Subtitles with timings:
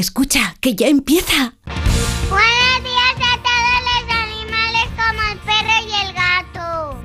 [0.00, 1.52] Escucha, que ya empieza.
[1.66, 6.96] Buenos días a todos los animales como el perro y el gato.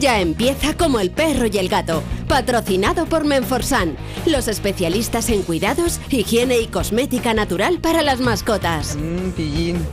[0.00, 2.02] Ya empieza como el perro y el gato.
[2.28, 8.96] Patrocinado por Menforsan, los especialistas en cuidados, higiene y cosmética natural para las mascotas.
[8.96, 9.86] Mmm, pillín.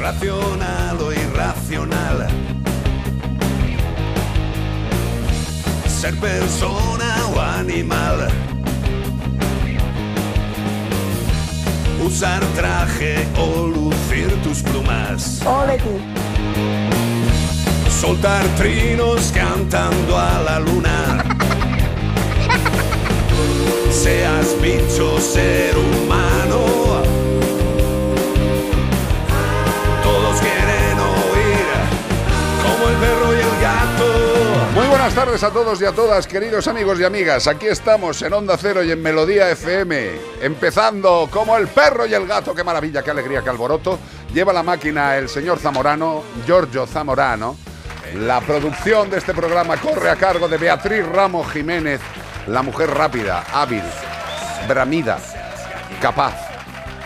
[0.00, 2.26] Racional o irracional.
[5.86, 8.30] Ser persona o animal.
[12.04, 15.42] Usar traje o lucir tus plumas.
[15.44, 15.98] Ole tú.
[17.90, 21.24] Soltar trinos cantando a la luna.
[23.90, 26.29] Seas bicho, ser humano.
[35.00, 37.46] Buenas tardes a todos y a todas, queridos amigos y amigas.
[37.46, 40.10] Aquí estamos en Onda Cero y en Melodía FM,
[40.42, 42.54] empezando como el perro y el gato.
[42.54, 43.98] Qué maravilla, qué alegría, qué alboroto.
[44.34, 47.56] Lleva la máquina el señor Zamorano, Giorgio Zamorano.
[48.14, 52.02] La producción de este programa corre a cargo de Beatriz Ramos Jiménez,
[52.46, 53.84] la mujer rápida, hábil,
[54.68, 55.18] bramida,
[56.02, 56.34] capaz.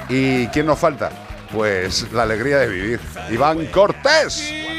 [0.09, 1.13] ¿Y quién nos falta?
[1.53, 3.01] Pues la alegría de vivir.
[3.31, 4.74] Iván Cortés.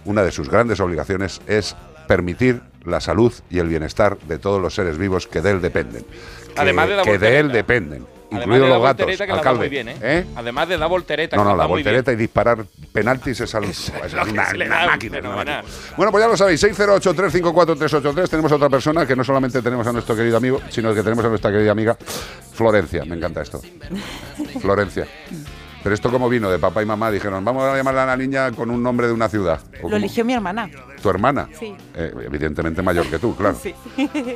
[0.06, 1.76] una de sus grandes obligaciones es
[2.08, 6.04] permitir la salud y el bienestar de todos los seres vivos que de él dependen.
[6.04, 9.06] Que, Además de la que de él dependen, incluidos los gatos.
[9.18, 9.96] que la muy bien, ¿eh?
[10.02, 10.26] ¿Eh?
[10.36, 13.92] Además de la voltereta No, que no, la voltereta y disparar penaltis es, algo- es
[13.92, 15.64] que una, una da, máquina, una máquina.
[15.98, 18.30] Bueno, pues ya lo sabéis, 608-354-383.
[18.30, 21.24] Tenemos a otra persona que no solamente tenemos a nuestro querido amigo, sino que tenemos
[21.26, 21.98] a nuestra querida amiga
[22.54, 23.04] Florencia.
[23.06, 23.62] Me encanta esto.
[24.62, 25.08] Florencia.
[25.86, 28.52] Pero esto como vino de papá y mamá, dijeron, vamos a llamarle a la niña
[28.54, 29.60] con un nombre de una ciudad.
[29.74, 30.68] Lo como- eligió mi hermana.
[31.00, 31.48] ¿Tu hermana?
[31.60, 31.76] Sí.
[31.94, 33.56] Eh, evidentemente mayor que tú, claro.
[33.62, 33.76] Sí.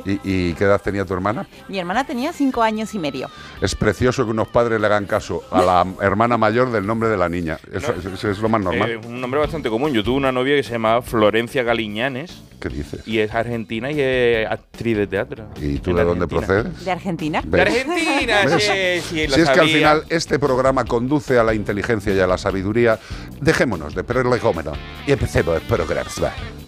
[0.06, 1.48] ¿Y, y qué edad tenía tu hermana?
[1.66, 3.28] Mi hermana tenía cinco años y medio.
[3.60, 7.16] Es precioso que unos padres le hagan caso a la hermana mayor del nombre de
[7.16, 7.58] la niña.
[7.72, 8.88] Eso, eso es lo más normal.
[8.88, 9.92] Eh, un nombre bastante común.
[9.92, 13.00] Yo tuve una novia que se llamaba Florencia Galiñanes ¿Qué dices?
[13.08, 15.46] y es argentina y es actriz de teatro.
[15.60, 16.84] ¿Y tú de dónde procedes?
[16.84, 17.42] ¿De Argentina?
[17.44, 17.60] De.
[17.62, 22.14] Argentina, sí, sí, lo Si es que al final este programa conduce a la inteligencia
[22.14, 22.98] y a la sabiduría,
[23.40, 24.72] dejémonos de prolegómeno
[25.06, 26.59] y empecemos el programa.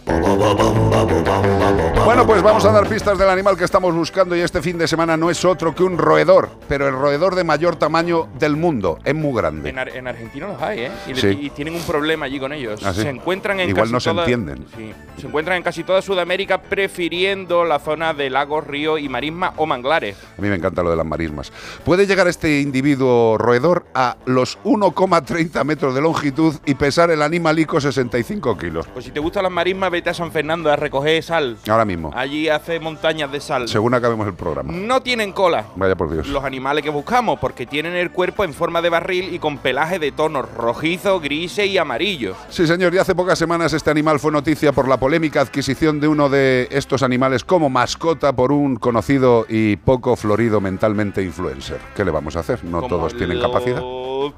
[2.05, 4.89] Bueno, pues vamos a dar pistas del animal que estamos buscando y este fin de
[4.89, 8.99] semana no es otro que un roedor, pero el roedor de mayor tamaño del mundo.
[9.05, 9.71] Es muy grande.
[9.71, 10.91] En, Ar- en Argentina los hay, ¿eh?
[11.09, 11.29] Y, Sí.
[11.43, 12.81] y tienen un problema allí con ellos.
[12.85, 13.03] ¿Ah, sí?
[13.03, 14.67] Se encuentran en Igual casi no se toda- entienden.
[14.77, 14.93] Sí.
[15.21, 19.67] Se encuentran en casi toda Sudamérica, prefiriendo la zona de lagos, ríos y marismas o
[19.67, 20.17] manglares.
[20.37, 21.53] A mí me encanta lo de las marismas.
[21.85, 27.81] Puede llegar este individuo roedor a los 1,30 metros de longitud y pesar el animalico
[27.81, 28.87] 65 kilos.
[28.93, 31.57] Pues si te gustan las marismas, vete a San Fernando a recoger sal.
[31.69, 33.69] Ahora mismo, Allí hace montañas de sal.
[33.69, 34.73] según acabemos el programa.
[34.73, 35.67] No tienen cola.
[35.77, 36.27] Vaya por Dios.
[36.27, 40.01] Los animales que buscamos, porque tienen el cuerpo en forma de barril y con pelaje
[40.01, 42.35] de tonos rojizo, grise y amarillo.
[42.49, 46.09] Sí, señor, y hace pocas semanas este animal fue noticia por la polémica adquisición de
[46.09, 51.79] uno de estos animales como mascota por un conocido y poco florido mentalmente influencer.
[51.95, 52.65] ¿Qué le vamos a hacer?
[52.65, 53.83] No Como todos tienen capacidad.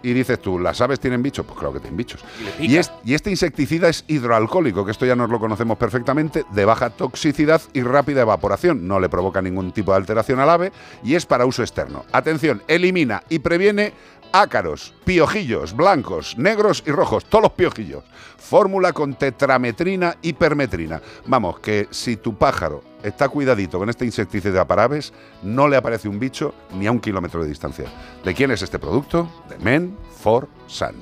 [0.02, 1.44] Y dices tú, ¿las aves tienen bichos?
[1.46, 2.24] Pues claro que tienen bichos.
[2.60, 6.64] Y es- y este insecticida es hidroalcohólico, que esto ya nos lo conocemos perfectamente, de
[6.64, 8.86] baja toxicidad y rápida evaporación.
[8.86, 10.72] No le provoca ningún tipo de alteración al ave
[11.02, 12.04] y es para uso externo.
[12.12, 13.92] Atención, elimina y previene
[14.32, 18.04] ácaros, piojillos, blancos, negros y rojos, todos los piojillos.
[18.36, 21.00] Fórmula con tetrametrina y permetrina.
[21.26, 25.12] Vamos, que si tu pájaro está cuidadito con este insecticida para aves,
[25.42, 27.86] no le aparece un bicho ni a un kilómetro de distancia.
[28.24, 29.28] ¿De quién es este producto?
[29.48, 30.94] De Men for Sun.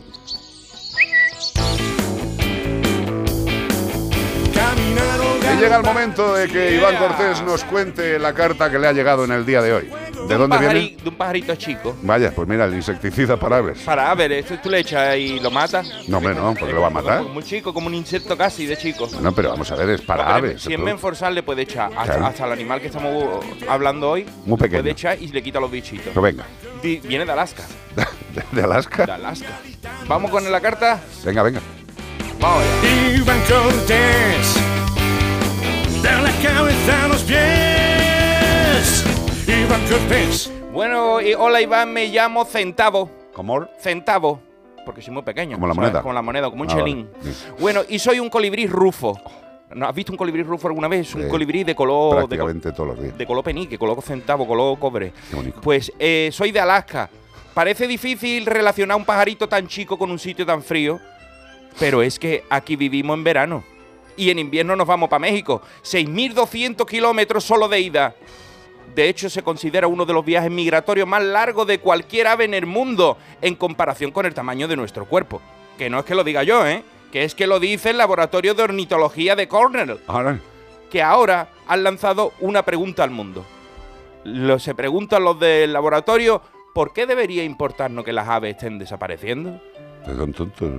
[5.54, 8.92] Y llega el momento de que Iván Cortés nos cuente la carta que le ha
[8.92, 9.90] llegado en el día de hoy.
[10.28, 10.96] ¿De un dónde viene?
[11.02, 11.96] De un pajarito chico.
[12.02, 13.78] Vaya, pues mira, el insecticida para aves.
[13.80, 15.88] Para a ver, esto tú le echas y lo matas.
[16.08, 17.22] No, hombre, no, porque lo va a matar.
[17.22, 19.08] Muy chico, como un insecto casi de chico.
[19.20, 20.62] No, pero vamos a ver, es para No, aves.
[20.62, 22.26] Si en Menforzal le puede echar hasta, Claro.
[22.26, 24.80] hasta el animal que estamos hablando hoy, Muy pequeño.
[24.82, 26.06] puede echar y le quita los bichitos.
[26.08, 26.44] Pero venga,
[26.82, 27.62] Di- Viene de Alaska.
[28.34, 29.06] de, de Alaska.
[29.06, 29.48] De Alaska.
[30.08, 31.00] Vamos con la carta.
[31.24, 31.60] Venga, venga.
[32.40, 33.16] Vamos allá.
[33.16, 34.56] Iván Cortés,
[36.04, 39.04] de la cabeza a los pies.
[39.48, 40.52] Iván Cortés.
[40.72, 43.10] Bueno, y hola Iván, me llamo Centavo.
[43.32, 43.66] ¿Cómo?
[43.80, 44.40] Centavo.
[44.84, 45.56] Porque soy muy pequeño.
[45.56, 45.88] Como la ¿sabes?
[45.88, 46.02] moneda.
[46.02, 47.08] Como la moneda, como un Ah, chelín.
[47.18, 47.32] vale.
[47.34, 47.44] Sí.
[47.58, 49.18] Bueno, y soy un colibrí rufo.
[49.74, 51.14] ¿No has visto un colibrí rufo alguna vez?
[51.14, 52.10] Un colibrí de color.
[52.10, 53.16] De, co- Prácticamente todos los días.
[53.18, 55.12] de color penique, color centavo, color cobre.
[55.30, 55.60] Qué bonito.
[55.62, 57.08] Pues eh, soy de Alaska.
[57.54, 61.00] Parece difícil relacionar un pajarito tan chico con un sitio tan frío,
[61.78, 63.64] pero es que aquí vivimos en verano.
[64.16, 65.62] Y en invierno nos vamos para México.
[65.82, 68.14] 6.200 kilómetros solo de ida.
[68.94, 72.55] De hecho, se considera uno de los viajes migratorios más largos de cualquier ave en
[72.55, 75.40] el mundo, en comparación con el tamaño de nuestro cuerpo.
[75.76, 76.84] Que no es que lo diga yo, ¿eh?
[77.11, 80.38] Que es que lo dice el Laboratorio de Ornitología de Cornell Ahora,
[80.90, 83.44] que ahora han lanzado una pregunta al mundo.
[84.25, 86.40] Lo, se preguntan los del laboratorio,
[86.72, 89.60] ¿por qué debería importarnos que las aves estén desapareciendo?
[90.06, 90.70] son tontos.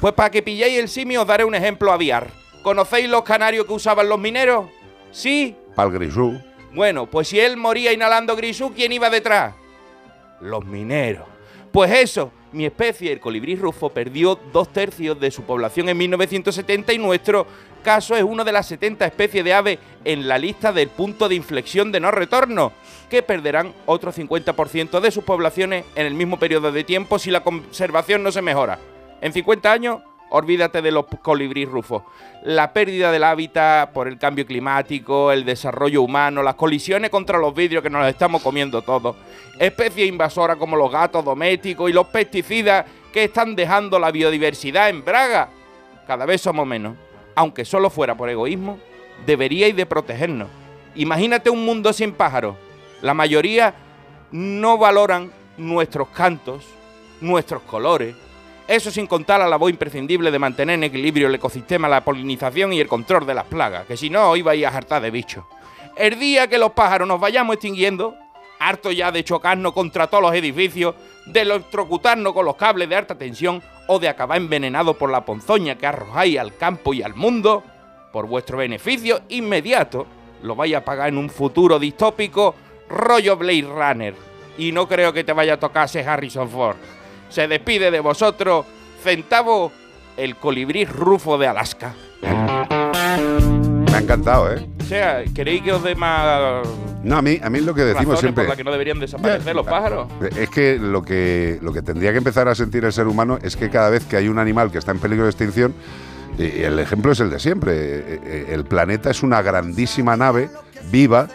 [0.00, 2.30] Pues para que pilléis el simio os daré un ejemplo aviar.
[2.62, 4.66] ¿Conocéis los canarios que usaban los mineros?
[5.10, 5.56] ¿Sí?
[5.74, 6.40] Pal grisú.
[6.72, 9.54] Bueno, pues si él moría inhalando grisú, ¿quién iba detrás?
[10.40, 11.24] Los mineros.
[11.72, 16.92] Pues eso, mi especie, el colibrí rufo, perdió dos tercios de su población en 1970
[16.92, 17.46] y nuestro
[17.82, 21.34] caso es una de las 70 especies de aves en la lista del punto de
[21.34, 22.72] inflexión de no retorno,
[23.10, 27.42] que perderán otro 50% de sus poblaciones en el mismo periodo de tiempo si la
[27.42, 28.78] conservación no se mejora.
[29.20, 30.00] En 50 años,
[30.30, 32.02] olvídate de los colibrí rufos.
[32.44, 37.54] La pérdida del hábitat por el cambio climático, el desarrollo humano, las colisiones contra los
[37.54, 39.16] vidrios que nos estamos comiendo todos,
[39.58, 45.04] especies invasoras como los gatos domésticos y los pesticidas que están dejando la biodiversidad en
[45.04, 45.48] braga.
[46.06, 46.96] Cada vez somos menos.
[47.34, 48.78] Aunque solo fuera por egoísmo,
[49.26, 50.48] deberíais de protegernos.
[50.94, 52.56] Imagínate un mundo sin pájaros.
[53.02, 53.74] La mayoría
[54.32, 56.64] no valoran nuestros cantos,
[57.20, 58.14] nuestros colores,
[58.68, 62.80] eso sin contar la labor imprescindible de mantener en equilibrio el ecosistema, la polinización y
[62.80, 65.44] el control de las plagas, que si no, iba a hartar de bichos.
[65.96, 68.14] El día que los pájaros nos vayamos extinguiendo,
[68.58, 70.94] harto ya de chocarnos contra todos los edificios,
[71.24, 75.76] de electrocutarnos con los cables de alta tensión o de acabar envenenados por la ponzoña
[75.78, 77.64] que arrojáis al campo y al mundo,
[78.12, 80.06] por vuestro beneficio inmediato,
[80.42, 82.54] lo vais a pagar en un futuro distópico
[82.90, 84.14] rollo Blade Runner.
[84.58, 86.76] Y no creo que te vaya a tocar ese Harrison Ford.
[87.28, 88.64] Se despide de vosotros,
[89.02, 89.70] Centavo,
[90.16, 91.94] el colibrí rufo de Alaska.
[92.22, 94.66] Me ha encantado, ¿eh?
[94.80, 96.66] O sea, ¿queréis que os dé más
[97.02, 98.44] No, a mí, a mí lo que decimos siempre.
[98.44, 100.08] por las que no deberían desaparecer los pájaros?
[100.36, 103.56] Es que lo, que lo que tendría que empezar a sentir el ser humano es
[103.56, 105.74] que cada vez que hay un animal que está en peligro de extinción,
[106.38, 107.72] y el ejemplo es el de siempre.
[107.74, 110.48] eh, eh, El planeta es una grandísima nave
[110.90, 111.28] viva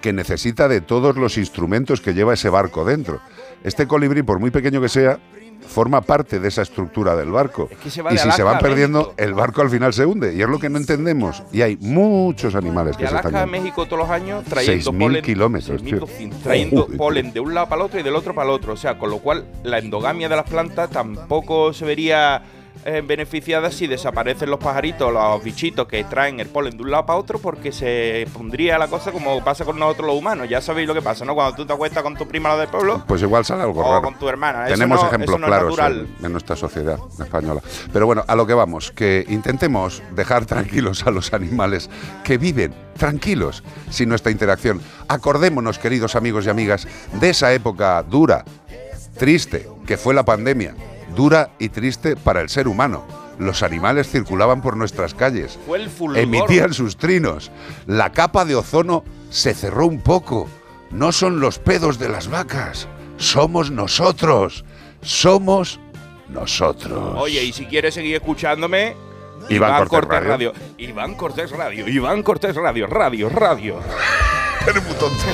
[0.00, 3.20] que necesita de todos los instrumentos que lleva ese barco dentro.
[3.64, 5.18] Este colibrí, por muy pequeño que sea,
[5.66, 7.68] forma parte de esa estructura del barco.
[7.70, 10.04] Es que se va y de si se van perdiendo, el barco al final se
[10.04, 10.34] hunde.
[10.34, 11.42] Y es lo que no entendemos.
[11.50, 13.46] Y hay muchos animales que De se están a.
[13.46, 15.24] México todos los años trayendo 6.000 polen.
[15.24, 16.06] kilómetros, tío.
[16.06, 18.74] 6.200, Trayendo polen de un lado para el otro y del otro para el otro.
[18.74, 22.42] O sea, con lo cual la endogamia de las plantas tampoco se vería
[22.84, 27.06] eh, beneficiada si desaparecen los pajaritos, los bichitos que extraen el polen de un lado
[27.06, 30.48] para otro, porque se pondría la cosa como pasa con nosotros los humanos.
[30.48, 31.34] Ya sabéis lo que pasa, ¿no?
[31.34, 33.88] Cuando tú te acuestas con tu prima la del pueblo Pues igual sale algo o
[33.90, 34.02] raro.
[34.02, 34.66] con tu hermana.
[34.66, 37.60] Tenemos no- ejemplos no claros en nuestra sociedad española.
[37.92, 41.88] Pero bueno, a lo que vamos, que intentemos dejar tranquilos a los animales
[42.22, 44.80] que viven tranquilos sin nuestra interacción.
[45.08, 46.86] Acordémonos, queridos amigos y amigas,
[47.20, 48.44] de esa época dura,
[49.18, 50.74] triste, que fue la pandemia.
[51.14, 53.04] Dura y triste para el ser humano.
[53.38, 55.58] Los animales circulaban por nuestras calles.
[55.66, 56.18] Fue el fulgor.
[56.18, 57.50] Emitían sus trinos.
[57.86, 60.48] La capa de ozono se cerró un poco.
[60.90, 62.88] No son los pedos de las vacas.
[63.16, 64.64] Somos nosotros.
[65.02, 65.80] Somos
[66.28, 67.16] nosotros.
[67.18, 68.94] Oye, y si quieres seguir escuchándome,
[69.48, 70.52] Iván Cortés Radio.
[70.78, 71.88] Iván Cortés Radio.
[71.88, 72.86] Iván Cortés Radio.
[72.86, 73.80] Radio, radio.
[74.66, 75.24] Eres muy tonto.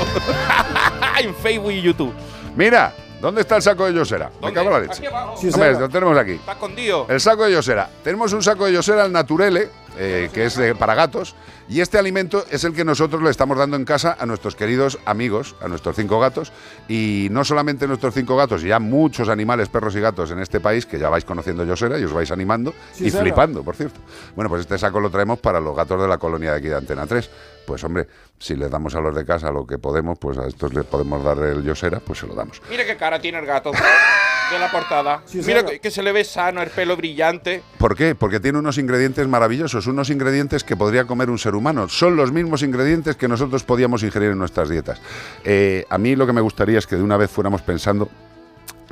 [1.22, 2.12] en Facebook y YouTube.
[2.56, 4.30] Mira, ¿dónde está el saco de Yosera?
[4.42, 4.94] Me cago en la leche.
[4.94, 5.34] Aquí abajo.
[5.34, 6.32] Hombre, lo tenemos aquí.
[6.32, 7.06] Está escondido.
[7.08, 7.88] El saco de Yosera.
[8.02, 11.34] Tenemos un saco de Yosera al Naturele, eh, que es de- para gatos,
[11.68, 14.98] y este alimento es el que nosotros le estamos dando en casa a nuestros queridos
[15.04, 16.52] amigos, a nuestros cinco gatos,
[16.88, 20.84] y no solamente nuestros cinco gatos, ya muchos animales, perros y gatos en este país,
[20.86, 24.00] que ya vais conociendo Yosera y os vais animando y flipando, por cierto.
[24.34, 26.76] Bueno, pues este saco lo traemos para los gatos de la colonia de aquí de
[26.76, 27.30] Antena 3.
[27.66, 30.74] Pues hombre, si les damos a los de casa lo que podemos, pues a estos
[30.74, 32.60] les podemos dar el Yosera, pues se lo damos.
[32.68, 33.70] Mira qué cara tiene el gato
[34.50, 35.22] de la portada.
[35.46, 37.62] Mira que, que se le ve sano, el pelo brillante.
[37.78, 38.14] ¿Por qué?
[38.14, 41.88] Porque tiene unos ingredientes maravillosos, unos ingredientes que podría comer un ser humano.
[41.88, 45.00] Son los mismos ingredientes que nosotros podíamos ingerir en nuestras dietas.
[45.44, 48.08] Eh, a mí lo que me gustaría es que de una vez fuéramos pensando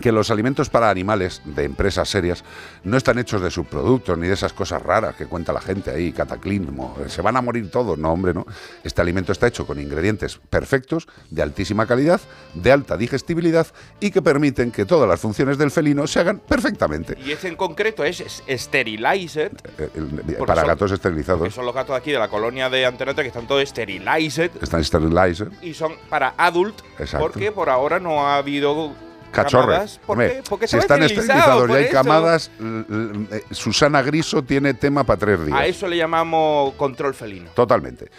[0.00, 2.44] que los alimentos para animales de empresas serias
[2.84, 6.12] no están hechos de subproductos ni de esas cosas raras que cuenta la gente ahí,
[6.12, 7.98] cataclismo, eh, se van a morir todos.
[7.98, 8.46] No, hombre, no.
[8.84, 12.20] Este alimento está hecho con ingredientes perfectos, de altísima calidad,
[12.54, 13.66] de alta digestibilidad
[14.00, 17.16] y que permiten que todas las funciones del felino se hagan perfectamente.
[17.24, 19.52] Y este en concreto es Sterilizer.
[19.78, 21.52] Eh, el- Porque para son- gatos esterilizados.
[21.54, 24.50] son los gatos de aquí de la colonia de Antenata que están todos Sterilized.
[24.62, 25.50] Están sterilizer.
[25.62, 26.80] Y son para adult.
[26.98, 27.18] Exacto.
[27.26, 28.92] Porque por ahora no ha habido.
[29.32, 29.66] Cachorros.
[29.66, 30.00] camadas.
[30.06, 30.42] ¿Por qué?
[30.49, 31.92] Porque si están esterilizado, esterilizados y hay eso.
[31.92, 35.58] camadas, eh, Susana Griso tiene tema para tres días.
[35.58, 37.50] A eso le llamamos control felino.
[37.54, 38.11] Totalmente.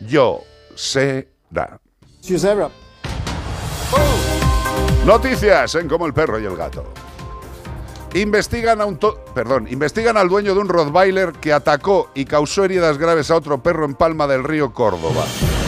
[0.00, 0.40] Yo
[0.74, 1.78] será.
[5.04, 6.84] Noticias en Como el perro y el gato.
[8.14, 12.64] Investigan a un to- perdón, investigan al dueño de un Rottweiler que atacó y causó
[12.64, 15.24] heridas graves a otro perro en Palma del Río, Córdoba.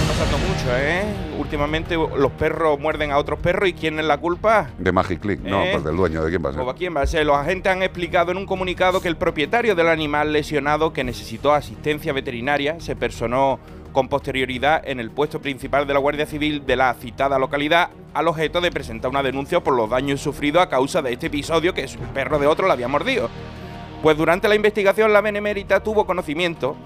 [0.09, 1.05] Pasando mucho, ¿eh?
[1.39, 4.71] Últimamente los perros muerden a otros perros y ¿quién es la culpa?
[4.79, 5.71] De Magic Click, no, ¿Eh?
[5.73, 6.63] pues del dueño, ¿de quién va a ser?
[6.63, 7.27] ¿O a quién va a ser?
[7.27, 11.53] Los agentes han explicado en un comunicado que el propietario del animal lesionado que necesitó
[11.53, 13.61] asistencia veterinaria se personó
[13.93, 18.29] con posterioridad en el puesto principal de la Guardia Civil de la citada localidad al
[18.29, 21.83] objeto de presentar una denuncia por los daños sufridos a causa de este episodio que
[21.83, 23.29] el perro de otro le había mordido.
[24.03, 26.77] Pues durante la investigación la Benemérita tuvo conocimiento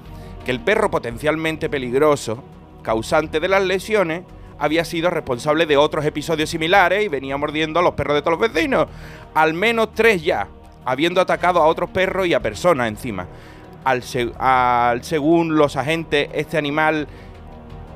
[0.44, 2.42] que el perro potencialmente peligroso,
[2.82, 4.22] causante de las lesiones,
[4.58, 8.38] había sido responsable de otros episodios similares y venía mordiendo a los perros de todos
[8.38, 8.86] los vecinos.
[9.34, 10.46] Al menos tres ya,
[10.84, 13.26] habiendo atacado a otros perros y a personas encima.
[13.84, 17.08] Al, se- al- según los agentes, este animal,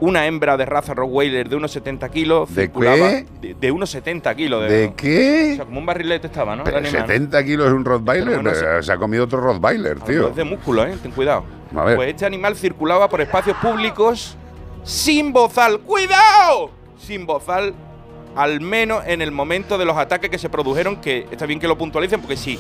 [0.00, 3.26] una hembra de raza Rottweiler de unos 70 kilos, ¿De circulaba- qué?
[3.40, 4.62] De, de unos 70 kilos.
[4.62, 5.52] De, ¿De O qué?
[5.57, 6.64] sea, como un barrilete estaba, ¿no?
[6.64, 7.02] Pero animal.
[7.07, 8.83] 70 kilos un Rottweiler.
[8.83, 10.16] Se ha comido otro Rottweiler, tío.
[10.26, 10.97] Hablando de músculo, ¿eh?
[11.00, 11.45] Ten cuidado.
[11.76, 11.95] A ver.
[11.97, 14.37] Pues este animal circulaba por espacios públicos
[14.87, 15.81] sin bozal.
[15.81, 16.71] ¡Cuidado!
[16.99, 17.75] Sin bozal,
[18.35, 21.69] al menos en el momento de los ataques que se produjeron, que está bien que
[21.69, 22.59] lo puntualicen, porque si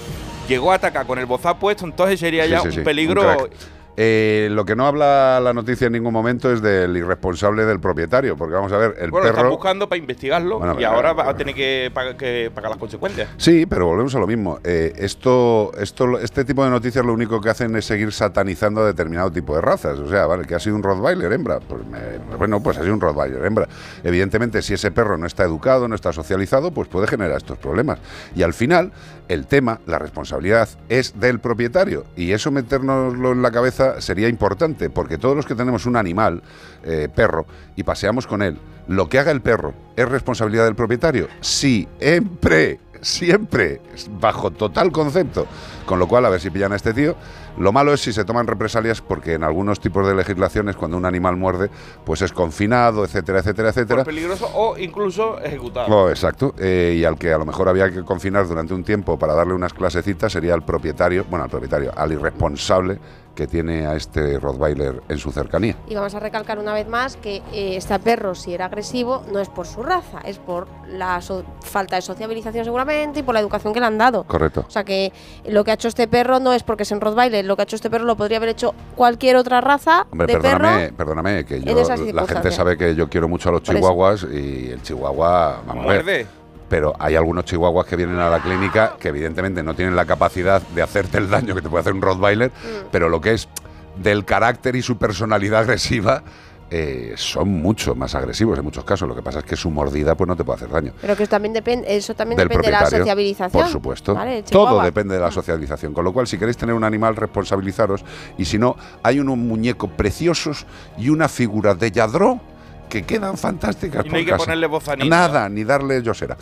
[0.48, 3.22] llegó a atacar con el bozal puesto, entonces sería Sí, ya sí, un sí, peligro.
[3.22, 3.48] un.
[3.96, 8.36] Eh, lo que no habla la noticia en ningún momento es del irresponsable del propietario,
[8.36, 9.56] porque vamos a ver, el bueno, lo están perro.
[9.56, 12.78] buscando para investigarlo Bueno, y pero- ahora va a tener que pagar, que pagar las
[12.78, 13.30] consecuencias.
[13.38, 14.58] Sí, pero volvemos a lo mismo.
[14.64, 18.86] Eh, esto, esto, este tipo de noticias lo único que hacen es seguir satanizando a
[18.86, 19.98] determinado tipo de razas.
[19.98, 21.60] O sea, vale, que ha sido un Rottweiler hembra.
[21.60, 23.66] Pues me- bueno, pues ha sido un Rottweiler hembra.
[24.04, 27.98] Evidentemente, si ese perro no está educado, no está socializado, pues puede generar estos problemas.
[28.34, 28.92] Y al final,
[29.28, 32.04] el tema, la responsabilidad es del propietario.
[32.16, 36.42] Y eso metérnoslo en la cabeza sería importante, porque todos los que tenemos un animal,
[36.84, 41.28] eh, perro, y paseamos con él, lo que haga el perro es responsabilidad del propietario.
[41.40, 43.80] Siempre, siempre,
[44.20, 45.46] bajo total concepto.
[45.84, 47.14] Con lo cual, a ver si pillan a este tío.
[47.58, 51.06] Lo malo es si se toman represalias, porque en algunos tipos de legislaciones, cuando un
[51.06, 51.70] animal muerde,
[52.04, 54.04] pues es confinado, etcétera, etcétera, etcétera.
[54.04, 55.86] Por peligroso o incluso ejecutado.
[55.88, 56.54] Oh, exacto.
[56.58, 59.54] Eh, y al que a lo mejor había que confinar durante un tiempo para darle
[59.54, 62.98] unas clasecitas sería al propietario, bueno, al propietario, al irresponsable
[63.36, 65.76] que tiene a este Rottweiler en su cercanía.
[65.86, 69.38] Y vamos a recalcar una vez más que eh, este perro, si era agresivo, no
[69.38, 73.40] es por su raza, es por la so- falta de sociabilización seguramente y por la
[73.40, 74.24] educación que le han dado.
[74.24, 74.64] Correcto.
[74.66, 75.12] O sea que
[75.46, 77.44] lo que ha hecho este perro no es porque es en Rottweiler.
[77.44, 80.32] Lo que ha hecho este perro lo podría haber hecho cualquier otra raza Hombre, de
[80.40, 80.96] perdóname, perro.
[80.96, 81.74] perdóname, que yo,
[82.12, 85.88] la gente sabe que yo quiero mucho a los chihuahuas y el chihuahua, vamos a
[85.88, 86.26] ver, Muerde.
[86.68, 90.60] Pero hay algunos chihuahuas que vienen a la clínica que evidentemente no tienen la capacidad
[90.62, 92.86] de hacerte el daño que te puede hacer un Rottweiler, Mm.
[92.90, 93.48] pero lo que es
[93.96, 96.22] del carácter y su personalidad agresiva
[96.68, 99.08] eh, son mucho más agresivos en muchos casos.
[99.08, 100.92] Lo que pasa es que su mordida pues no te puede hacer daño.
[101.00, 103.62] Pero que también depende, eso también Del depende de la sociabilización.
[103.62, 104.18] Por supuesto.
[104.50, 105.92] Todo depende de la socialización.
[105.94, 108.04] Con lo cual, si queréis tener un animal, responsabilizaros.
[108.36, 110.66] Y si no, hay unos muñecos preciosos
[110.98, 112.40] y una figura de Yadró
[112.88, 114.04] que quedan fantásticas.
[114.06, 114.44] Y no hay que casa.
[114.44, 115.08] ponerle bozanita.
[115.08, 116.36] Nada, ni darle yosera.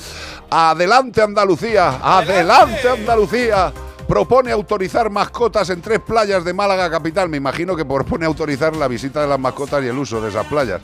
[0.50, 1.98] Adelante, Andalucía.
[2.02, 3.72] Adelante, Andalucía.
[4.06, 7.28] Propone autorizar mascotas en tres playas de Málaga capital.
[7.28, 10.46] Me imagino que propone autorizar la visita de las mascotas y el uso de esas
[10.46, 10.82] playas.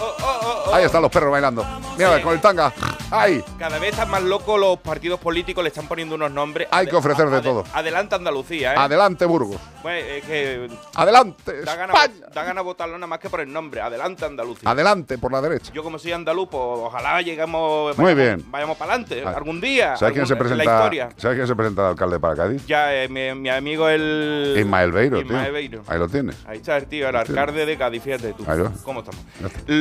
[0.00, 0.74] Oh, oh, oh, oh.
[0.74, 1.64] Ahí están los perros bailando.
[1.98, 2.22] Mira, Sí.
[2.22, 2.72] con el tanga.
[3.10, 3.42] ¡Ay!
[3.58, 6.68] Cada vez están más locos los partidos políticos, le están poniendo unos nombres.
[6.70, 7.64] Hay que ofrecer de todo.
[7.74, 8.76] Adelante Andalucía, ¿eh?
[8.78, 9.56] Adelante, Burgos.
[9.82, 12.26] Pues, es que Adelante, da gana, España.
[12.32, 13.80] da gana votarlo nada más que por el nombre.
[13.80, 14.70] Adelante Andalucía.
[14.70, 15.72] Adelante, por la derecha.
[15.72, 18.50] Yo como soy andaluz, pues ojalá lleguemos, Muy vayamos, bien.
[18.50, 19.32] vayamos para adelante, Ah.
[19.36, 21.08] algún día, ¿Sabes quién, se algún- en la presenta, historia.
[21.16, 22.64] ¿Sabes quién se presenta de alcalde para Cádiz?
[22.66, 24.54] Ya, eh, mi, mi amigo el...
[24.56, 25.26] Ismael Beiro, tío.
[25.26, 25.82] Ismael Beiro.
[25.88, 26.36] Ahí lo tienes.
[26.46, 28.44] Ahí está el tío, el alcalde de Cádiz, fíjate tú.
[28.46, 28.70] Ahí va.
[28.84, 29.20] ¿Cómo estamos?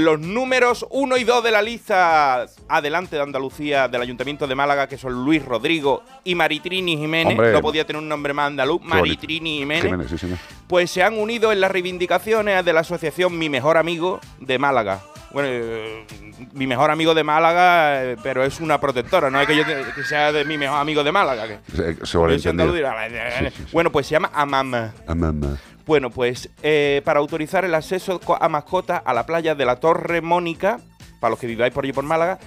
[0.09, 4.87] Los números 1 y 2 de la lista adelante de Andalucía del Ayuntamiento de Málaga,
[4.87, 7.51] que son Luis Rodrigo y Maritrini Jiménez, Hombre.
[7.51, 8.81] no podía tener un nombre más andaluz.
[8.81, 10.39] Maritrini Jiménez, Jiménez, sí, señor.
[10.67, 14.99] pues se han unido en las reivindicaciones de la asociación Mi Mejor Amigo de Málaga.
[15.31, 16.07] Bueno, eh,
[16.53, 19.83] mi mejor amigo de Málaga, eh, pero es una protectora, no es que yo te-
[19.93, 21.47] que sea de mi mejor amigo de Málaga.
[21.47, 21.95] Que, Se.
[23.71, 24.73] Bueno, pues se llama Amam.
[24.73, 25.55] Ah, mamá.
[25.89, 30.21] Bueno, pues eh, para autorizar el acceso a mascotas a la playa de la Torre
[30.21, 30.79] Mónica,
[31.19, 32.37] para los que viváis por allí por Málaga,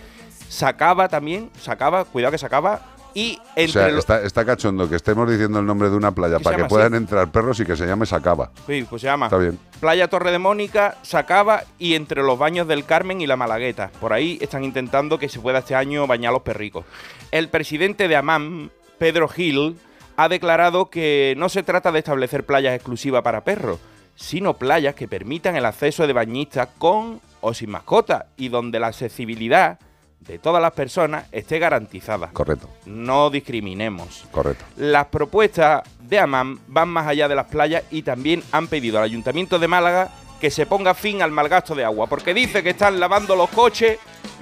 [0.49, 2.83] sacaba también, sacaba, cuidado que sacaba,
[3.15, 3.99] y O entre sea, los...
[3.99, 7.03] está, está cachondo que estemos diciendo el nombre de una playa para que puedan así.
[7.03, 8.53] entrar perros y que se llame Sacaba.
[8.65, 9.59] Sí, pues se llama Está bien.
[9.81, 13.91] Playa Torre de Mónica, sacaba y entre los baños del Carmen y la Malagueta.
[14.01, 16.85] Por ahí están intentando que se pueda este año bañar a los perricos.
[17.33, 19.79] El presidente de AMAM, Pedro Gil,
[20.17, 23.79] ha declarado que no se trata de establecer playas exclusivas para perros,
[24.15, 28.89] sino playas que permitan el acceso de bañistas con o sin mascota y donde la
[28.89, 29.79] accesibilidad
[30.21, 32.29] de todas las personas esté garantizada.
[32.33, 34.25] Correcto, No discriminemos.
[34.31, 34.65] correcto.
[34.77, 39.05] Las propuestas de AMAM van más allá de las playas y también han pedido al
[39.05, 43.01] Ayuntamiento de Málaga que se ponga fin al malgasto de agua, porque dice que están
[43.01, 43.99] lavando los coches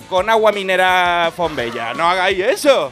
[0.09, 1.95] con agua mineral Fombella.
[1.95, 2.90] No hagáis eso,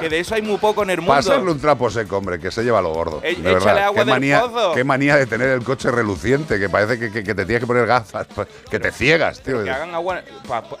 [0.00, 1.12] que de eso hay muy poco en el mundo.
[1.12, 3.20] Pasarle un trapo seco, hombre, que se lleva lo gordo.
[3.22, 3.78] E- de échale verdad.
[3.84, 4.72] agua qué, del manía, pozo.
[4.74, 7.66] qué manía de tener el coche reluciente, que parece que, que- que te tienes que
[7.66, 9.62] poner gafas, pues, que te ciegas, tío.
[9.62, 10.22] Que hagan agua,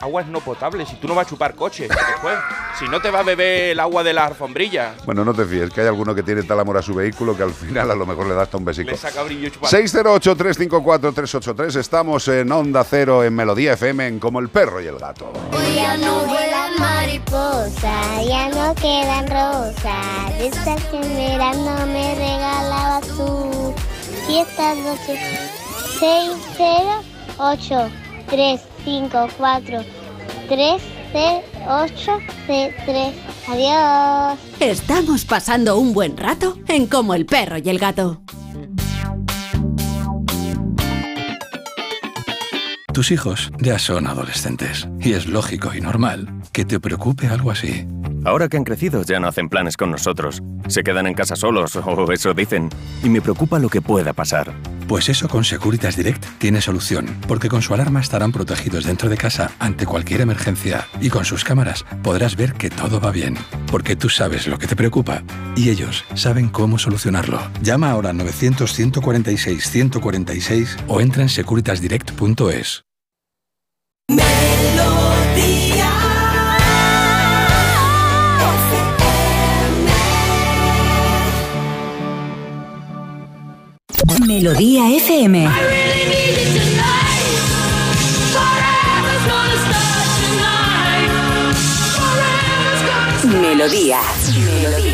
[0.00, 2.38] aguas no potables, si tú no vas a chupar coches después.
[2.78, 5.68] Si no te va a beber el agua de la alfombrilla, Bueno, no te fíes,
[5.70, 8.06] que hay alguno que tiene tal amor a su vehículo que al final a lo
[8.06, 8.90] mejor le da hasta un besico.
[8.90, 9.70] le saca brillo chupar.
[9.70, 15.27] 608-354-383, estamos en Onda Cero, en Melodía FM, en Como el Perro y el Gato.
[15.52, 20.38] Hoy ya no vuelan mariposas, ya no quedan rosas.
[20.38, 23.74] De esas que en me regalabas tú.
[24.28, 25.18] Esta noche,
[25.98, 27.02] 6, 0,
[27.38, 27.90] 8,
[28.28, 29.78] 3, 5, 4,
[30.48, 33.14] 3, 0, 8, 3.
[33.48, 34.38] Adiós.
[34.60, 38.20] Estamos pasando un buen rato en Como el perro y el gato.
[42.98, 47.86] Tus hijos ya son adolescentes y es lógico y normal que te preocupe algo así.
[48.24, 50.42] Ahora que han crecido ya no hacen planes con nosotros.
[50.66, 52.68] Se quedan en casa solos, o eso dicen.
[53.04, 54.52] Y me preocupa lo que pueda pasar.
[54.88, 59.16] Pues eso con Securitas Direct tiene solución, porque con su alarma estarán protegidos dentro de
[59.16, 63.36] casa ante cualquier emergencia y con sus cámaras podrás ver que todo va bien,
[63.70, 65.22] porque tú sabes lo que te preocupa
[65.54, 67.40] y ellos saben cómo solucionarlo.
[67.62, 72.87] Llama ahora al 900 146 146 o entra en securitasdirect.es.
[84.26, 85.48] Melodía FM.
[93.24, 94.00] Melodía.
[94.32, 94.87] Melodía.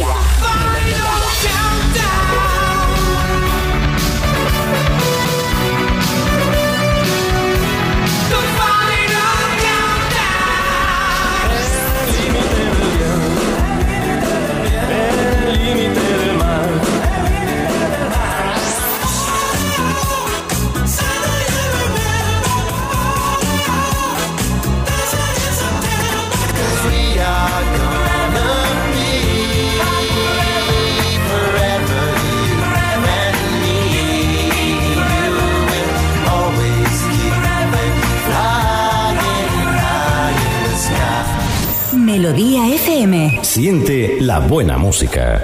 [42.14, 43.40] Melodía FM.
[43.42, 45.42] Siente la buena música.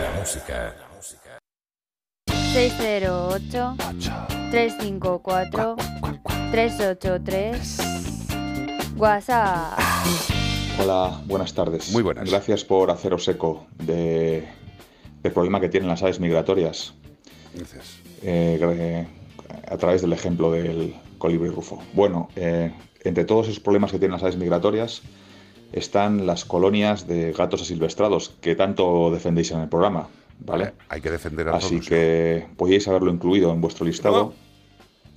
[2.28, 3.74] 608
[4.52, 5.74] 354
[6.52, 7.78] 383
[8.96, 9.80] WhatsApp.
[10.80, 11.90] Hola, buenas tardes.
[11.90, 12.30] Muy buenas.
[12.30, 14.46] Gracias por haceros eco de,
[15.24, 16.94] del problema que tienen las aves migratorias.
[17.52, 17.98] Gracias.
[18.22, 19.09] eh, gra-
[19.68, 21.83] a través del ejemplo del colibrí rufo.
[21.94, 25.02] Bueno, eh, entre todos esos problemas que tienen las aves migratorias
[25.72, 30.09] están las colonias de gatos asilvestrados que tanto defendéis en el programa,
[30.44, 30.72] ¿vale?
[30.88, 31.88] Hay que defender a Así todos.
[31.88, 34.33] que podíais haberlo incluido en vuestro listado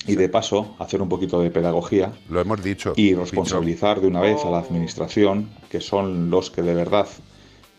[0.05, 2.93] y de paso hacer un poquito de pedagogía Lo hemos dicho.
[2.95, 7.07] y responsabilizar de una vez a la administración, que son los que de verdad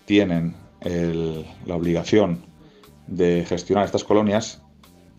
[0.07, 2.41] tienen el- la obligación
[3.07, 4.63] de gestionar estas colonias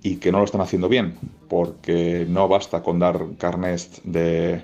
[0.02, 4.62] y que no lo están haciendo bien, porque no basta con dar carnets de,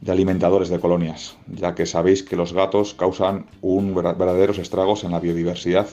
[0.00, 5.02] de alimentadores de colonias, ya que sabéis que los gatos causan un ver- verdaderos estragos
[5.04, 5.86] en la biodiversidad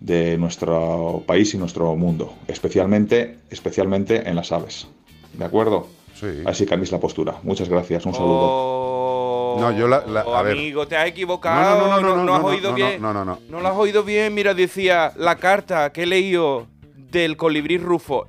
[0.00, 4.86] de nuestro país y nuestro mundo, especialmente, especialmente en las aves.
[5.34, 5.88] ¿De acuerdo?
[6.14, 6.26] Sí.
[6.46, 7.36] Así cambiéis la postura.
[7.42, 8.06] Muchas gracias.
[8.06, 9.56] Un saludo.
[9.60, 10.52] No, yo la- la- a ver.
[10.56, 11.78] amigo, te has equivocado.
[11.80, 13.02] No, no, no, no, no, has no, oído no, bien.
[13.02, 13.38] no, no, no.
[13.50, 14.32] No lo has oído bien.
[14.34, 18.26] Mira, decía la carta que he leído del colibrí rufo.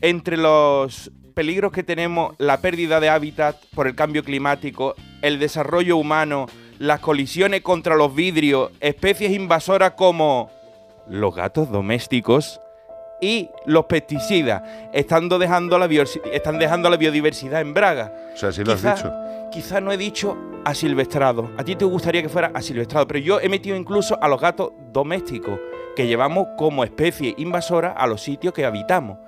[0.00, 5.96] Entre los peligros que tenemos, la pérdida de hábitat por el cambio climático, el desarrollo
[5.96, 6.46] humano,
[6.80, 10.50] las colisiones contra los vidrios, especies invasoras como
[11.08, 12.60] los gatos domésticos
[13.20, 15.86] y los pesticidas estando dejando la
[16.32, 18.12] están dejando la biodiversidad en braga.
[18.34, 19.14] O sea, sí lo has dicho.
[19.52, 21.52] Quizá no he dicho asilvestrado.
[21.56, 24.72] A ti te gustaría que fuera asilvestrado, pero yo he metido incluso a los gatos
[24.92, 25.60] domésticos
[25.94, 29.18] que llevamos como especie invasora a los sitios que habitamos.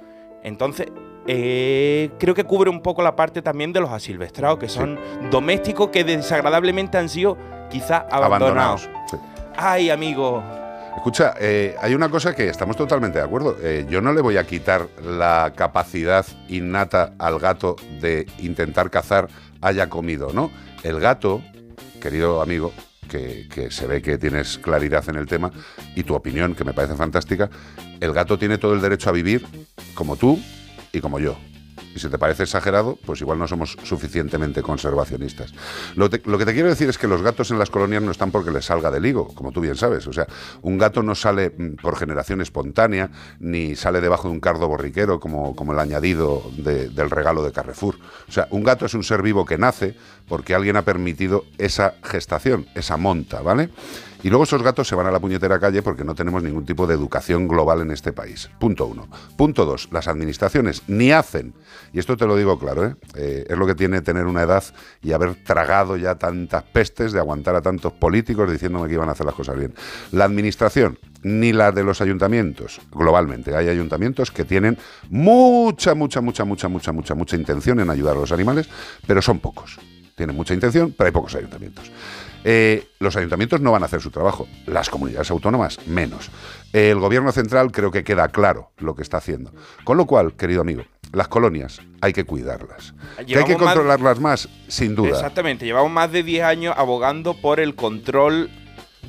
[0.42, 0.88] Entonces,
[1.26, 4.98] eh, creo que cubre un poco la parte también de los asilvestrados, que son
[5.30, 7.36] domésticos que desagradablemente han sido
[7.70, 8.86] quizá abandonados.
[8.86, 8.88] Abandonados.
[9.10, 9.16] sí.
[9.56, 10.42] Ay, amigo.
[10.96, 13.56] Escucha, eh, hay una cosa que estamos totalmente de acuerdo.
[13.62, 19.28] Eh, yo no le voy a quitar la capacidad innata al gato de intentar cazar
[19.60, 20.50] haya comido, ¿no?
[20.82, 21.42] El gato,
[22.00, 22.72] querido amigo,
[23.08, 25.50] que, que se ve que tienes claridad en el tema
[25.94, 27.50] y tu opinión, que me parece fantástica,
[28.00, 29.46] el gato tiene todo el derecho a vivir
[29.94, 30.40] como tú
[30.92, 31.36] y como yo.
[31.92, 35.52] Y si te parece exagerado, pues igual no somos suficientemente conservacionistas.
[35.96, 38.52] Lo, que te quiero decir es que los gatos en las colonias no están porque
[38.52, 40.06] les salga del higo, como tú bien sabes.
[40.06, 40.28] O sea,
[40.62, 45.18] un gato no sale mm, por generación espontánea, ni sale debajo de un cardo borriquero
[45.18, 47.96] como, como el añadido de- del regalo de Carrefour.
[48.28, 49.96] O sea, un gato es un ser vivo que nace
[50.28, 53.68] porque alguien ha permitido esa gestación, esa monta, ¿vale?
[54.22, 56.86] Y luego esos gatos se van a la puñetera calle porque no tenemos ningún tipo
[56.86, 58.50] de educación global en este país.
[58.58, 59.08] Punto uno.
[59.36, 61.54] Punto dos, las administraciones ni hacen,
[61.92, 62.96] y esto te lo digo claro, ¿eh?
[63.14, 64.62] Eh, es lo que tiene tener una edad
[65.02, 69.12] y haber tragado ya tantas pestes de aguantar a tantos políticos diciéndome que iban a
[69.12, 69.74] hacer las cosas bien.
[70.12, 73.54] La administración ni la de los ayuntamientos, globalmente.
[73.54, 74.78] Hay ayuntamientos que tienen
[75.08, 78.68] mucha, mucha, mucha, mucha, mucha, mucha, mucha intención en ayudar a los animales,
[79.06, 79.78] pero son pocos.
[80.16, 81.90] Tienen mucha intención, pero hay pocos ayuntamientos.
[82.44, 86.30] Eh, los ayuntamientos no van a hacer su trabajo, las comunidades autónomas menos.
[86.72, 89.52] el gobierno central creo que queda claro lo que está haciendo.
[89.84, 92.94] Con lo cual, querido amigo, las colonias hay que cuidarlas.
[93.26, 94.48] ¿Que hay que controlarlas más?
[94.68, 95.10] Sin duda.
[95.10, 98.48] Exactamente, llevamos más de 10 años abogando por el control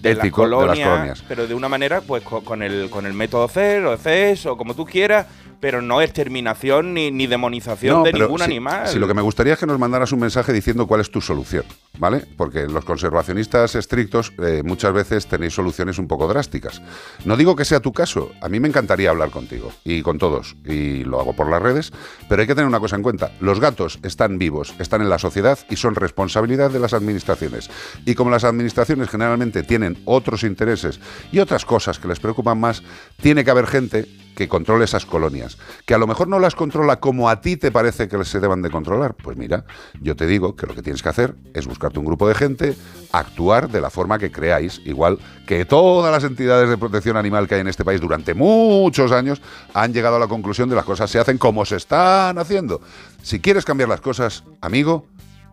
[0.02, 1.24] de, las Ético de las colonias, colonias.
[1.28, 4.58] pero de una manera, pues co- con, el, con el método CER o CES o
[4.58, 5.28] como tú quieras,
[5.60, 8.88] pero no exterminación ni, ni demonización No, de ningún si- animal.
[8.88, 11.22] Si lo que me gustaría es que nos mandaras un mensaje diciendo cuál es tu
[11.22, 11.66] solución,
[12.02, 12.26] ¿vale?
[12.36, 16.82] Porque los conservacionistas estrictos eh, muchas veces tenéis soluciones un poco drásticas.
[17.26, 20.58] No digo que sea tu caso, a mí me encantaría hablar contigo y con todos,
[20.66, 21.94] y lo hago por las redes,
[22.28, 23.32] pero hay que tener una cosa en cuenta.
[23.40, 27.70] Los gatos están vivos, están en la sociedad y son responsabilidad de las administraciones.
[28.04, 31.00] Y como las administraciones generalmente tienen otros intereses
[31.32, 32.82] y otras cosas que les preocupan más,
[33.22, 35.58] tiene que haber gente que controle esas colonias.
[35.86, 38.62] Que a lo mejor no las controla como a ti te parece que se deban
[38.62, 39.16] de controlar.
[39.16, 39.66] Pues mira,
[40.02, 42.76] yo te digo que lo que tienes que hacer es buscarte un grupo de gente,
[43.12, 47.56] actuar de la forma que creáis, igual que todas las entidades de protección animal que
[47.56, 49.42] hay en este país durante muchos años
[49.74, 52.82] han llegado a la conclusión de las cosas se hacen como se están haciendo.
[53.22, 55.06] Si quieres cambiar las cosas, amigo,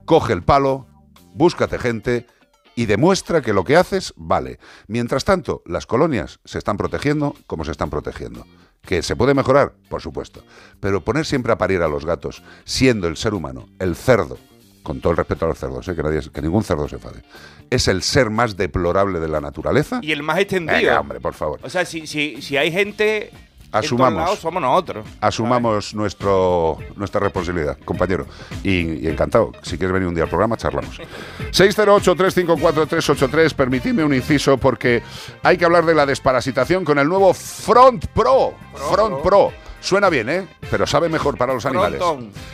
[0.05, 0.87] coge el palo,
[1.35, 2.27] búscate gente
[2.75, 4.59] y demuestra que lo que haces vale.
[4.87, 8.47] Mientras tanto, las colonias se están protegiendo como se están protegiendo.
[8.83, 9.73] ¿Que se puede mejorar?
[9.89, 10.43] Por supuesto.
[10.81, 14.39] Pero poner siempre a parir a los gatos, siendo el ser humano, el cerdo,
[14.83, 15.95] con todo el respeto a los cerdos, ¿eh?
[15.95, 17.23] que, nadie, que ningún cerdo se enfade,
[17.69, 20.01] es el ser más deplorable de la naturaleza.
[20.03, 20.79] Y el más extendido.
[20.79, 21.61] Venga, hombre, por favor.
[21.63, 23.31] O sea, si, si, si hay gente
[23.73, 24.39] Asumamos.
[24.39, 25.07] somos nosotros.
[25.21, 28.27] Asumamos nuestro, nuestra responsabilidad, compañero.
[28.63, 29.53] Y, y encantado.
[29.63, 31.01] Si quieres venir un día al programa, charlamos.
[31.53, 33.55] 608-354-383.
[33.55, 35.03] Permitidme un inciso porque
[35.43, 38.55] hay que hablar de la desparasitación con el nuevo Front Pro.
[38.91, 39.53] Front Pro.
[39.81, 40.47] Suena bien, ¿eh?
[40.71, 42.03] Pero sabe mejor para los animales.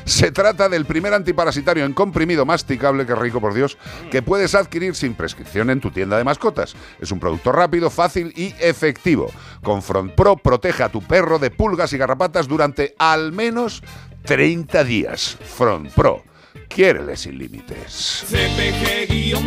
[0.04, 3.78] Se trata del primer antiparasitario en comprimido masticable, que rico por Dios,
[4.10, 6.74] que puedes adquirir sin prescripción en tu tienda de mascotas.
[7.00, 9.30] Es un producto rápido, fácil y efectivo.
[9.62, 13.82] Con Front Pro protege a tu perro de pulgas y garrapatas durante al menos
[14.24, 15.38] 30 días.
[15.44, 16.22] Front Pro.
[16.68, 18.24] Quiérele sin límites.
[18.28, 19.40] CPG-radio.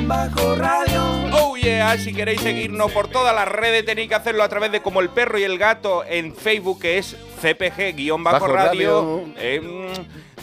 [1.97, 5.09] Si queréis seguirnos por todas las redes tenéis que hacerlo a través de como el
[5.09, 9.23] perro y el gato en Facebook que es CPG-radio.
[9.37, 9.91] Eh,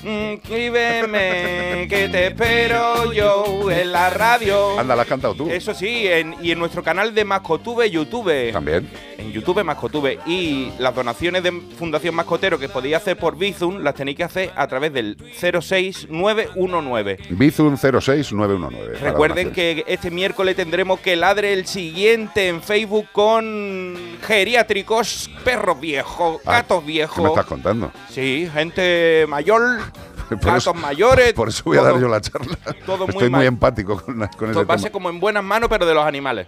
[0.04, 4.78] escríbeme que te espero yo en la radio.
[4.78, 5.48] Anda, la has cantado tú.
[5.50, 8.52] Eso sí, en- y en nuestro canal de Mascotube YouTube.
[8.52, 8.88] También.
[9.18, 10.18] En YouTube Mascotube.
[10.26, 14.52] Y las donaciones de Fundación Mascotero que podéis hacer por Bizum las tenéis que hacer
[14.56, 17.18] a través del 06919.
[17.30, 18.98] Bizun 06919.
[18.98, 25.80] para Recuerden que este miércoles tendremos que ladre el siguiente en Facebook con geriátricos, perros
[25.80, 27.28] viejos, Ah, gatos ¿Qué me viejos.
[27.28, 27.90] estás contando?
[28.10, 29.80] Sí, gente mayor,
[30.40, 31.32] Por eso- mayores.
[31.32, 32.56] Por eso voy a dar yo la charla.
[32.87, 33.46] todo muy Estoy muy mal.
[33.46, 34.90] empático con, con ese tema.
[34.92, 36.46] como en buenas manos, pero de los animales.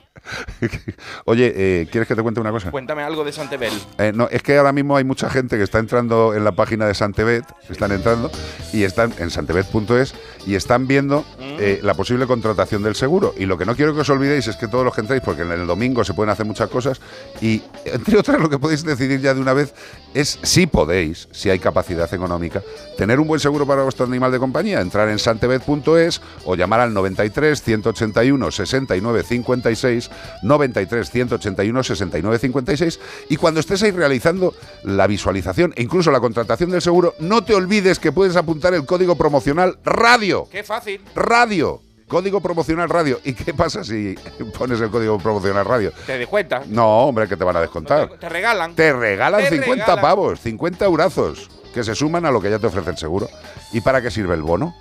[1.25, 2.71] Oye, eh, ¿quieres que te cuente una cosa?
[2.71, 3.73] Cuéntame algo de Santebel.
[3.99, 6.87] Eh, no, es que ahora mismo hay mucha gente que está entrando en la página
[6.87, 8.31] de Santebet, están entrando
[8.73, 10.15] y están en santebet.es
[10.47, 13.35] y están viendo eh, la posible contratación del seguro.
[13.37, 15.43] Y lo que no quiero que os olvidéis es que todos los que entréis, porque
[15.43, 17.01] en el domingo se pueden hacer muchas cosas,
[17.41, 19.75] y entre otras lo que podéis decidir ya de una vez
[20.15, 22.63] es si podéis, si hay capacidad económica,
[22.97, 26.95] tener un buen seguro para vuestro animal de compañía, entrar en santebet.es o llamar al
[26.95, 30.11] 93 181 69 56
[30.43, 36.71] 93 181 69 56 y cuando estés ahí realizando la visualización e incluso la contratación
[36.71, 40.49] del seguro, no te olvides que puedes apuntar el código promocional radio.
[40.51, 41.01] Qué fácil.
[41.15, 41.81] Radio.
[42.09, 43.19] Código promocional radio.
[43.25, 44.15] ¿Y qué pasa si
[44.57, 45.93] pones el código promocional radio?
[46.07, 46.63] ¿Te das cuenta?
[46.69, 48.09] No, hombre, que te van a descontar.
[48.21, 48.77] Te regalan.
[48.77, 50.01] Te regalan Te 50 regalan.
[50.03, 53.29] pavos, 50 eurazos, que se suman a lo que ya te ofrece el seguro.
[53.71, 54.75] ¿Y para qué sirve el bono?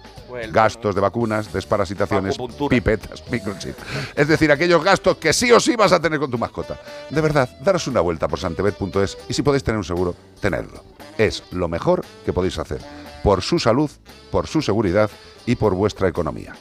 [0.50, 2.38] Gastos de vacunas, desparasitaciones,
[2.70, 3.76] pipetas, microchip.
[4.16, 6.80] Es decir, aquellos gastos que sí o sí vas a tener con tu mascota.
[7.10, 10.86] De verdad, daros una vuelta por santebet.es y si podéis tener un seguro, tenedlo.
[11.18, 12.80] Es lo mejor que podéis hacer.
[13.24, 13.92] Por su salud,
[14.32, 15.10] por su seguridad
[15.46, 16.56] y por vuestra economía.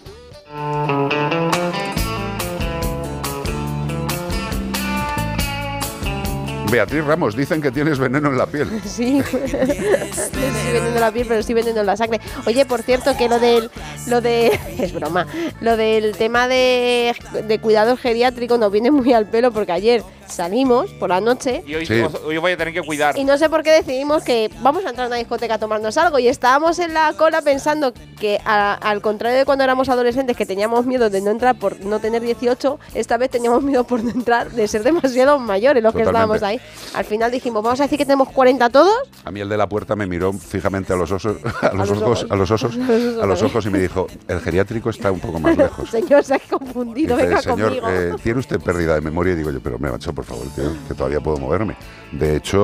[6.74, 8.68] Beatriz Ramos, dicen que tienes veneno en la piel.
[8.84, 12.20] Sí, estoy vendiendo la piel, pero estoy vendiendo la sangre.
[12.46, 13.70] Oye, por cierto, que lo del.
[14.08, 14.58] Lo de.
[14.78, 15.26] Es broma.
[15.60, 17.14] Lo del tema de,
[17.46, 21.62] de cuidados geriátricos nos viene muy al pelo porque ayer salimos por la noche.
[21.66, 22.02] Y hoy, Sí.
[22.40, 23.16] voy a tener que cuidar.
[23.16, 25.96] Y no sé por qué decidimos que vamos a entrar a una discoteca a tomarnos
[25.96, 30.36] algo y estábamos en la cola pensando que a- al contrario de cuando éramos adolescentes
[30.36, 34.02] que teníamos miedo de no entrar por no tener 18, esta vez teníamos miedo por
[34.02, 36.60] no entrar de ser demasiado mayores los que estábamos ahí.
[36.94, 38.94] Al final dijimos, vamos a decir que tenemos 40 todos.
[39.24, 42.02] A mí el de la puerta me miró fijamente a los osos, a los, los
[42.02, 42.30] ojos, ojos.
[42.30, 42.76] a los osos,
[43.22, 45.90] A los ojos y me dijo, el geriátrico está un poco más lejos.
[45.90, 47.88] Señor, se ha confundido, Dice, venga señor, conmigo.
[47.88, 49.32] eh, ¿tiene usted pérdida de memoria?
[49.32, 51.76] Y digo yo, pero me macho, por favor, tío, que todavía puedo moverme.
[52.12, 52.60] De hecho,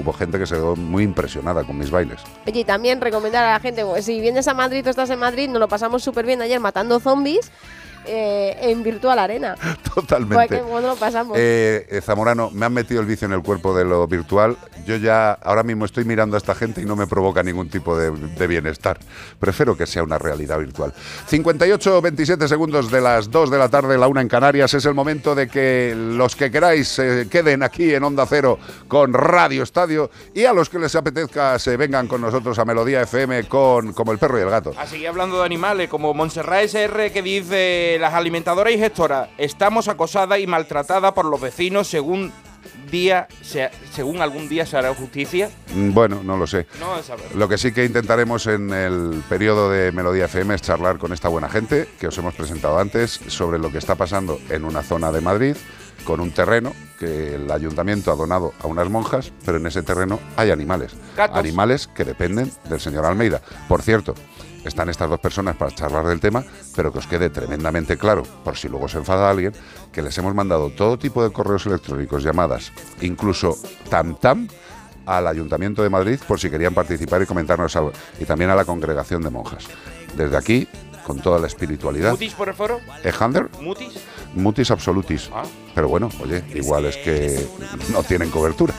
[0.00, 2.20] hubo gente que se quedó muy impresionada con mis bailes.
[2.46, 5.48] Oye, y también recomendar a la gente, si vienes a Madrid o estás en Madrid,
[5.48, 7.50] nos lo pasamos súper bien ayer matando zombies
[8.06, 9.56] eh, en Virtual Arena.
[9.94, 10.48] Totalmente.
[10.48, 11.36] Pues bueno lo pasamos.
[11.38, 14.56] Eh, eh, Zamorano, me han metido el vicio en el cuerpo de lo virtual.
[14.86, 17.96] Yo ya ahora mismo estoy mirando a esta gente y no me provoca ningún tipo
[17.96, 18.98] de, de bienestar.
[19.38, 20.92] Prefiero que sea una realidad virtual.
[21.26, 24.74] 58, 27 segundos de las 2 de la tarde, la una en Canarias.
[24.74, 29.12] Es el momento de que los que queráis se queden aquí en Onda Cero con
[29.12, 33.44] Radio Estadio y a los que les apetezca se vengan con nosotros a Melodía FM
[33.44, 34.72] con como el perro y el gato.
[34.78, 39.88] A seguir hablando de animales, como Montserrat SR que dice las alimentadoras y gestoras, estamos
[39.88, 42.32] acosadas y maltratadas por los vecinos según
[42.90, 45.50] día se- según algún día se hará justicia.
[45.74, 46.66] Mm, Bueno, no lo sé.
[46.78, 46.94] No.
[47.38, 51.28] Lo que sí que intentaremos en el periodo de Melodía FM es charlar con esta
[51.28, 55.10] buena gente que os hemos presentado antes sobre lo que está pasando en una zona
[55.10, 55.56] de Madrid
[56.04, 60.18] con un terreno que el ayuntamiento ha donado a unas monjas, pero en ese terreno
[60.36, 60.92] hay animales.
[61.16, 61.36] Gatos.
[61.38, 63.40] Animales que dependen del señor Almeida.
[63.68, 64.14] Por cierto,
[64.64, 66.44] están estas dos personas para charlar del tema,
[66.74, 69.52] pero que os quede tremendamente claro, por si luego se enfada alguien,
[69.92, 73.56] que les hemos mandado todo tipo de correos electrónicos, llamadas, incluso
[73.88, 74.48] tam tam
[75.06, 77.92] al Ayuntamiento de Madrid por si querían participar y comentarnos algo.
[78.20, 79.66] Y también a la congregación de monjas.
[80.16, 80.68] Desde aquí,
[81.04, 82.12] con toda la espiritualidad.
[82.12, 82.80] ¿Mutis por el foro?
[83.02, 83.48] ¿Ejander?
[83.60, 83.94] ¿Mutis?
[84.34, 85.30] Mutis absolutis.
[85.34, 85.42] Ah.
[85.74, 87.46] Pero bueno, oye, igual es que
[87.92, 88.74] no tienen cobertura.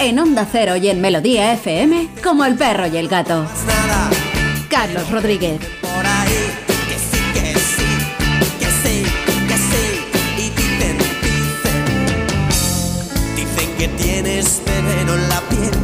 [0.00, 3.46] En Onda Cero y en Melodía FM como el perro y el gato.
[4.68, 5.60] Carlos Rodríguez.
[13.78, 15.74] que tienes veneno en la piel.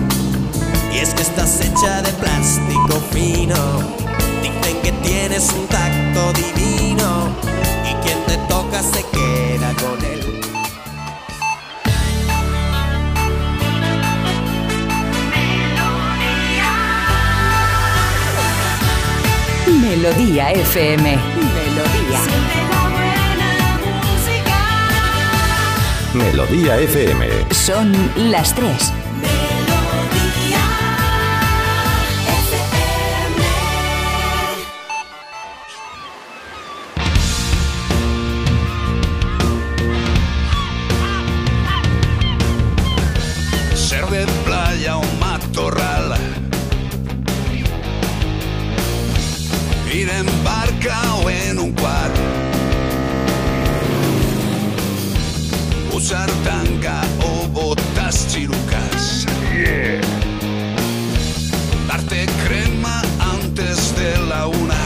[0.93, 3.57] Y es que estás hecha de plástico fino.
[4.43, 7.29] Dicen que tienes un tacto divino.
[7.85, 10.20] Y quien te toca se queda con él.
[19.91, 21.19] Melodía FM.
[21.35, 22.21] Melodía.
[26.15, 27.27] Melodía FM.
[27.51, 27.93] Son
[28.31, 28.93] las tres.
[50.83, 52.11] En un quad.
[55.93, 59.27] Usar tanga o botas chirucas.
[61.87, 64.81] Darte crema antes de la una.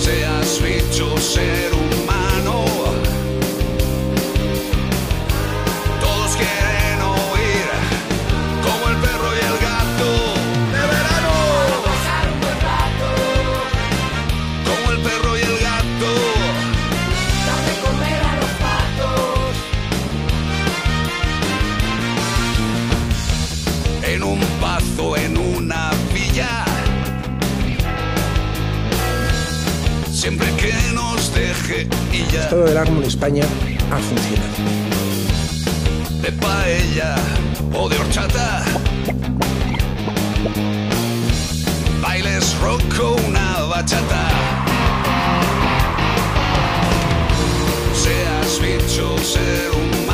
[0.00, 1.73] Seas bicho, ser
[31.70, 32.48] y ya.
[32.50, 33.44] Todo del árbol en España
[33.90, 34.52] ha funcionado.
[36.20, 37.16] de paella
[37.72, 38.64] o de horchata.
[42.02, 42.82] Bailes rock
[43.26, 44.28] una bachata.
[47.94, 50.13] Seas bicho, ser humano.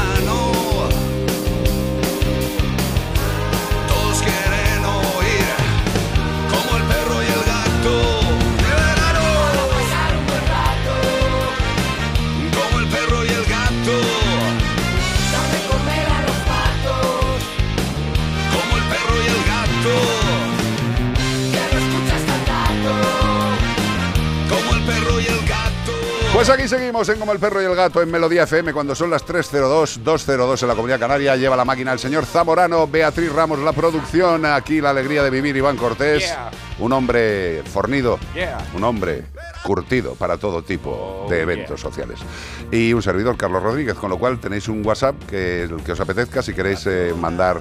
[26.41, 29.11] Pues aquí seguimos en Como el Perro y el Gato en Melodía FM cuando son
[29.11, 31.37] las 3.02, 2.02 en la Comunidad Canaria.
[31.37, 34.47] Lleva la máquina el señor Zamorano, Beatriz Ramos, la producción.
[34.47, 36.23] Aquí la alegría de vivir, Iván Cortés.
[36.23, 36.51] Yeah.
[36.79, 38.57] Un hombre fornido, Yeah.
[38.75, 39.25] un hombre
[39.63, 42.19] curtido para todo tipo Oh, de eventos sociales.
[42.71, 46.01] Y un servidor, Carlos Rodríguez, con lo cual tenéis un WhatsApp que el que os
[46.01, 47.61] apetezca si queréis eh, mandar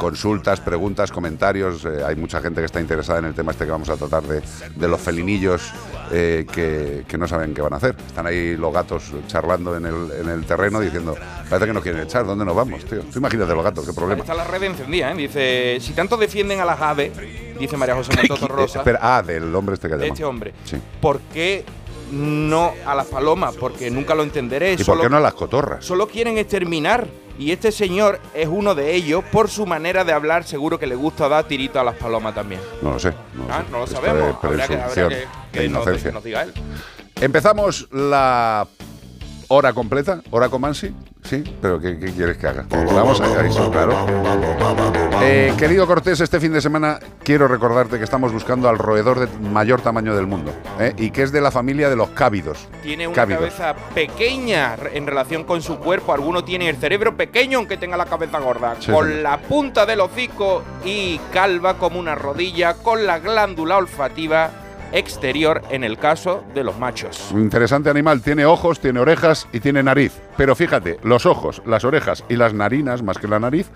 [0.00, 1.84] consultas, preguntas, comentarios.
[1.84, 4.22] Eh, hay mucha gente que está interesada en el tema este que vamos a tratar
[4.24, 4.42] de,
[4.74, 5.70] de los felinillos
[6.10, 7.94] eh, que, que no saben qué van a hacer.
[8.06, 11.14] Están ahí los gatos charlando en el, en el terreno diciendo,
[11.48, 13.02] parece que nos quieren echar, ¿dónde nos vamos, tío?
[13.02, 14.22] Tú imagínate los gatos, qué problema.
[14.22, 15.14] está la red encendida, ¿eh?
[15.14, 17.12] Dice, si tanto defienden a las aves,
[17.58, 20.12] dice María José Montoto Rosa, Espera, ah, del hombre este que de llama.
[20.14, 20.78] este hombre, Sí.
[21.00, 21.64] ¿por qué
[22.10, 23.54] no a las palomas?
[23.56, 24.72] Porque nunca lo entenderé.
[24.72, 25.84] ¿Y por solo- qué no a las cotorras?
[25.84, 27.06] Solo quieren exterminar.
[27.40, 29.24] Y este señor es uno de ellos.
[29.32, 32.60] Por su manera de hablar, seguro que le gusta dar tirito a las palomas también.
[32.82, 33.14] No lo sé.
[33.34, 33.72] No lo, Ah, sé.
[33.72, 34.22] no lo Esto sabemos.
[34.22, 36.10] Habrá que, habrá presunción que- de que nos, inocencia.
[36.10, 36.52] que nos diga él.
[37.18, 38.66] Empezamos la
[39.52, 40.94] hora completa, hora con Mansi.
[41.24, 42.66] Sí, pero ¿qué, qué quieres que haga?
[42.68, 43.94] Que Vamos a eso, claro.
[45.22, 49.26] Eh, querido Cortés, este fin de semana quiero recordarte que estamos buscando al roedor de
[49.48, 50.94] mayor tamaño del mundo ¿eh?
[50.96, 52.68] y que es de la familia de los cávidos.
[52.82, 53.40] Tiene una Cávidos.
[53.54, 56.12] cabeza pequeña en relación con su cuerpo.
[56.14, 58.76] Alguno tiene el cerebro pequeño aunque tenga la cabeza gorda.
[58.78, 62.74] Sí, con la punta del hocico y calva como una rodilla.
[62.74, 64.50] Con la glándula olfativa
[64.92, 67.30] exterior en el caso de los machos.
[67.32, 70.12] Interesante animal, tiene ojos, tiene orejas y tiene nariz.
[70.40, 73.68] Pero fíjate, los ojos, las orejas y las narinas, más que la nariz,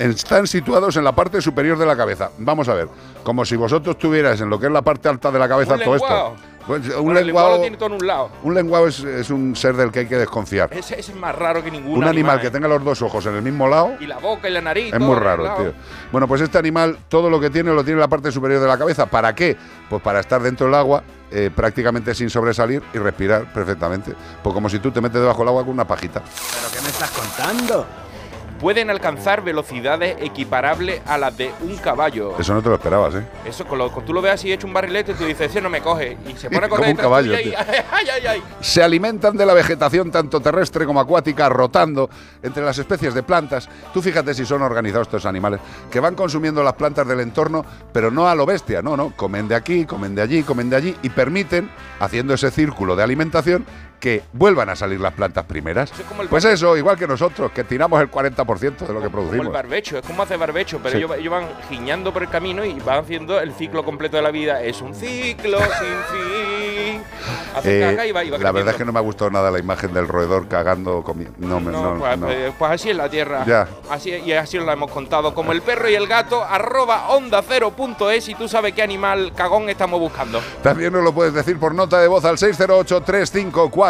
[0.00, 2.32] están situados en la parte superior de la cabeza.
[2.38, 2.88] Vamos a ver,
[3.22, 5.80] como si vosotros tuvierais en lo que es la parte alta de la cabeza Un
[5.80, 6.34] todo esto.
[6.66, 8.30] Pues, un Bueno, lenguado lo tiene todo en un lado.
[8.42, 10.68] un lenguao es, es un ser del que hay que desconfiar.
[10.72, 13.24] Ese, ese es más raro que ningún Un animal animal que tenga los dos ojos
[13.26, 14.92] en el mismo lado Y la boca y la nariz.
[14.92, 15.72] es muy raro, tío.
[16.10, 18.66] Bueno, pues este animal todo lo que tiene lo tiene en la parte superior de
[18.66, 19.06] la cabeza.
[19.06, 19.56] ¿Para qué?
[19.88, 24.14] Pues para estar dentro del agua eh, prácticamente sin sobresalir y respirar perfectamente.
[24.42, 26.22] Pues como si tú te metes debajo del agua con una pajita.
[26.22, 27.86] ¿Pero qué me estás contando?
[28.60, 32.34] Pueden alcanzar velocidades equiparables a las de un caballo.
[32.38, 33.24] Eso no te lo esperabas, ¿eh?
[33.44, 35.70] Eso, con lo, tú lo ves así hecho un barrilete y tú dices, ese no
[35.70, 36.16] me coge.
[36.28, 37.54] Y se pone a Como correr un detrás caballo, y-
[37.92, 38.42] ay, ay, ay.
[38.60, 42.08] Se alimentan de la vegetación tanto terrestre como acuática, rotando
[42.42, 43.68] entre las especies de plantas.
[43.92, 48.10] Tú fíjate si son organizados estos animales, que van consumiendo las plantas del entorno, pero
[48.10, 49.12] no a lo bestia, no, no.
[49.16, 53.02] Comen de aquí, comen de allí, comen de allí y permiten, haciendo ese círculo de
[53.02, 53.64] alimentación,
[54.00, 55.92] que vuelvan a salir las plantas primeras.
[56.30, 59.52] Pues eso, igual que nosotros, que tiramos el 40% de lo que Como el producimos.
[59.52, 60.98] barbecho, es como hace barbecho, pero Sí.
[60.98, 64.30] ellos, ellos van giñando por el camino y van haciendo el ciclo completo de la
[64.30, 64.62] vida.
[64.62, 65.68] Es un ciclo sin
[66.92, 67.02] fin.
[67.56, 69.30] Hace Eh, caca y va, y va la verdad es que no me ha gustado
[69.30, 72.26] nada la imagen del roedor cagando comi- No, me- No, no, pues, no.
[72.26, 73.44] pues- pues así es la tierra.
[73.46, 73.68] Ya.
[73.90, 75.34] Así, y así os la hemos contado.
[75.34, 78.82] Como el perro y el gato, arroba onda cero punto es y tú sabes qué
[78.82, 80.40] animal cagón estamos buscando.
[80.62, 82.38] También nos lo puedes decir por nota de voz al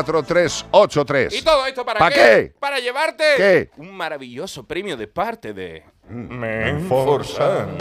[0.05, 1.33] 608-354-383.
[1.39, 2.15] ¿Y todo esto para ¿Pa qué?
[2.15, 2.55] qué?
[2.59, 3.71] Para llevarte ¿Qué?
[3.77, 7.77] un maravilloso premio de parte de Menforsan.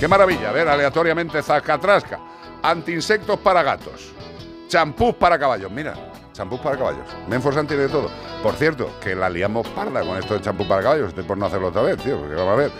[0.00, 2.18] Qué maravilla, a ver, aleatoriamente zascatrasca.
[2.62, 4.12] Antiinsectos para gatos.
[4.68, 5.94] Champús para caballos, mira.
[6.32, 7.06] Champús para caballos.
[7.28, 8.10] Menforsan tiene de todo.
[8.42, 11.08] Por cierto, que la liamos parda con esto de champú para caballos.
[11.10, 12.70] Estoy por no hacerlo otra vez, tío, porque vamos a ver.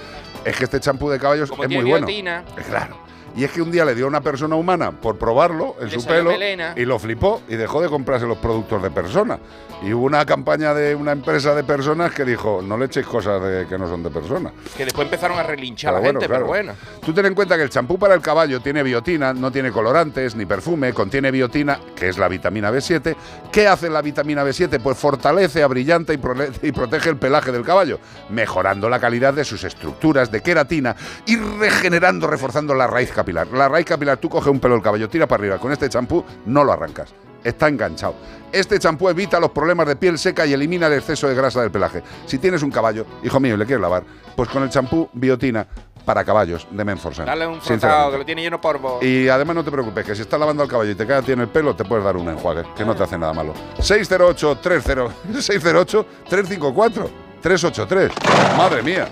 [0.44, 2.06] Es que este champú de caballos Como es tiene muy bueno.
[2.06, 2.44] biotina.
[2.68, 2.96] Claro.
[3.34, 6.00] Y es que un día le dio a una persona humana por probarlo en Le
[6.00, 6.74] su pelo melena.
[6.76, 9.38] y lo flipó y dejó de comprarse los productos de persona.
[9.82, 13.42] Y hubo una campaña de una empresa de personas que dijo, no le echéis cosas
[13.42, 14.52] de- que no son de personas.
[14.76, 16.44] Que después empezaron a relinchar a la bueno, gente, claro.
[16.44, 16.72] pero bueno.
[17.04, 20.36] Tú ten en cuenta que el champú para el caballo tiene biotina, no tiene colorantes
[20.36, 23.16] ni perfume, contiene biotina, que es la vitamina B7.
[23.50, 24.78] ¿Qué hace la vitamina B7?
[24.80, 26.20] Pues fortalece, abrillanta y,
[26.62, 27.98] y protege el pelaje del caballo,
[28.30, 30.94] mejorando la calidad de sus estructuras de queratina
[31.26, 33.46] y regenerando, reforzando la raíz capilar.
[33.48, 36.24] La raíz capilar, tú coges un pelo del caballo, tira para arriba, con este champú
[36.46, 37.14] no lo arrancas.
[37.44, 38.14] Está enganchado.
[38.52, 41.70] Este champú evita los problemas de piel seca y elimina el exceso de grasa del
[41.70, 42.02] pelaje.
[42.26, 44.04] Si tienes un caballo, hijo mío, y le quieres lavar,
[44.36, 45.66] pues con el champú Biotina
[46.04, 47.26] para caballos de Menforsan.
[47.26, 48.98] Dale un frotado que lo tiene lleno polvo.
[49.02, 51.22] Y además no te preocupes, que si estás lavando al caballo y te queda a
[51.22, 53.54] ti en el pelo, te puedes dar un enjuague, que no te hace nada malo.
[53.80, 55.08] 608 30
[55.40, 57.10] 608 354
[57.40, 58.12] 383.
[58.56, 59.08] Madre mía.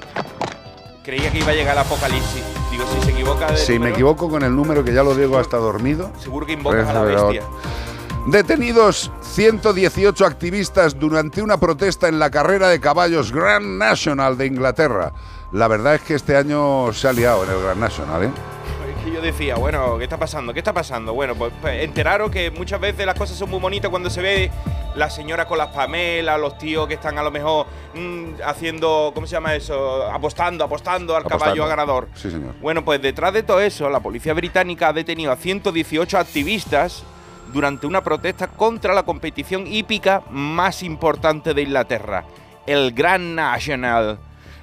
[1.03, 2.45] Creía que iba a llegar el apocalipsis.
[2.71, 5.57] Digo, si se equivoca Si me equivoco con el número que ya lo digo hasta
[5.57, 6.11] dormido.
[6.19, 7.43] seguro que invocas a la bestia.
[8.27, 15.13] Detenidos 118 activistas durante una protesta en la carrera de caballos Grand National de Inglaterra.
[15.53, 18.31] La verdad es que este año se ha liado en el Grand National, ¿eh?
[19.05, 20.53] Que yo decía, bueno, ¿qué está pasando?
[20.53, 21.15] ¿Qué está pasando?
[21.15, 24.51] Bueno, pues, pues, enteraros que muchas veces las cosas son muy bonitas cuando se ve
[24.95, 29.27] la señora con las pamelas, los tíos que están a lo mejor mm, haciendo, ¿cómo
[29.27, 30.05] se llama eso?
[30.11, 31.45] Apostando, apostando al Apostando.
[31.45, 32.09] caballo ganador.
[32.15, 32.55] Sí, señor.
[32.61, 37.03] Bueno, pues detrás de todo eso, la policía británica ha detenido a 118 activistas
[37.55, 42.25] durante una protesta contra la competición hípica más importante de Inglaterra,
[42.67, 44.19] el Grand National.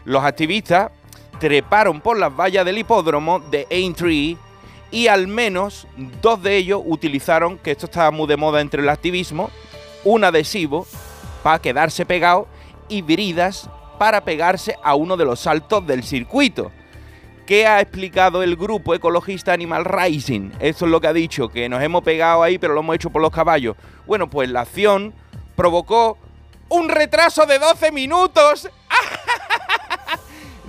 [0.06, 0.92] Los activistas
[1.40, 4.38] treparon por las vallas del hipódromo de Aintree
[4.92, 5.88] y al menos
[6.22, 9.50] dos de ellos utilizaron, que esto estaba muy de moda entre el activismo,
[10.04, 10.88] un adhesivo
[11.44, 12.48] para quedarse pegado
[12.88, 16.72] y bridas para pegarse a uno de los saltos del circuito.
[17.46, 20.52] ¿Qué ha explicado el grupo ecologista Animal Rising?
[20.60, 23.10] Esto es lo que ha dicho, que nos hemos pegado ahí, pero lo hemos hecho
[23.10, 23.78] por los caballos.
[24.06, 25.14] Bueno, pues la acción
[25.56, 26.18] provocó
[26.70, 28.70] un retraso de 12 minutos.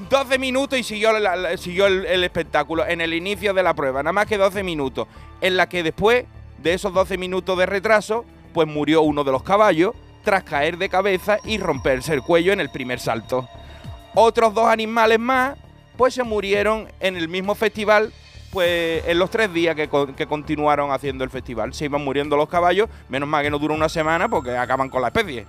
[0.09, 4.39] 12 minutos y siguió, el, espectáculo en el inicio de la prueba, nada más que
[4.39, 5.07] 12 minutos,
[5.41, 6.25] en la que después
[6.63, 9.95] de esos 12 minutos de retraso, pues murió uno de los caballos
[10.25, 13.49] tras caer de cabeza y romperse el cuello en el primer salto.
[14.15, 15.59] Otros dos animales más,
[15.97, 18.13] pues se murieron en el mismo festival,
[18.51, 21.75] pues en los tres días que continuaron haciendo el festival.
[21.75, 25.03] Se iban muriendo los caballos, menos mal que no duró una semana porque acaban con
[25.03, 25.47] la especie.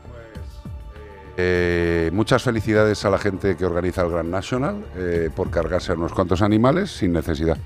[1.41, 5.95] Eh, muchas felicidades a la gente que organiza el Grand National eh, por cargarse a
[5.95, 7.57] unos cuantos animales sin necesidad.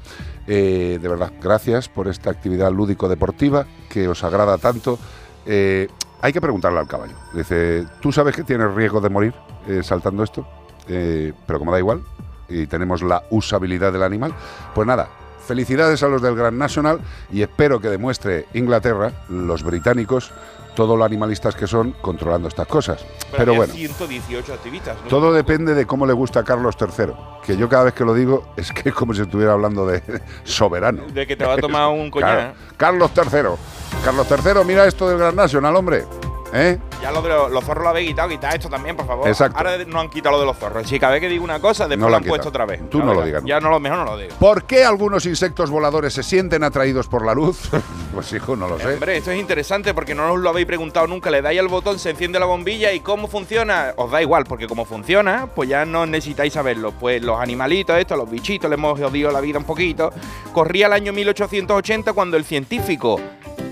[0.45, 4.99] Eh, de verdad, gracias por esta actividad lúdico-deportiva que os agrada tanto.
[5.47, 7.15] Hay que preguntarle al caballo.
[7.34, 9.34] Dice, ¿tú sabes que tienes riesgo de morir
[9.82, 10.47] saltando esto?
[10.86, 12.03] Pero como da igual
[12.47, 14.36] y tenemos la usabilidad del animal,
[14.76, 15.22] pues nada.
[15.45, 16.99] Felicidades a los del Grand National
[17.31, 20.31] y espero que demuestre Inglaterra, los británicos,
[20.75, 23.05] todo lo animalistas que son controlando estas cosas.
[23.31, 24.97] Pero, había bueno, 118 activistas.
[25.03, 25.09] ¿no?
[25.09, 27.13] todo depende de cómo le gusta a Carlos III,
[27.45, 30.01] que yo cada vez que lo digo es que es como si estuviera hablando de
[30.43, 31.03] soberano.
[31.13, 32.33] De que te va a tomar un coñac.
[32.33, 32.55] Claro.
[32.77, 34.03] Carlos III.
[34.03, 36.05] Carlos III, mira esto del Gran Nacional, hombre.
[36.53, 36.77] ¿Eh?
[37.01, 39.27] Ya lo de los, los zorros lo habéis quitado, quitad esto también, por favor.
[39.27, 39.57] Exacto.
[39.57, 40.87] Ahora no han quitado lo de los zorros.
[40.87, 42.87] Si cada vez que digo una cosa, después No lo han han puesto otra vez.
[42.91, 43.41] Tú no lo digas.
[43.43, 44.35] Ya no lo mejor no lo digo.
[44.39, 47.69] ¿Por qué algunos insectos voladores se sienten atraídos por la luz?
[48.13, 48.93] pues hijo, no lo sé.
[48.93, 51.31] Hombre, esto es interesante porque no os lo habéis preguntado nunca.
[51.31, 53.93] Le dais al botón, se enciende la bombilla y cómo funciona.
[53.95, 56.91] Os da igual, porque como funciona, pues ya no necesitáis saberlo.
[56.91, 60.11] Pues los animalitos, estos, los bichitos, le hemos jodido la vida un poquito.
[60.53, 63.19] Corría el año 1880 cuando el científico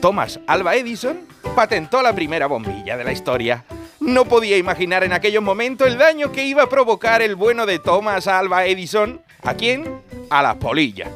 [0.02, 3.64] Thomas Alva Edison patentó la primera bombilla de la historia.
[4.00, 7.80] No podía imaginar en aquellos momentos el daño que iba a provocar el bueno de
[7.80, 9.22] Thomas Alva Edison.
[9.44, 10.02] ¿A quién?
[10.30, 11.10] A las polillas.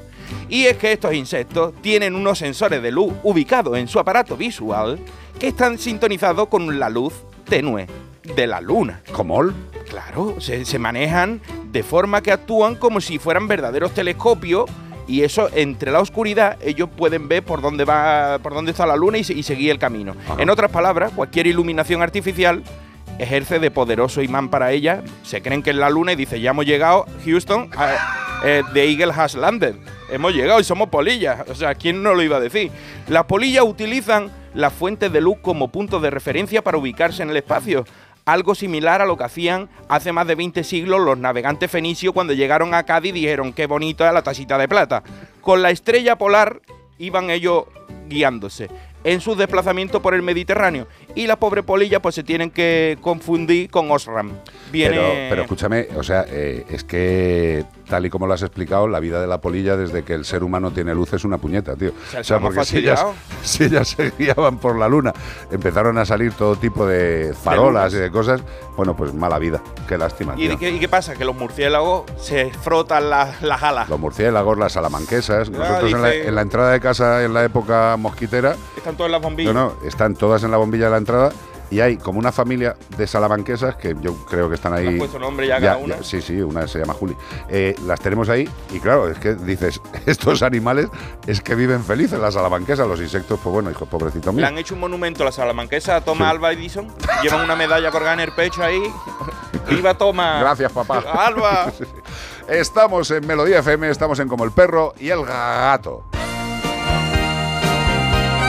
[0.50, 5.00] Y es que estos insectos tienen unos sensores de luz ubicados en su aparato visual
[5.40, 7.14] que están sintonizados con la luz
[7.46, 7.88] tenue
[8.36, 9.02] de la luna.
[9.12, 9.42] ¿Cómo?
[9.90, 14.66] Claro, se, se manejan de forma que actúan como si fueran verdaderos telescopios
[15.08, 18.96] y eso entre la oscuridad ellos pueden ver por dónde va, por dónde está la
[18.96, 20.16] luna y, se- y seguir el camino.
[20.38, 22.64] En otras palabras, cualquier iluminación artificial
[23.20, 25.02] ejerce de poderoso imán para ella.
[25.24, 27.94] Se creen que es la luna y dice ya hemos llegado, Houston, a-
[28.44, 29.76] eh, the Eagle has landed.
[30.12, 31.48] Hemos llegado y somos polillas.
[31.50, 32.72] O sea, ¿quién no lo iba a decir?
[33.08, 37.38] Las polillas utilizan las fuentes de luz como punto de referencia para ubicarse en el
[37.38, 37.86] espacio.
[38.26, 42.34] Algo similar a lo que hacían hace más de 20 siglos los navegantes fenicios cuando
[42.34, 45.04] llegaron a Cádiz y dijeron qué bonito es la tacita de plata.
[45.42, 46.62] Con la estrella polar
[46.98, 47.66] iban ellos
[48.10, 48.70] guiándose
[49.04, 50.88] en sus desplazamientos por el Mediterráneo.
[51.14, 54.32] Y las pobres polillas pues se tienen que confundir con Osram.
[54.72, 59.22] Pero escúchame, o sea, eh, es que tal y como lo has explicado, la vida
[59.22, 61.92] de la polilla desde que el ser humano tiene luz es una puñeta, tío.
[62.10, 63.06] sea, se lo hemos porque si ellas,
[63.44, 65.14] si ellas se guiaban por la luna,
[65.52, 68.42] empezaron a salir todo tipo de farolas y de cosas,
[68.76, 70.34] bueno, pues mala vida, qué lástima.
[70.38, 70.60] ¿Y, tío.
[70.60, 71.14] qué, y qué pasa?
[71.16, 73.90] Que los murciélagos se frotan las, las alas.
[73.90, 77.44] Los murciélagos, las salamanquesas, Ya, nosotros en la, en la entrada de casa en la
[77.44, 79.54] época mosquitera, Están todas las bombillas.
[79.54, 81.32] no, no, están todas en la bombilla de la entrada
[81.72, 84.86] y hay como una familia de salamanquesas que yo creo que están ahí.
[84.92, 86.02] Le puesto nombre ya cada una.
[86.04, 87.16] sí, sí, una se llama Juli.
[87.50, 90.88] Eh, las tenemos ahí y claro, es que dices, estos animales
[91.28, 94.48] es que viven felices, las salamanquesas, los insectos, pues bueno, hijos, pobrecitos Le míos.
[94.50, 96.32] han hecho un monumento a la salamanquesa a Thomas Sí.
[96.32, 96.88] Alva Edison.
[97.24, 98.82] Llevan una medalla colgada en el pecho ahí.
[99.70, 100.40] ¡Viva Thomas!
[100.42, 101.00] Gracias, papá.
[101.00, 101.72] ¡Alba!
[102.48, 106.04] Estamos en Melodía FM, estamos en Como el Perro y el Gato.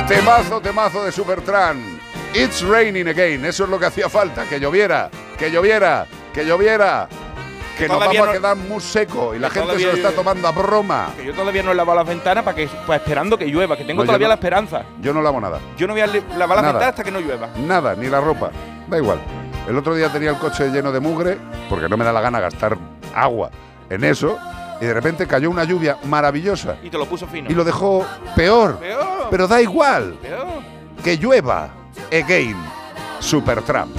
[0.07, 1.96] Temazo, temazo de Supertran.
[2.37, 3.45] It's raining again.
[3.45, 4.45] Eso es lo que hacía falta.
[4.45, 7.09] Que lloviera, que lloviera, que lloviera.
[7.79, 10.53] Que nos vamos a quedar muy seco y la gente se lo está tomando a
[10.53, 11.11] broma.
[11.17, 13.85] Que yo todavía no he lavado las ventanas para que, pues, esperando que llueva, que
[13.85, 14.31] tengo No, todavía no.
[14.31, 14.83] la esperanza.
[15.03, 15.61] Yo no lavo nada.
[15.77, 16.63] Yo no voy a lavar las Nada.
[16.73, 17.49] ventanas hasta que no llueva.
[17.59, 18.51] Nada, ni la ropa.
[18.89, 19.19] Da igual.
[19.69, 21.37] El otro día tenía el coche lleno de mugre,
[21.69, 22.79] porque no me da la gana gastar
[23.15, 23.51] agua
[23.91, 24.39] en eso,
[24.81, 27.51] y de repente cayó una lluvia maravillosa Y te lo puso fino.
[27.51, 28.79] y lo dejó peor.
[28.79, 29.27] Peor.
[29.31, 30.15] Pero da igual.
[30.23, 30.47] Peor.
[31.05, 31.69] Que llueva.
[32.13, 32.57] Again.
[33.21, 33.91] Supertramp.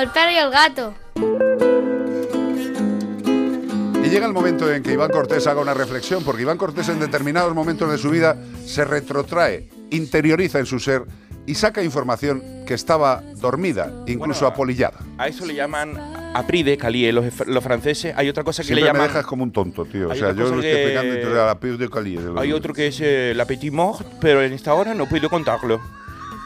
[0.00, 0.94] Como el perro y el gato.
[4.02, 6.98] Y llega el momento en que Iván Cortés haga una reflexión, porque Iván Cortés en
[7.00, 11.04] determinados momentos de su vida se retrotrae, interioriza en su ser
[11.46, 14.98] y saca información que estaba dormida, incluso Bueno, apolillada.
[15.18, 15.98] A eso le llaman
[16.34, 18.14] apride, calier, los, los franceses.
[18.16, 19.08] Hay otra cosa que Siempre le me llaman...
[19.08, 20.08] dejas como un tonto, tío.
[20.08, 21.88] O Hay sea, otra yo lo estoy que- explicando y tú le das la de
[21.90, 22.18] Cali.
[22.38, 25.80] Hay otro que es eh, la petit mort, pero en esta hora no puedo contarlo.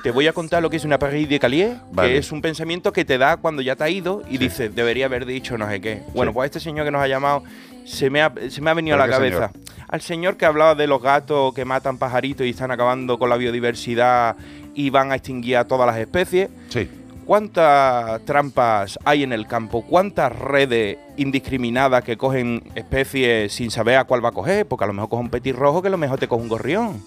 [0.05, 2.11] Te voy a contar lo que es una Paris de Calier, Vale.
[2.13, 5.07] que es un pensamiento que te da cuando ya te ha ido y dices, debería
[5.07, 6.03] haber dicho no sé qué.
[6.13, 7.43] Bueno, pues este señor que nos ha llamado
[7.87, 9.51] se me ha, se me ha venido a la ¿Pero qué cabeza.
[9.89, 13.39] Al señor que hablaba de los gatos que matan pajaritos y están acabando con la
[13.39, 14.37] biodiversidad
[14.75, 16.51] y van a extinguir a todas las especies.
[16.69, 16.87] Sí.
[17.25, 19.87] ¿Cuántas trampas hay en el campo?
[19.87, 24.67] ¿Cuántas redes indiscriminadas que cogen especies sin saber a cuál va a coger?
[24.67, 27.03] Porque a lo mejor coge un petirrojo que a lo mejor te coge un gorrión.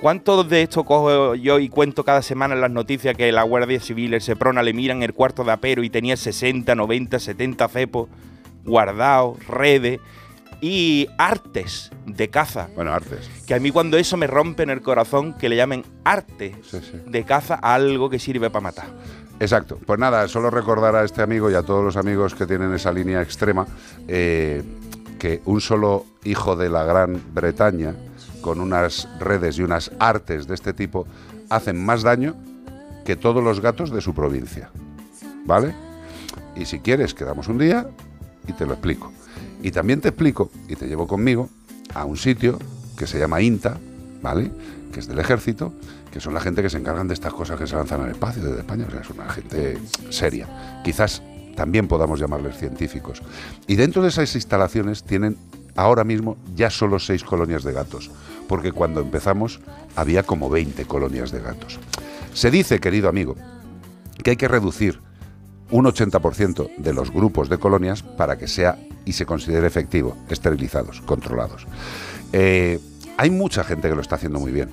[0.00, 3.78] ¿Cuántos de esto cojo yo y cuento cada semana en las noticias que la Guardia
[3.80, 8.08] Civil, el Seprona, le miran el cuarto de apero y tenía 60, 90, 70 cepos
[8.64, 10.00] guardados, redes
[10.62, 12.70] y artes de caza?
[12.74, 13.28] Bueno, artes.
[13.46, 16.56] Que a mí cuando eso me rompe en el corazón que le llamen arte
[17.06, 18.86] de caza a algo que sirve para matar.
[19.38, 19.78] Exacto.
[19.84, 22.90] Pues nada, solo recordar a este amigo y a todos los amigos que tienen esa
[22.90, 23.66] línea extrema
[24.08, 24.62] eh,
[25.18, 27.94] que un solo hijo de la Gran Bretaña,
[28.40, 31.06] con unas redes y unas artes de este tipo,
[31.48, 32.34] hacen más daño
[33.04, 34.70] que todos los gatos de su provincia.
[35.44, 35.74] ¿Vale?
[36.56, 37.88] Y si quieres, quedamos un día
[38.46, 39.12] y te lo explico.
[39.62, 41.48] Y también te explico y te llevo conmigo
[41.94, 42.58] a un sitio
[42.96, 43.78] que se llama INTA,
[44.22, 44.50] ¿vale?
[44.92, 45.72] Que es del ejército,
[46.12, 48.42] que son la gente que se encargan de estas cosas que se lanzan al espacio
[48.42, 48.86] desde España.
[48.88, 49.78] O sea, es una gente
[50.10, 50.46] seria.
[50.84, 51.22] Quizás
[51.56, 53.22] también podamos llamarles científicos.
[53.66, 55.36] Y dentro de esas instalaciones tienen
[55.76, 58.10] ahora mismo ya solo seis colonias de gatos,
[58.50, 59.60] porque cuando empezamos
[59.94, 61.78] había como 20 colonias de gatos.
[62.34, 63.36] Se dice, querido amigo,
[64.24, 64.98] que hay que reducir
[65.70, 71.00] un 80% de los grupos de colonias para que sea y se considere efectivo, esterilizados,
[71.02, 71.68] controlados.
[72.32, 72.80] Eh,
[73.20, 74.70] hay mucha gente que lo está haciendo muy bien.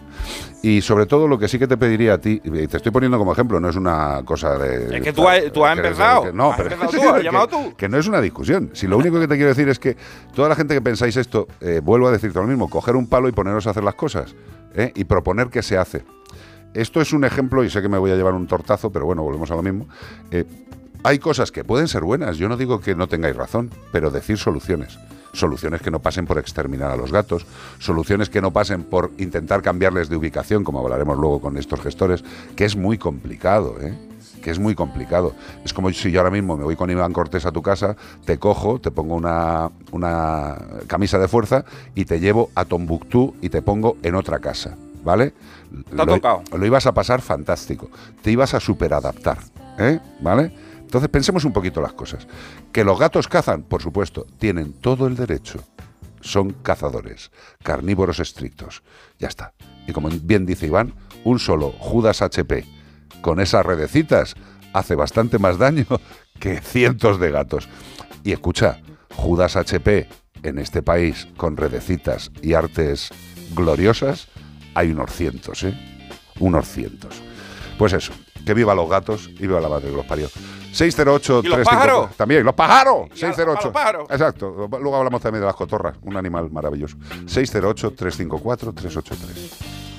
[0.64, 3.18] Y sobre todo lo que sí que te pediría a ti, y te estoy poniendo
[3.18, 4.96] como ejemplo, no es una cosa de...
[4.98, 6.24] Es que tú has- tú has que empezado.
[6.24, 7.76] que no, Has pero empezado tú, has que- llamado tú.
[7.76, 8.70] Que no es una discusión.
[8.74, 9.98] Si lo único que te quiero decir es que
[10.34, 13.28] toda la gente que pensáis esto, eh, vuelvo a decirte lo mismo, coger un palo
[13.28, 14.34] y poneros a hacer las cosas
[14.76, 14.94] ¿eh?
[14.96, 16.04] y proponer qué se hace.
[16.74, 19.24] Esto es un ejemplo, y sé que me voy a llevar un tortazo, pero bueno,
[19.24, 19.88] volvemos a lo mismo.
[20.32, 20.46] Eh,
[21.04, 24.38] hay cosas que pueden ser buenas, yo no digo que no tengáis razón, pero decir
[24.38, 24.98] soluciones.
[25.38, 27.46] Soluciones que no pasen por exterminar a los gatos,
[27.80, 32.24] soluciones que no pasen por intentar cambiarles de ubicación, como hablaremos luego con estos gestores,
[32.56, 33.94] que es muy complicado, ¿eh?
[34.42, 35.34] que es muy complicado.
[35.66, 38.38] Es como si yo ahora mismo me voy con Iván Cortés a tu casa, te
[38.40, 40.58] cojo, te pongo una, una
[40.88, 41.66] camisa de fuerza
[41.96, 45.34] y te llevo a Tombuctú y te pongo en otra casa, ¿vale?
[45.92, 46.44] Lo- tocado.
[46.58, 47.90] lo ibas a pasar fantástico.
[48.22, 49.38] Te ibas a superadaptar,
[49.80, 50.00] ¿eh?
[50.22, 50.52] ¿Vale?
[50.88, 52.26] Entonces pensemos un poquito las cosas.
[52.72, 55.60] Que los gatos cazan, por supuesto, tienen todo el derecho.
[56.22, 57.30] Son cazadores,
[57.62, 58.84] carnívoros estrictos.
[59.20, 59.54] Ya está.
[59.86, 60.94] Y como bien dice Iván,
[61.26, 62.64] un solo Judas HP
[63.20, 64.36] con esas redecitas
[64.72, 65.86] hace bastante más daño
[66.40, 67.68] que cientos de gatos.
[68.24, 68.80] Y escucha,
[69.14, 70.08] Judas HP
[70.44, 73.10] en este país con redecitas y artes
[73.54, 74.30] gloriosas,
[74.74, 75.78] hay unos cientos, ¿eh?
[76.40, 77.22] Unos cientos.
[77.78, 78.14] Pues eso,
[78.48, 80.28] que viva los gatos y viva la madre que los parió.
[80.72, 82.16] 608 ¿Y los pájaros?
[82.16, 83.08] También, los pájaros.
[83.16, 83.62] Y a- a 608.
[83.66, 84.08] los pájaros.
[84.10, 84.68] Exacto.
[84.72, 86.98] Luego hablamos también de las cotorras, un animal maravilloso.
[87.28, 89.52] 608 354 383.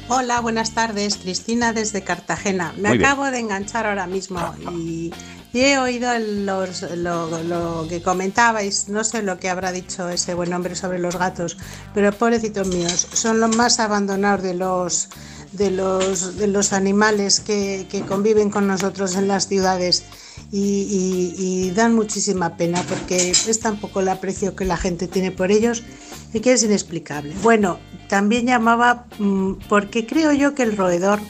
[0.09, 1.17] Hola, buenas tardes.
[1.19, 2.73] Cristina desde Cartagena.
[2.79, 3.11] Me Muy bien.
[3.11, 4.41] acabo de enganchar ahora mismo
[4.71, 5.13] y,
[5.53, 8.89] y he oído los- lo, lo que comentabais.
[8.89, 11.59] No sé lo que habrá dicho ese buen hombre sobre los gatos,
[11.93, 15.09] pero pobrecitos míos, son los más abandonados de los
[15.53, 20.05] de los, de los animales que, que conviven con nosotros en las ciudades
[20.53, 21.35] y, y-
[21.69, 25.51] y dan muchísima pena porque es tan poco el aprecio que la gente tiene por
[25.51, 25.83] ellos
[26.33, 27.35] y que es inexplicable.
[27.43, 27.79] Bueno,
[28.09, 31.21] también llamaba mm, porque creo yo que el roedor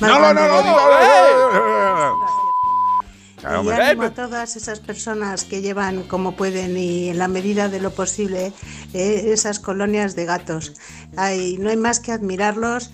[0.00, 2.26] No, no, no, no, no, no, no.
[3.40, 7.68] Claro, y animo a todas esas personas que llevan como pueden y en la medida
[7.68, 8.52] de lo posible
[8.94, 10.72] eh, esas colonias de gatos.
[11.16, 12.90] Hay, no hay más que admirarlos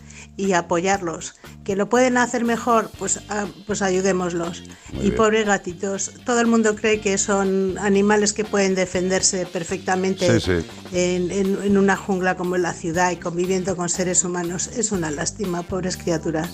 [0.47, 1.35] y apoyarlos.
[1.65, 4.63] Que lo pueden hacer mejor, pues, ah, pues ayudémoslos.
[4.93, 5.15] Muy y bien.
[5.17, 10.67] pobres gatitos, todo el mundo cree que son animales que pueden defenderse perfectamente Sí, sí.
[10.93, 14.69] En, en- en una jungla como en la ciudad y conviviendo con seres humanos.
[14.69, 16.49] Es una lástima, pobres criaturas.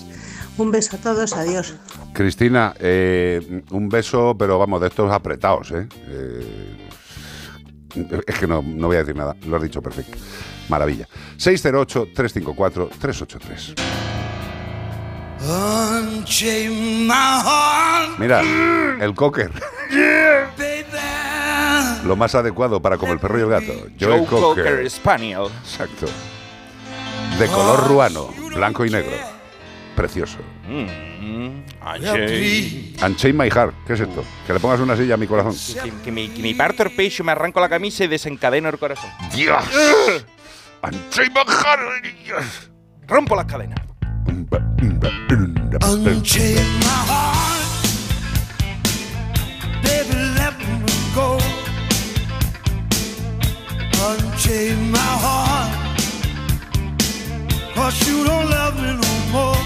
[0.57, 1.75] Un beso a todos, adiós.
[2.13, 5.87] Cristina, eh, un beso, pero vamos, de estos apretados, ¿eh?
[6.09, 6.77] Eh,
[8.27, 10.17] es que no, no voy a decir nada, lo has dicho perfecto.
[10.69, 11.07] Maravilla.
[11.37, 13.73] 608-354-383.
[15.39, 18.17] Unchain my heart.
[18.19, 18.41] Mira,
[18.99, 19.51] el cocker.
[22.03, 23.73] Lo más adecuado para como el perro y el gato.
[23.99, 24.65] Joe, Joe Cocker.
[24.65, 25.47] Cocker Spaniel.
[25.63, 26.07] Exacto.
[27.37, 29.11] De color ruano, blanco y negro.
[29.95, 30.37] Precioso.
[30.67, 30.87] Mm,
[33.05, 33.37] Unchain.
[33.37, 33.73] My heart.
[33.85, 34.23] ¿Qué es esto?
[34.45, 35.55] Que le pongas una silla a mi corazón.
[35.83, 38.77] Que, que me, que me parto el pecho, me arranco la camisa y desencadeno el
[38.77, 39.09] corazón.
[39.33, 39.63] Dios.
[43.07, 43.79] Rompo las cadenas.
[45.81, 47.65] Unchain my heart.
[49.83, 50.65] Baby, let me
[51.15, 51.37] go.
[54.07, 55.71] Unchain my heart.
[57.73, 59.57] Cause you don't love me no more.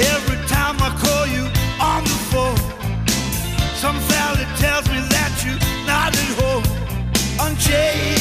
[0.00, 1.44] Every time I call you
[1.80, 2.58] on the phone,
[3.76, 5.17] some valley tells me that
[7.68, 8.17] Unchain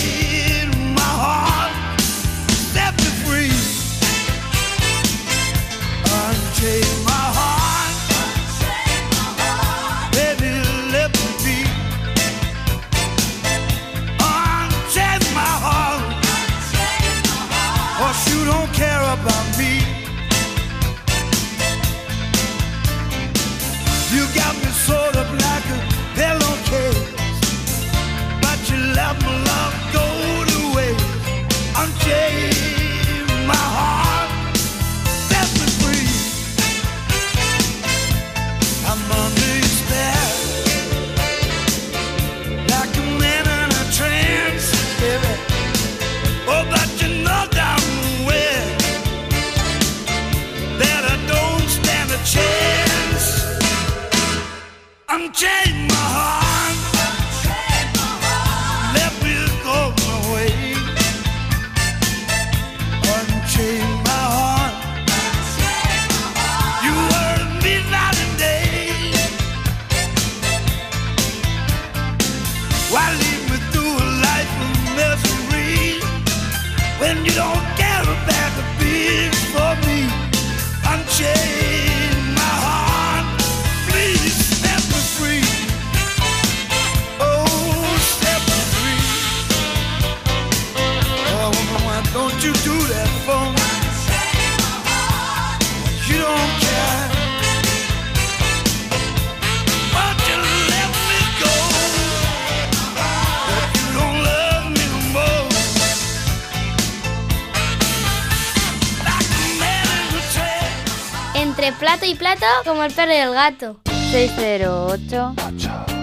[111.68, 113.76] Entre plato y plato, como el perro y el gato.
[113.84, 115.34] 608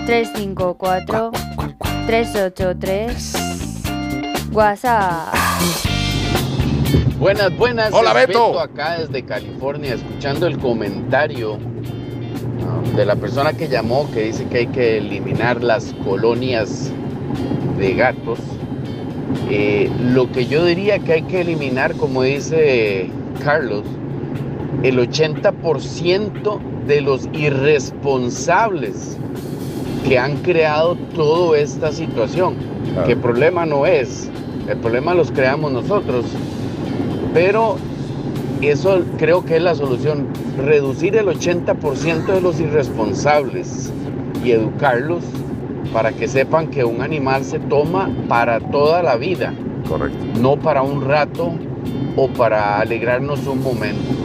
[0.05, 1.31] 354
[2.07, 3.33] 383
[4.53, 5.35] WhatsApp.
[7.19, 7.95] Buenas, buenas.
[7.95, 8.61] Hola, es Beto.
[8.61, 14.59] acá desde California, escuchando el comentario ah, de la persona que llamó que dice que
[14.59, 16.93] hay que eliminar las colonias
[17.79, 18.39] de gatos.
[19.49, 23.09] Eh, lo que yo diría que hay que eliminar, como dice
[23.43, 23.85] Carlos,
[24.83, 29.17] el 80% de los irresponsables
[30.07, 32.57] que han creado toda esta situación.
[33.07, 34.31] Que el problema no es,
[34.69, 36.27] el problema los creamos nosotros.
[37.33, 37.77] Pero
[38.61, 40.27] eso creo que es la solución,
[40.59, 43.93] reducir el 80% de los irresponsables
[44.45, 45.25] y educarlos
[45.93, 49.53] para que sepan que un animal se toma para toda la vida.
[49.89, 50.19] Correcto.
[50.41, 51.53] No para un rato
[52.17, 54.24] o para alegrarnos un momento.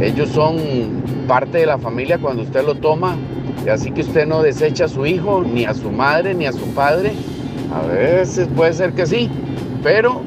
[0.00, 0.56] Ellos son
[1.26, 3.16] parte de la familia cuando usted lo toma,
[3.72, 6.66] así que usted no desecha a su hijo, ni a su madre, ni a su
[6.74, 7.12] padre.
[7.74, 9.30] A veces puede ser que sí,
[9.82, 10.20] pero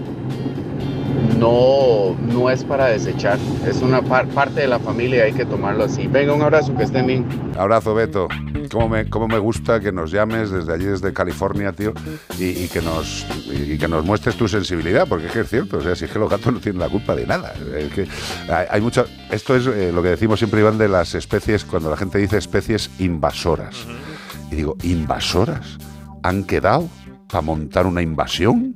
[1.39, 3.37] no, no es para desechar.
[3.67, 6.07] Es una par- parte de la familia y hay que tomarlo así.
[6.07, 7.25] Venga, un abrazo, que estén bien.
[7.57, 8.27] Abrazo, Beto.
[8.71, 11.93] Cómo me, cómo me gusta que nos llames desde allí, desde California, tío,
[12.37, 15.77] y, y que nos, y que nos muestres tu sensibilidad, porque es que es cierto,
[15.77, 17.53] o sea, si es que los gatos no tienen la culpa de nada.
[17.75, 18.07] Es que
[18.51, 21.89] hay, hay mucha, esto es eh, lo que decimos siempre, Iván, de las especies, cuando
[21.89, 23.75] la gente dice especies invasoras.
[24.51, 25.77] Y digo, ¿invasoras?
[26.23, 26.89] ¿Han quedado
[27.29, 28.75] para montar una invasión?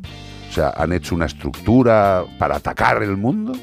[0.50, 3.54] O sea, ¿han hecho una estructura para atacar el mundo?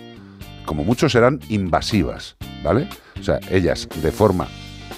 [0.65, 2.89] Como muchos serán invasivas, ¿vale?
[3.19, 4.49] O sea, ellas de forma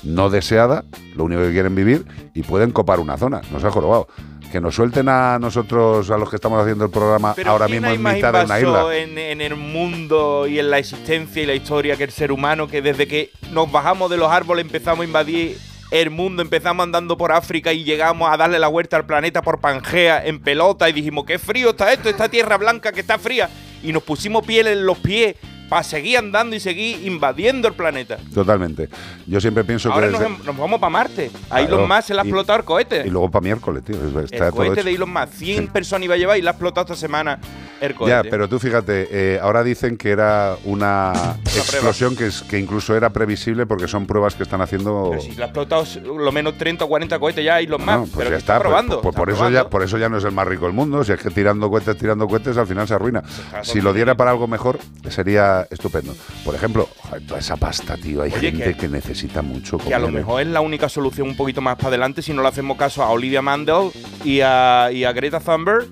[0.03, 0.85] no deseada,
[1.15, 3.41] lo único que quieren vivir y pueden copar una zona.
[3.51, 4.09] Nos ha jorobado.
[4.51, 7.83] Que nos suelten a nosotros, a los que estamos haciendo el programa, Pero ahora ¿quién
[7.83, 8.97] mismo en mitad de una isla.
[8.97, 12.69] En, en el mundo y en la existencia y la historia que el ser humano,
[12.69, 15.57] que desde que nos bajamos de los árboles empezamos a invadir
[15.91, 19.61] el mundo, empezamos andando por África y llegamos a darle la vuelta al planeta por
[19.61, 23.49] Pangea en pelota y dijimos, qué frío está esto, esta tierra blanca que está fría.
[23.83, 25.37] y nos pusimos piel en los pies
[25.73, 28.19] para seguir andando y seguir invadiendo el planeta.
[28.35, 28.91] Totalmente.
[29.27, 30.13] Yo siempre pienso Ahora que.
[30.13, 31.31] nos, hem- nos vamos para Marte.
[31.49, 33.05] A Claro, Elon Musk se le ha y- explotado el cohete.
[33.07, 33.97] Y luego para miércoles, tío.
[34.21, 35.33] Está el cohete de Elon Musk.
[35.33, 37.39] 100 personas iba a llevar y le ha explotado esta semana
[37.81, 38.11] el cohete.
[38.11, 41.15] Ya, pero tú fíjate, eh, ahora dicen que era una
[41.47, 45.07] explosión que, es, que incluso era previsible porque son pruebas que están haciendo.
[45.09, 47.91] Pero si le ha explotado lo menos 30 o 40 cohetes ya Elon Musk.
[47.93, 49.01] No, pues pero ya está, pues- probando.
[49.01, 51.03] pues está por, eso ya, por eso ya no es el más rico del mundo.
[51.03, 53.23] Si es que tirando cohetes, tirando cohetes, al final se arruina.
[53.49, 56.15] claro, Si lo diera para algo mejor, sería estupendo.
[56.45, 56.89] Por ejemplo,
[57.27, 58.23] toda esa pasta, tío.
[58.23, 59.79] Hay Oye, gente que- que, necesita mucho.
[59.79, 60.25] Que a lo comer, ¿eh?
[60.25, 63.03] mejor es la única solución un poquito más para adelante si no le hacemos caso
[63.03, 63.91] a Olivia Mandel
[64.25, 65.87] y a, y a Greta Thunberg.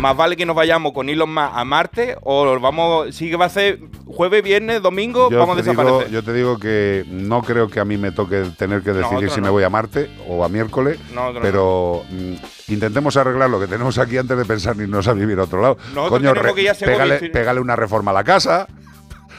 [0.00, 3.44] Más vale que nos vayamos con Elon Musk a Marte o vamos, sí que va
[3.44, 6.10] a ser jueves, viernes, domingo, Yo vamos a digo, desaparecer.
[6.12, 9.40] yo te digo que no creo que a mí me toque tener que decidir si
[9.40, 13.96] me voy a Marte o a miércoles, No, pero mm, intentemos arreglar lo que tenemos
[13.98, 15.78] aquí antes de pensar en irnos a vivir a otro lado.
[16.08, 18.66] Coño, re- que ir a Segovia, pégale, pégale una reforma a la casa.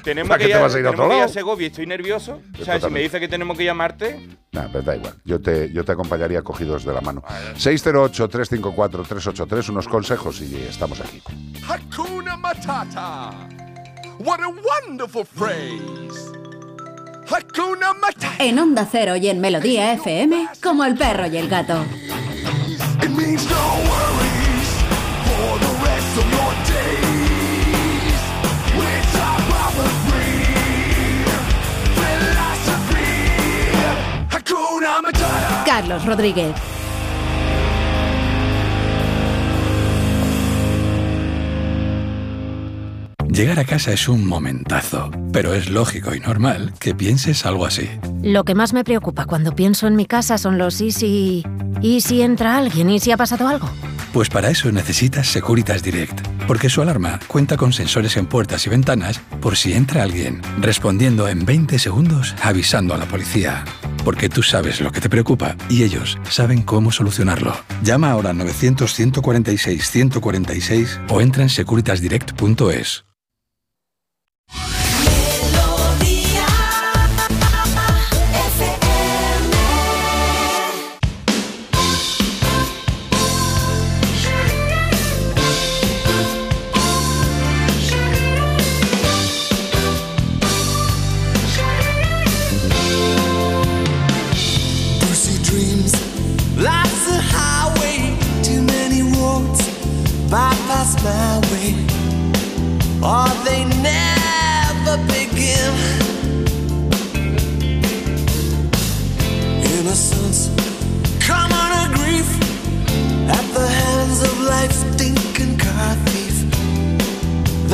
[0.07, 1.27] Tenemos ¿para que te vas a ir a otro lado?
[1.27, 2.39] Segovia, estoy nervioso.
[2.61, 5.13] O sea, si me dice que tenemos que ir a Marte, Nah, pero da igual.
[5.25, 7.21] Yo te, yo te acompañaría cogidos de la mano.
[7.57, 11.21] 608-354-383, unos consejos y estamos aquí.
[11.67, 13.31] Hakuna Matata.
[14.19, 16.31] What a wonderful phrase.
[17.29, 18.35] Hakuna Matata.
[18.39, 21.83] En Onda Cero y en Melodía FM, como el perro y el gato.
[23.03, 23.57] It means no
[23.91, 24.69] worries
[25.27, 27.26] for the rest of your days.
[35.65, 36.76] Carlos Rodríguez.
[43.37, 47.87] Llegar a casa es un momentazo, pero es lógico y normal que pienses algo así.
[48.23, 51.45] Lo que más me preocupa cuando pienso en mi casa son los y si...
[51.79, 52.89] ¿Y si entra alguien?
[52.89, 53.69] ¿Y si ha pasado algo?
[54.11, 58.71] Pues para eso necesitas Securitas Direct, porque su alarma cuenta con sensores en puertas y
[58.71, 63.63] ventanas por si entra alguien, respondiendo en 20 segundos avisando a la policía.
[64.03, 67.53] Porque tú sabes lo que te preocupa y ellos saben cómo solucionarlo.
[67.83, 73.05] Llama ahora al 900-146-146 o entra en securitasdirect.es.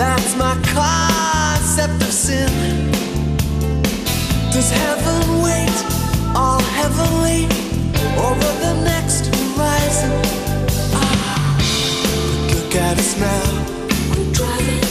[0.04, 2.52] That's my concept of sin.
[4.52, 5.78] Does heaven wait
[6.36, 7.46] all heavenly
[8.28, 10.12] over the next horizon?
[10.94, 13.48] Ah, but look at us now.
[14.12, 14.84] We're driving.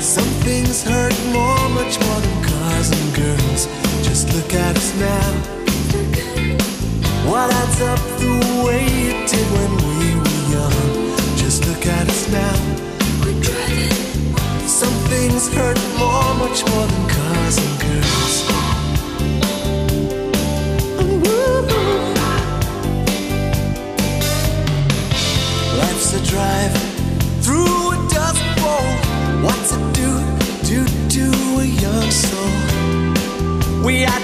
[0.00, 3.68] Some things hurt more, much more than cars and girls.
[4.02, 5.28] Just look at us now.
[7.30, 8.32] What adds up the
[8.64, 11.36] way it did when we were young?
[11.36, 12.56] Just look at us now.
[13.22, 14.07] We're driving.
[14.78, 18.34] Some things hurt more, much more than cars and girls.
[25.78, 26.72] Life's a drive
[27.42, 28.88] through a dust bowl.
[29.42, 30.10] What's it do,
[30.70, 31.26] do, do
[31.58, 33.84] a young soul?
[33.84, 34.20] We are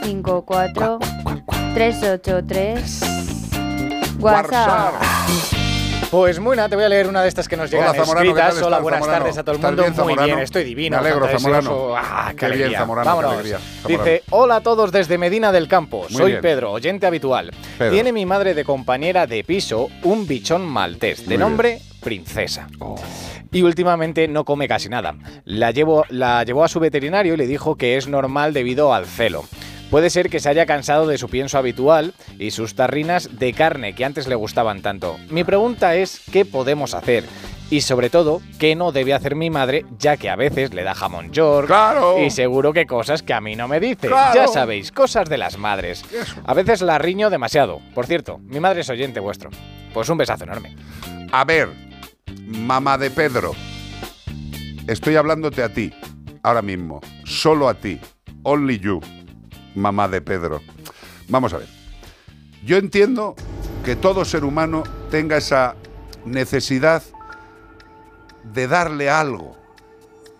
[0.00, 0.98] 354
[1.74, 3.00] 383
[4.18, 4.94] WhatsApp.
[6.10, 8.38] Pues Muna, te voy a leer una de estas que nos llegan Hola, Zamorano, ¿qué
[8.40, 8.66] tal escritas.
[8.66, 9.24] Hola, buenas Zamorano?
[9.24, 9.82] tardes a todo el ¿Estás mundo.
[9.82, 10.26] bien, Muy Zamorano?
[10.26, 10.96] bien, estoy divino.
[10.96, 11.60] Me alegro, fantasioso.
[11.62, 11.96] Zamorano.
[11.96, 12.72] Ah, qué, Qué bien.
[12.72, 13.32] Zamorano, qué Vámonos.
[13.32, 14.04] alegría, Zamorano.
[14.04, 16.06] Dice, hola a todos desde Medina del Campo.
[16.08, 16.42] Muy Soy bien.
[16.42, 17.50] Pedro, oyente habitual.
[17.78, 17.92] Pedro.
[17.92, 22.68] Tiene mi madre de compañera de piso un bichón maltés, de Muy nombre Princesa.
[22.78, 22.94] Oh.
[23.50, 25.14] y últimamente no come casi nada.
[25.44, 29.06] La, llevo, la llevó a su veterinario y le dijo que es normal debido al
[29.06, 29.44] celo.
[29.94, 33.94] Puede ser que se haya cansado de su pienso habitual y sus tarrinas de carne
[33.94, 35.18] que antes le gustaban tanto.
[35.30, 37.22] Mi pregunta es, ¿qué podemos hacer?
[37.70, 40.96] Y sobre todo, ¿qué no debe hacer mi madre, ya que a veces le da
[40.96, 41.68] jamón york?
[41.68, 42.20] ¡Claro!
[42.20, 44.08] Y seguro que cosas que a mí no me dice.
[44.08, 44.34] ¡Claro!
[44.34, 46.04] Ya sabéis, cosas de las madres.
[46.44, 47.80] A veces la riño demasiado.
[47.94, 49.50] Por cierto, mi madre es oyente vuestro.
[49.92, 50.74] Pues un besazo enorme.
[51.30, 51.68] A ver,
[52.48, 53.52] mamá de Pedro,
[54.88, 55.92] estoy hablándote a ti,
[56.42, 58.00] ahora mismo, solo a ti,
[58.42, 59.00] only you,
[59.74, 60.60] mamá de Pedro.
[61.28, 61.68] Vamos a ver.
[62.64, 63.34] Yo entiendo
[63.84, 65.76] que todo ser humano tenga esa
[66.24, 67.02] necesidad
[68.42, 69.56] de darle algo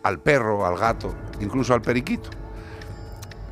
[0.03, 2.31] al perro, al gato, incluso al periquito.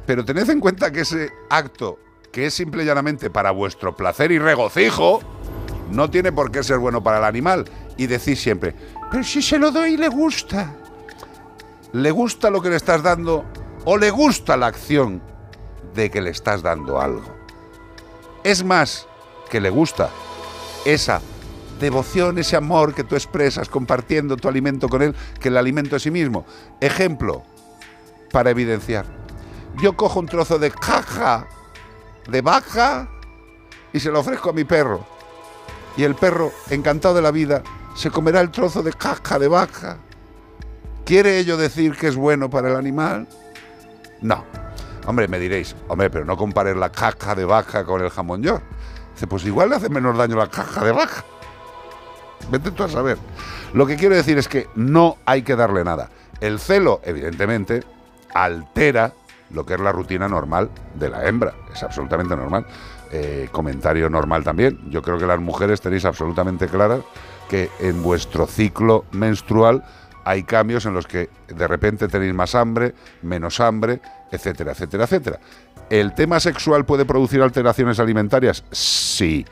[0.07, 1.99] Pero tened en cuenta que ese acto,
[2.31, 5.21] que es simple y llanamente para vuestro placer y regocijo,
[5.91, 7.65] no tiene por qué ser bueno para el animal.
[7.97, 8.75] Y decís siempre,
[9.11, 10.75] pero si se lo doy le gusta.
[11.93, 13.45] ¿Le gusta lo que le estás dando
[13.85, 15.23] o le gusta la acción
[15.95, 17.35] de que le estás dando algo?
[18.45, 19.07] Es más
[19.51, 20.11] que le gusta
[20.85, 21.21] esa
[21.79, 26.01] devoción, ese amor que tú expresas compartiendo tu alimento con él, que el alimento en
[26.01, 26.47] sí mismo.
[26.81, 27.43] Ejemplo,
[28.31, 29.05] para evidenciar.
[29.81, 31.47] Yo cojo un trozo de caja
[32.29, 33.09] de vaca
[33.93, 35.05] y se lo ofrezco a mi perro.
[35.97, 37.63] Y el perro, encantado de la vida,
[37.95, 39.99] se comerá el trozo de caja de vaca.
[41.05, 43.29] ¿Quiere ello decir que es bueno para el animal?
[44.21, 44.45] No.
[45.07, 48.63] Hombre, me diréis, hombre, pero no compares la caja de vaca con el jamón york.
[49.15, 51.25] Dice, pues igual le hace menos daño la caja de vaca.
[52.51, 53.19] Vete tú a saber.
[53.73, 56.11] Lo que quiero decir es que no hay que darle nada.
[56.41, 57.83] El celo, evidentemente,
[58.35, 59.13] altera
[59.51, 61.55] lo que es la rutina normal de la hembra.
[61.73, 62.67] Es absolutamente normal.
[63.11, 64.79] Eh, comentario normal también.
[64.91, 67.01] Yo creo que las mujeres tenéis absolutamente claras
[67.49, 69.85] que en vuestro ciclo menstrual
[70.25, 74.01] hay cambios en los que de repente tenéis más hambre, menos hambre,
[74.31, 75.41] etcétera, etcétera, etcétera.
[75.91, 78.65] ¿El tema sexual puede producir alteraciones alimentarias?
[78.71, 79.45] Sí.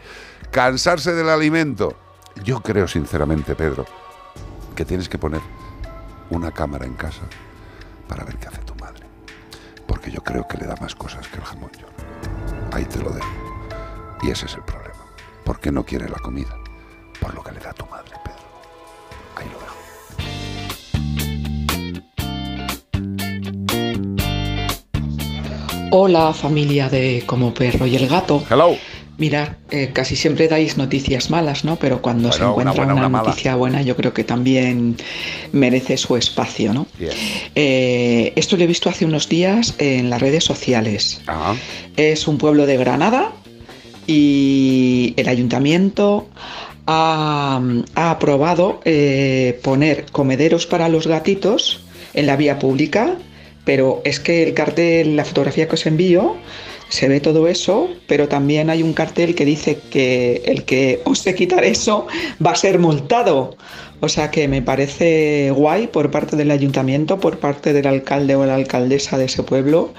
[0.51, 1.97] ¿Cansarse del alimento?
[2.43, 3.85] Yo creo sinceramente, Pedro,
[4.75, 5.41] que tienes que poner
[6.31, 7.23] una cámara en casa
[8.09, 9.07] para ver qué hace tu madre.
[9.87, 11.93] Porque yo creo que le da más cosas que el jamón york.
[12.73, 13.29] Ahí te lo dejo.
[14.23, 15.05] Y ese es el problema.
[15.45, 16.57] ¿Por qué no quiere la comida?
[17.21, 18.30] Por lo que le da tu madre, Pedro.
[25.93, 28.45] Hola familia de Como Perro y el Gato.
[28.49, 28.77] Hello.
[29.19, 31.77] Mirad, eh, casi siempre dais noticias malas, ¿no?
[31.77, 34.97] Pero cuando se una encuentra buena, una, noticia buena, yo creo que también
[35.51, 36.87] merece su espacio, ¿no?
[37.55, 41.21] Eh, esto lo he visto hace unos días en las redes sociales.
[41.97, 43.33] Es un pueblo de Granada
[44.07, 46.29] y el ayuntamiento
[46.87, 47.61] ha,
[47.97, 51.81] ha aprobado eh, poner comederos para los gatitos
[52.15, 53.17] en la vía pública,
[53.65, 56.37] pero es que el cartel, la fotografía que os envío,
[56.91, 61.35] se ve todo eso, pero también hay un cartel que dice que el que ose
[61.35, 62.07] quitar eso
[62.45, 63.57] va a ser multado.
[64.01, 68.45] O sea que me parece guay por parte del ayuntamiento, por parte del alcalde o
[68.45, 69.95] la alcaldesa de ese pueblo,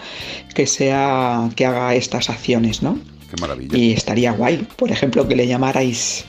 [0.54, 3.00] que sea que haga estas acciones, ¿no?
[3.30, 3.78] Qué maravilla.
[3.78, 6.26] Y estaría guay, por ejemplo, que le llamarais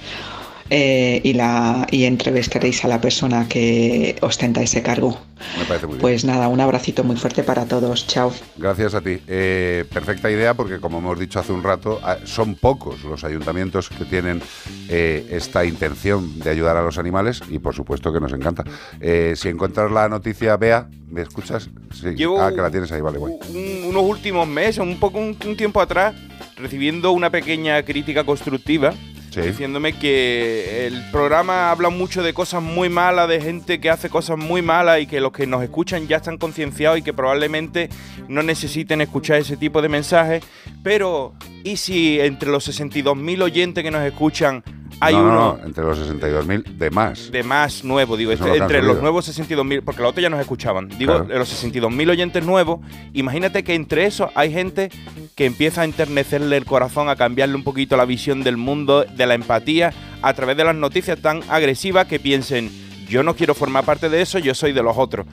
[0.74, 5.18] eh, y la y entrevistaréis a la persona que ostenta ese cargo.
[5.58, 6.00] Me parece muy bien.
[6.00, 8.06] Pues nada, un abracito muy fuerte para todos.
[8.06, 8.32] Chao.
[8.56, 9.18] Gracias a ti.
[9.28, 13.90] Eh, perfecta idea porque, como hemos dicho hace un rato, ah, son pocos los ayuntamientos
[13.90, 14.40] que tienen
[14.88, 18.64] eh, esta intención de ayudar a los animales y, por supuesto, que nos encanta.
[19.00, 21.68] Eh, si encuentras la noticia, Bea, ¿me escuchas?
[21.92, 22.14] Sí.
[22.16, 23.34] Llevo Ah, que la tienes ahí, vale, guay.
[23.52, 26.14] un- unos últimos meses, un poco un, un tiempo atrás,
[26.56, 28.94] recibiendo una pequeña crítica constructiva,
[29.40, 34.36] diciéndome que el programa habla mucho de cosas muy malas, de gente que hace cosas
[34.36, 37.88] muy malas y que los que nos escuchan ya están concienciados y que probablemente
[38.28, 40.44] no necesiten escuchar ese tipo de mensajes.
[40.82, 44.62] Pero, ¿y si entre los 62.000 oyentes que nos escuchan
[45.04, 47.30] hay No, no, uno no, entre los 62.000 de más.
[47.32, 50.40] de más nuevo, digo, este- lo entre los nuevos 62.000, porque la otra ya nos
[50.40, 51.24] escuchaban, digo, Claro.
[51.28, 52.80] de los 62.000 oyentes nuevos,
[53.12, 54.90] imagínate que entre esos hay gente
[55.34, 59.26] que empieza a enternecerle el corazón, a cambiarle un poquito la visión del mundo, de
[59.26, 59.92] la empatía,
[60.22, 62.70] a través de las noticias tan agresivas que piensen,
[63.08, 65.26] yo no quiero formar parte de eso, yo soy de los otros.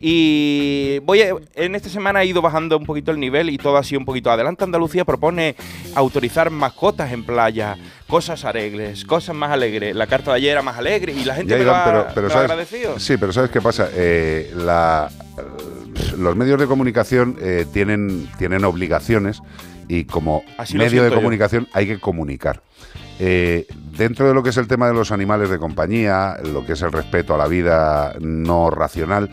[0.00, 3.76] Y voy a- en esta semana he ido bajando un poquito el nivel y todo
[3.76, 4.64] ha sido un poquito adelante.
[4.64, 5.54] Andalucía propone
[5.94, 7.76] autorizar mascotas en playa,
[8.08, 9.94] cosas alegres, cosas más alegres.
[9.94, 12.50] La carta de ayer era más alegre y la gente me, pero, pero ¿sabes?
[12.50, 12.98] agradecido.
[12.98, 13.88] Sí, pero ¿sabes qué pasa?
[13.94, 15.10] Eh, la-
[16.16, 19.42] los medios de comunicación eh, tienen, tienen obligaciones
[19.88, 21.16] y como Así medio de yo.
[21.16, 22.62] comunicación hay que comunicar.
[23.22, 23.66] Eh,
[23.98, 26.80] dentro de lo que es el tema de los animales de compañía, lo que es
[26.80, 29.28] el respeto a la vida no racional,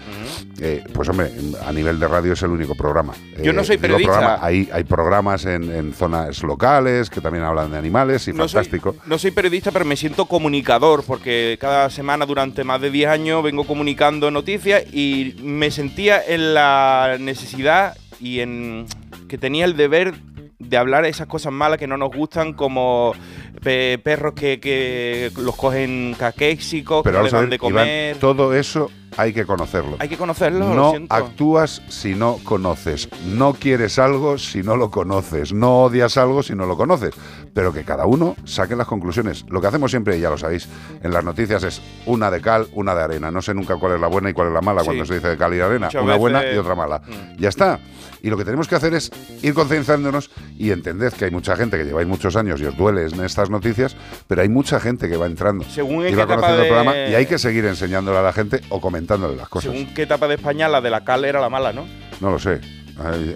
[0.59, 1.31] eh, pues hombre,
[1.65, 3.13] a nivel de radio es el único programa.
[3.41, 4.11] Yo no Eh, soy periodista.
[4.11, 8.47] programa, hay, hay programas en, en zonas locales que también hablan de animales y No
[8.49, 8.95] soy- fantástico.
[9.05, 13.41] No soy periodista, pero me siento comunicador, porque cada semana durante más de 10 años
[13.43, 18.85] vengo comunicando noticias y me sentía en la necesidad y en
[19.29, 20.13] que tenía el deber
[20.59, 23.13] de hablar esas cosas malas que no nos gustan, como
[23.61, 28.09] pe- perros que, que los cogen caquéxicos, que les dan de comer.
[28.11, 29.97] Iván, todo eso hay que conocerlo.
[29.99, 33.09] Hay que conocerlo, lo No actúas si no conoces.
[33.25, 35.53] No quieres algo si no lo conoces.
[35.53, 37.13] No odias algo si no lo conoces.
[37.53, 39.45] Pero que cada uno saque las conclusiones.
[39.49, 40.67] Lo que hacemos siempre, y ya lo sabéis,
[41.01, 43.31] en las noticias es una de cal, una de arena.
[43.31, 44.85] No sé nunca cuál es la buena y cuál es la mala Sí.
[44.85, 45.87] cuando se dice de cal y arena.
[45.87, 46.99] Muchas una buena y otra mala.
[46.99, 47.37] Mm.
[47.39, 47.79] Ya está.
[48.21, 49.11] Y lo que tenemos que hacer es
[49.41, 53.05] ir concienciándonos y entended que hay mucha gente que lleváis muchos años y os duele
[53.07, 53.95] en estas noticias,
[54.27, 57.25] pero hay mucha gente que va entrando Según y va conociendo el programa y hay
[57.25, 59.71] que seguir enseñándole a la gente o comentándole las cosas.
[59.71, 61.85] Según qué etapa de España, la de la cal era la mala, ¿no?
[62.19, 62.59] No lo sé.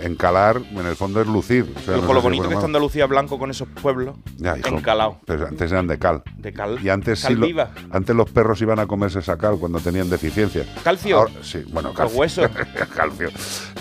[0.02, 1.72] Encalar, en el fondo, es lucir.
[1.76, 2.66] O sea, no con lo bonito que está.
[2.66, 4.16] Andalucía blanco con esos pueblos.
[4.38, 4.70] Ya, hijo.
[4.70, 5.20] encalado.
[5.26, 6.24] Pero antes eran de cal.
[6.36, 6.80] De cal.
[6.84, 7.70] Y antes Cal sí lo- viva.
[7.92, 10.66] antes los perros iban a comerse esa cal cuando tenían deficiencia.
[10.84, 11.18] ¿Calcio?
[11.20, 12.20] Ahora- sí, bueno, Los calcio.
[12.20, 12.50] huesos.
[12.96, 13.30] calcio.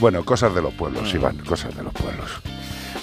[0.01, 1.16] Bueno, cosas de los pueblos, Mm.
[1.16, 2.28] Iván, cosas de los pueblos.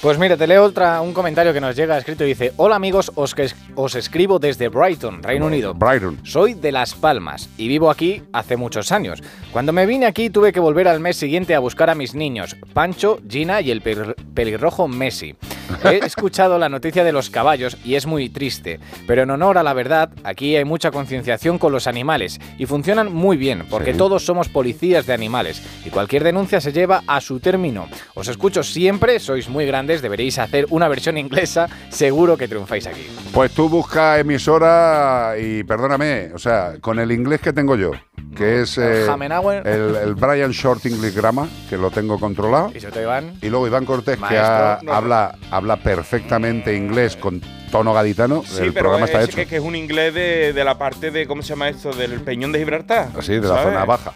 [0.02, 3.12] Pues mira, te leo otra, un comentario que nos llega escrito y dice, hola amigos,
[3.16, 5.74] os, que- os escribo desde Brighton, Reino Unido.
[5.74, 6.20] Brighton.
[6.24, 9.22] Soy de Las Palmas y vivo aquí hace muchos años.
[9.52, 12.56] Cuando me vine aquí tuve que volver al mes siguiente a buscar a mis niños,
[12.74, 15.36] Pancho, Gina y el pel- pelirrojo Messi.
[15.84, 19.63] He escuchado la noticia de los caballos y es muy triste, pero en honor a
[19.63, 23.97] la verdad, aquí hay mucha concienciación con los animales y funcionan muy bien, porque Sí.
[23.97, 27.88] todos somos policías de animales y cualquier denuncia se lleva a su término.
[28.15, 33.05] Os escucho siempre, sois muy grandes, deberéis hacer una versión inglesa, seguro que triunfáis aquí.
[33.34, 37.91] Pues tú busca emisora y perdóname, o sea, con el inglés que tengo yo,
[38.38, 42.72] que es El eh, el, el Brian Short English Grammar, que lo tengo controlado.
[42.76, 43.34] Y te van.
[43.42, 48.44] Y luego Iván Cortés, que ha- No, habla, habla perfectamente inglés con tono gaditano.
[48.46, 49.36] Sí, el pero programa es está hecho.
[49.36, 51.92] Que, que es un inglés de, de la parte de, ¿cómo se llama esto?
[51.92, 53.10] Del Peñón de Gibraltar.
[53.18, 54.14] Así, de la zona baja.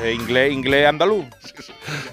[0.00, 1.24] De inglés, inglés andaluz.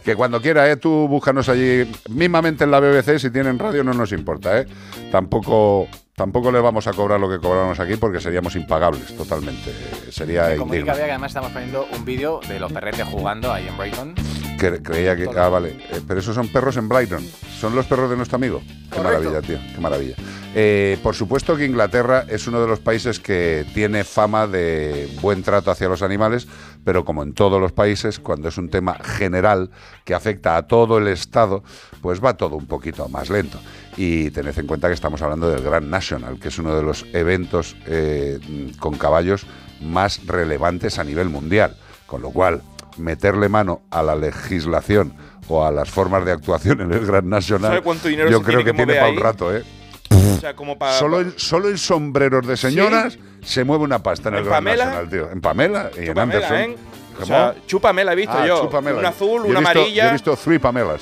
[0.04, 0.76] Que cuando quiera, ¿eh?
[0.78, 4.68] tú búscanos allí, mismamente en la BBC, si tienen radio no nos importa, ¿eh?
[5.12, 5.88] Tampoco,
[6.22, 9.74] tampoco les vamos a cobrar lo que cobramos aquí porque seríamos impagables totalmente.
[10.12, 10.94] Sería indigno.
[10.94, 14.14] Que además estamos poniendo un vídeo de los perretes jugando ahí en Brighton.
[14.84, 15.28] Creía que.
[15.36, 15.70] Ah, vale.
[15.90, 17.28] Eh, pero esos son perros en Brighton.
[17.60, 18.62] Son los perros de nuestro amigo.
[18.92, 19.58] Qué maravilla, tío.
[19.74, 20.16] Qué maravilla.
[20.54, 25.42] Eh, por supuesto que Inglaterra es uno de los países que tiene fama de buen
[25.42, 26.48] trato hacia los animales,
[26.84, 29.72] pero como en todos los países, cuando es un tema general
[30.06, 31.64] que afecta a todo el Estado,
[32.02, 33.60] pues va todo un poquito más lento.
[33.98, 37.06] Y tened en cuenta que estamos hablando del Grand National, que es uno de los
[37.14, 38.40] eventos eh,
[38.80, 39.46] con caballos
[39.82, 41.76] más relevantes a nivel mundial.
[42.06, 42.62] Con lo cual,
[42.98, 45.14] meterle mano a la legislación
[45.48, 48.60] o a las formas de actuación en el Grand National, ¿Sabe cuánto dinero yo creo
[48.60, 49.64] tiene que que tiene para un rato, ¿eh?
[50.12, 50.94] O sea, como para.
[50.94, 54.66] Solo en, solo en sombreros de señoras se mueve una pasta en, el ¿En Grand
[54.66, 54.86] Pamela?
[54.86, 55.32] National, tío.
[55.32, 56.58] En Pamela y en Anderson.
[56.58, 56.76] ¿eh?
[57.14, 57.26] O ¿Cómo?
[57.28, 58.62] sea, chúpamela he visto Ah, yo.
[58.62, 59.00] chúpamela.
[59.00, 60.04] Una azul, Yo una visto- amarilla.
[60.04, 61.02] Yo he visto three Pamelas.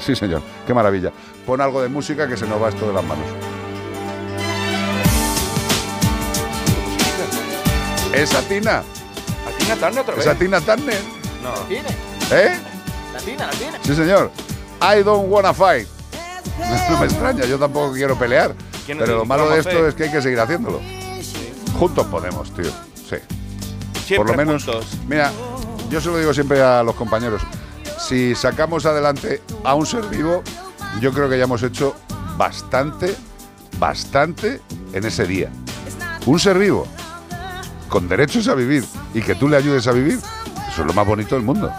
[0.00, 0.14] Sí.
[0.14, 0.42] señor.
[0.66, 1.10] Qué maravilla.
[1.46, 3.26] Pon algo de música que se nos va esto de las manos.
[8.14, 8.78] ¿Esa Tina?
[8.78, 10.26] ¿A Tina Turner otra vez?
[10.26, 11.00] ¿Esa Tina Turner?
[11.42, 11.52] No.
[11.68, 11.88] ¿Tiene?
[12.32, 12.58] ¿Eh?
[13.14, 13.38] ¿La tiene?
[13.38, 13.78] ¿La tiene?
[13.82, 14.30] Sí, señor.
[14.80, 15.86] I don't wanna fight.
[16.90, 18.54] No me extraña, yo tampoco quiero pelear.
[18.84, 19.84] ¿Quién no Pero lo malo de esto hacer?
[19.86, 20.80] es que hay que seguir haciéndolo.
[21.78, 22.70] Juntos podemos, tío.
[22.94, 23.16] Sí.
[24.04, 24.64] Siempre Por lo menos.
[24.64, 24.86] juntos.
[25.08, 25.30] Mira,
[25.88, 27.40] yo se lo digo siempre a los compañeros.
[27.98, 30.42] Si sacamos adelante a un ser vivo,
[31.00, 31.94] yo creo que ya hemos hecho
[32.36, 33.14] bastante,
[33.78, 34.60] bastante
[34.92, 35.50] en ese día.
[36.26, 36.86] Un ser vivo,
[37.88, 38.84] con derechos a vivir
[39.14, 40.18] y que tú le ayudes a vivir,
[40.68, 41.72] eso es lo más bonito del mundo.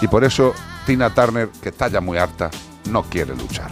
[0.00, 0.54] Y por eso
[0.86, 2.50] Tina Turner, que está ya muy harta,
[2.90, 3.70] no quiere luchar.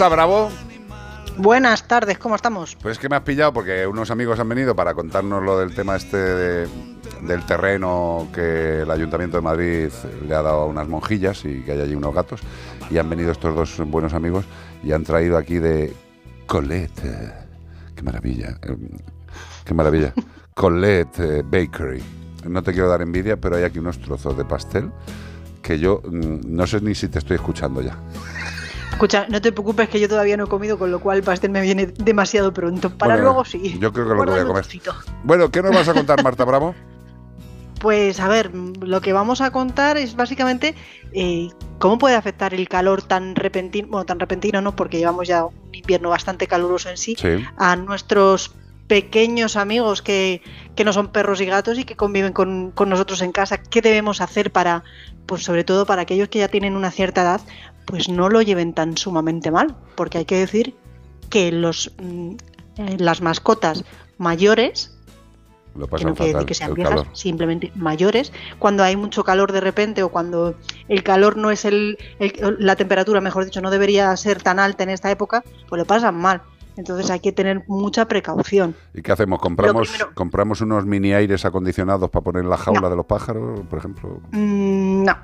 [0.00, 0.48] Pasa, Bravo?
[1.36, 2.74] Buenas tardes, ¿cómo estamos?
[2.80, 5.74] Pues es que me has pillado porque unos amigos han venido para contarnos lo del
[5.74, 6.68] tema este de-
[7.20, 9.90] del terreno que el Ayuntamiento de Madrid
[10.26, 12.40] le ha dado a unas monjillas y que hay allí unos gatos.
[12.90, 14.46] Y han venido estos dos buenos amigos
[14.82, 15.94] y han traído aquí de
[16.46, 17.34] Colette.
[17.94, 18.56] Qué maravilla.
[18.62, 18.76] eh,
[19.66, 20.14] Qué maravilla.
[20.54, 22.02] Colette eh, Bakery.
[22.48, 24.90] No te quiero dar envidia, pero hay aquí unos trozos de pastel
[25.62, 27.98] que yo mm, no sé ni si te estoy escuchando ya.
[28.90, 31.50] Escucha, no te preocupes que yo todavía no he comido, con lo cual el pastel
[31.50, 32.90] me viene demasiado pronto.
[32.90, 33.78] Para Bueno, luego sí.
[33.80, 34.64] Yo creo que lo que voy a comer.
[35.24, 36.74] Bueno, ¿qué nos vas a contar, Marta Bravo?
[37.80, 40.74] Pues a ver, lo que vamos a contar es básicamente
[41.14, 41.48] eh,
[41.78, 45.54] cómo puede afectar el calor tan repentino, bueno, tan repentino no, porque llevamos ya un
[45.72, 47.42] invierno bastante caluroso en sí, Sí.
[47.56, 48.54] a nuestros
[48.86, 50.42] pequeños amigos que,
[50.76, 53.56] que no son perros y gatos y que conviven con, con nosotros en casa.
[53.56, 54.84] ¿Qué debemos hacer para,
[55.24, 57.40] pues sobre todo para aquellos que ya tienen una cierta edad,
[57.84, 59.76] pues no lo lleven tan sumamente mal?
[59.94, 60.74] Porque hay que decir
[61.28, 62.30] que los, mm,
[62.78, 63.84] eh, las mascotas
[64.18, 64.96] mayores
[65.74, 67.06] Lo que no quiere decir que sean viejas, calor.
[67.16, 70.54] simplemente mayores, cuando hay mucho calor de repente o cuando
[70.88, 74.82] el calor no es el, el- la temperatura, mejor dicho, no debería ser tan alta
[74.82, 76.42] en esta época, pues lo pasan mal.
[76.76, 78.74] Entonces hay que tener mucha precaución.
[78.94, 79.38] ¿Y qué hacemos?
[79.40, 83.60] ¿Compramos, primero- compramos unos mini aires acondicionados para poner en la jaula de los pájaros,
[83.68, 84.20] por ejemplo?
[84.32, 85.16] Mm, no.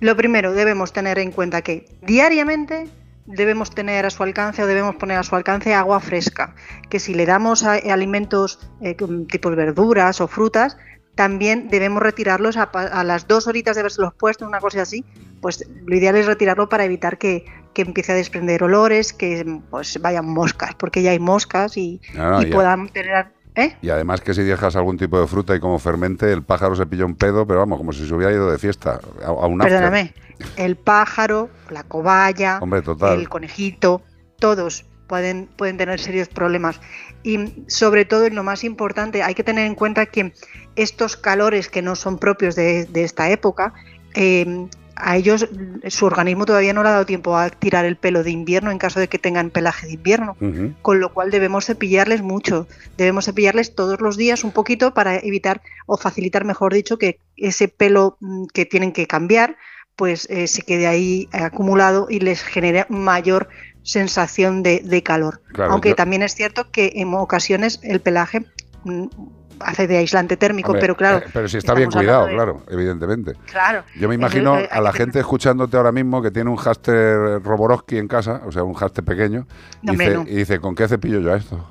[0.00, 2.88] Lo primero, debemos tener en cuenta que diariamente
[3.26, 6.54] debemos tener a su alcance o debemos poner a su alcance agua fresca.
[6.88, 8.96] Que si le damos a- alimentos eh,
[9.30, 10.76] tipo verduras o frutas,
[11.14, 15.04] también debemos retirarlos a, a las dos horitas de haberse los puesto, una cosa así.
[15.42, 17.44] Pues lo ideal es retirarlo para evitar que,
[17.74, 22.40] que empiece a desprender olores, que pues vayan moscas, porque ya hay moscas y, no,
[22.42, 23.32] y puedan tener.
[23.60, 23.76] ¿Eh?
[23.82, 26.86] Y además que si dejas algún tipo de fruta y como fermente, el pájaro se
[26.86, 29.60] pilla un pedo, pero vamos, como si se hubiera ido de fiesta a, a un
[29.60, 29.76] after.
[29.78, 30.14] Perdóname,
[30.56, 33.20] el pájaro, la cobaya, Hombre, total.
[33.20, 34.02] el conejito,
[34.38, 36.80] todos pueden, pueden tener serios problemas.
[37.22, 40.32] Y sobre todo, y lo más importante, hay que tener en cuenta que
[40.76, 43.74] estos calores que no son propios de, de esta época,
[44.14, 44.68] eh,
[45.02, 45.48] a ellos
[45.88, 48.78] su organismo todavía no le ha dado tiempo a tirar el pelo de invierno en
[48.78, 50.36] caso de que tengan pelaje de invierno
[50.82, 52.66] con lo cual debemos cepillarles mucho.
[52.96, 57.68] Debemos cepillarles todos los días un poquito para evitar o facilitar, mejor dicho, que ese
[57.68, 59.56] pelo mm, que tienen que cambiar,
[59.96, 63.48] pues eh, se quede ahí acumulado y les genere mayor
[63.82, 65.42] sensación de, de calor.
[65.52, 68.44] Claro, Aunque yo- también es cierto que en ocasiones el pelaje
[68.84, 69.06] mm,
[69.60, 71.18] hace de aislante térmico, pero claro.
[71.18, 73.34] eh, pero si está bien cuidado, de- claro, evidentemente.
[73.50, 73.84] Claro.
[73.98, 78.08] Yo me imagino a la gente escuchándote ahora mismo que tiene un háster Roborowski en
[78.08, 79.46] casa, o sea, un háster pequeño,
[79.82, 80.22] No, y, dice, no.
[80.22, 81.64] y dice, ¿con qué cepillo yo a esto?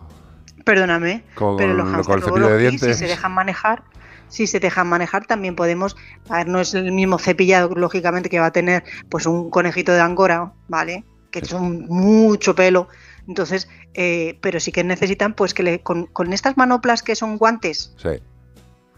[0.65, 2.95] Perdóname, Con- pero los con cepillo de dientes.
[2.97, 3.83] si se dejan manejar,
[4.27, 5.95] si se dejan manejar, también podemos,
[6.29, 9.91] a ver, no es el mismo cepillado, lógicamente, que va a tener pues un conejito
[9.91, 11.03] de Angora, ¿vale?
[11.31, 12.87] Que son mucho pelo.
[13.29, 17.37] Entonces, eh, pero sí que necesitan, pues que le, con, con estas manoplas que son
[17.37, 18.09] guantes, Sí.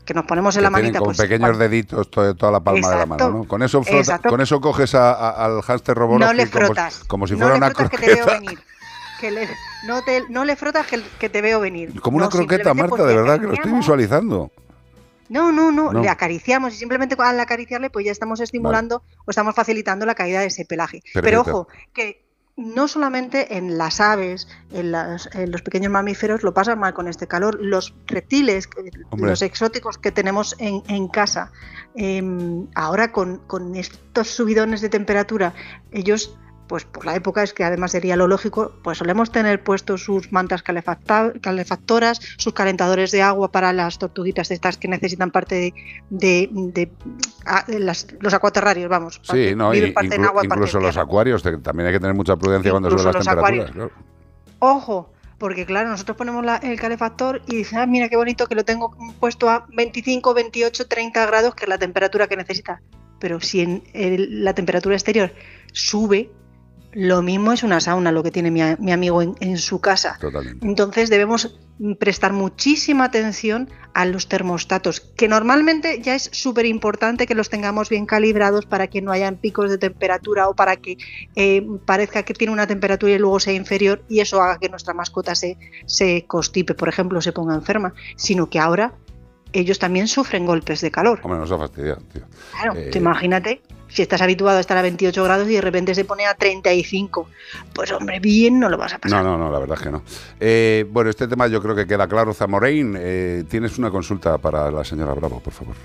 [0.05, 2.89] que nos ponemos en Que la manita, con pues pequeños deditos to- toda la palma
[2.89, 3.37] de la mano, Exacto.
[3.39, 3.47] ¿no?
[3.47, 4.29] Con eso, frota- Exacto.
[4.29, 7.03] con eso coges a- a- al háster Roborowski no le como, frotas.
[7.03, 8.39] como si no fuera le una frotas que te veo croqueta.
[8.39, 8.59] venir.
[9.19, 9.49] Que le-
[9.85, 11.99] no, te, no le frotas que, que te veo venir.
[12.01, 14.49] Como una No, croqueta, Marta, de verdad que lo estoy visualizando.
[15.29, 16.01] No, no, no, No.
[16.01, 20.39] le acariciamos y simplemente al acariciarle pues ya estamos estimulando o estamos facilitando la caída
[20.39, 21.01] de ese pelaje.
[21.13, 21.51] Pero Perfecto.
[21.51, 22.25] ojo, que
[22.61, 27.07] no solamente en las aves, en, las- en los pequeños mamíferos lo pasan mal con
[27.07, 28.69] este calor, los reptiles,
[29.09, 29.29] Hombre.
[29.31, 31.51] los exóticos que tenemos en, en casa,
[31.95, 35.53] em, ahora con, con estos subidones de temperatura,
[35.91, 36.37] ellos
[36.71, 40.31] pues por la época es que además sería lo lógico, pues solemos tener puestos sus
[40.31, 45.73] mantas calefactoras, sus calentadores de agua para las tortuguitas estas que necesitan parte de,
[46.09, 46.91] de- de-
[47.67, 49.19] de las- los acuaterrarios, vamos.
[49.21, 51.99] Sí, no, y parte en inclu- agua, parte incluso los acuarios, te- también hay que
[51.99, 53.71] tener mucha prudencia cuando suben las temperaturas.
[53.71, 53.91] claro.
[54.59, 58.55] Ojo, porque claro, nosotros ponemos la- el calefactor y dices, ah, mira qué bonito que
[58.55, 62.81] lo tengo puesto a 25, 28, 30 grados, que es la temperatura que necesita.
[63.19, 65.33] Pero si en el- la temperatura exterior
[65.73, 66.31] sube,
[66.93, 70.17] lo mismo es una sauna lo que tiene mi, amigo en, en su casa.
[70.19, 70.65] Totalmente.
[70.65, 71.55] Entonces debemos
[71.97, 77.89] prestar muchísima atención a los termostatos, que normalmente ya es súper importante que los tengamos
[77.89, 80.97] bien calibrados para que no hayan picos de temperatura o para que
[81.35, 84.93] eh, parezca que tiene una temperatura y luego sea inferior y eso haga que nuestra
[84.93, 88.93] mascota se, se constipe, por ejemplo, se ponga enferma, sino que ahora
[89.53, 91.19] ellos también sufren golpes de calor.
[91.23, 92.23] Hombre, nos ha fastidiado, tío.
[92.51, 95.93] Claro, Eh, tú imagínate, si estás habituado a estar a 28 grados y de repente
[95.95, 97.27] se pone a 35,
[97.73, 99.23] pues hombre, bien no lo vas a pasar.
[99.23, 100.03] No, no, no, la verdad es que no.
[100.39, 102.33] Eh, bueno, este tema yo creo que queda claro.
[102.33, 105.75] Zamorein, eh, tienes una consulta para la señora Bravo, por favor.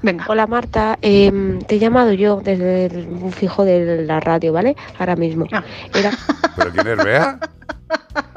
[0.00, 0.24] Venga.
[0.28, 4.76] Hola Marta, Em, te he llamado yo desde el un fijo de la radio, ¿vale?
[4.98, 5.46] Ahora mismo.
[5.52, 5.64] Ah.
[5.92, 6.12] Era
[6.56, 7.40] ¿Pero quién es Bea?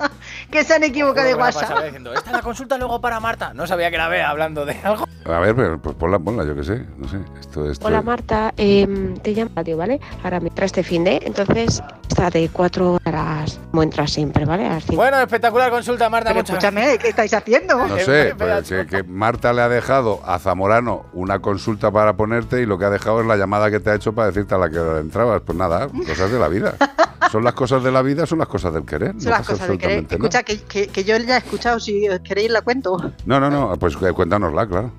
[0.51, 1.83] Que se han equivocado de la WhatsApp.
[1.85, 3.53] diciendo, esta es la consulta luego para Marta.
[3.53, 5.07] No sabía que era Bea hablando de algo.
[5.25, 6.85] A ver, pero, pues ponla, ponla, yo qué sé.
[6.97, 7.17] No sé.
[7.39, 9.99] Esto, esto Hola Marta, Em, te llamo radio, ¿vale?
[10.23, 14.65] Ahora me traes este fin de, entonces está de 4 horas como entras siempre, ¿vale?
[14.65, 14.97] A las cinco.
[14.97, 16.29] Bueno, espectacular consulta, Marta.
[16.29, 17.87] Pero muchas escúchame, ¿qué estáis haciendo?
[17.87, 22.61] No sé, pues, que, que Marta le ha dejado a Zamorano una consulta para ponerte
[22.61, 24.57] y lo que ha dejado es la llamada que te ha hecho para decirte a
[24.57, 25.41] la que entrabas.
[25.41, 26.75] Pues nada, cosas de la vida.
[27.31, 29.13] Son las cosas de la vida, son las cosas del querer.
[29.17, 29.99] Son no las cosas de querer.
[29.99, 32.97] absolutamente que, que- que yo ya he escuchado, si queréis la cuento.
[33.25, 34.91] No, no, no, pues eh, cuéntanosla, claro.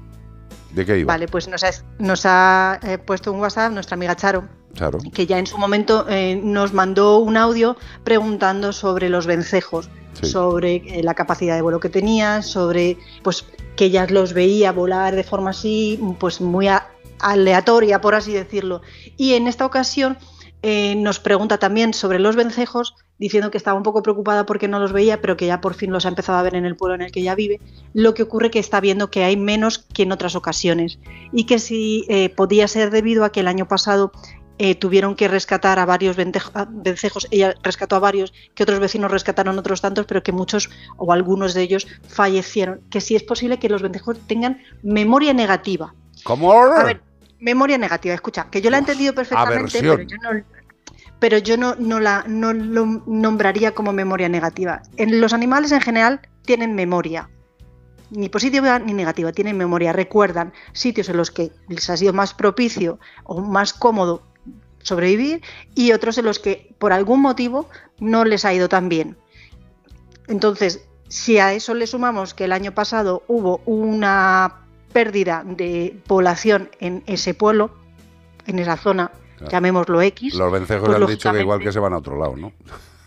[0.73, 1.13] ¿De qué iba?
[1.13, 4.99] Vale, pues nos ha, nos ha eh, puesto un WhatsApp nuestra amiga Charo, Claro.
[5.13, 10.27] que ya en su momento eh, nos mandó un audio preguntando sobre los vencejos, Sí.
[10.31, 13.45] sobre eh, la capacidad de vuelo que tenían, sobre pues
[13.77, 16.89] que ella los veía volar de forma así, pues muy a-
[17.21, 18.83] aleatoria, por así decirlo.
[19.17, 20.19] Y en esta ocasión
[20.63, 24.81] eh, nos pregunta también sobre los vencejos, diciendo que estaba un poco preocupada porque no
[24.81, 26.97] los veía, pero que ya por fin los ha empezado a ver en el pueblo
[26.97, 27.61] en el que ella vive.
[27.95, 30.99] Lo que ocurre que está viendo que hay menos que en otras ocasiones
[31.33, 34.11] y que si eh, podía ser debido a que el año pasado
[34.59, 39.57] eh, tuvieron que rescatar a varios vencejos, ella rescató a varios, que otros vecinos rescataron
[39.57, 42.81] otros tantos, pero que muchos o algunos de ellos fallecieron.
[42.91, 45.95] Que si es posible que los vencejos tengan memoria negativa.
[46.25, 46.53] ¿Cómo?
[46.53, 47.01] A ver,
[47.39, 50.43] memoria negativa, escucha, que yo la he entendido perfectamente, pero yo no,
[51.23, 54.83] pero yo no, no la no lo nombraría como memoria negativa.
[54.97, 57.31] En los animales en general tienen memoria.
[58.11, 59.93] Ni positiva ni negativa, tienen memoria.
[59.93, 64.25] Recuerdan sitios en los que les ha sido más propicio o más cómodo
[64.83, 65.43] sobrevivir
[65.77, 67.69] y otros en los que por algún motivo
[68.01, 69.17] no les ha ido tan bien.
[70.27, 76.69] Entonces, si a eso le sumamos que el año pasado hubo una pérdida de población
[76.81, 77.71] en ese pueblo,
[78.49, 79.13] en esa zona.
[79.51, 80.35] Llamémoslo X.
[80.35, 82.53] Los vencejos pues, han dicho que igual que se van a otro lado, ¿no?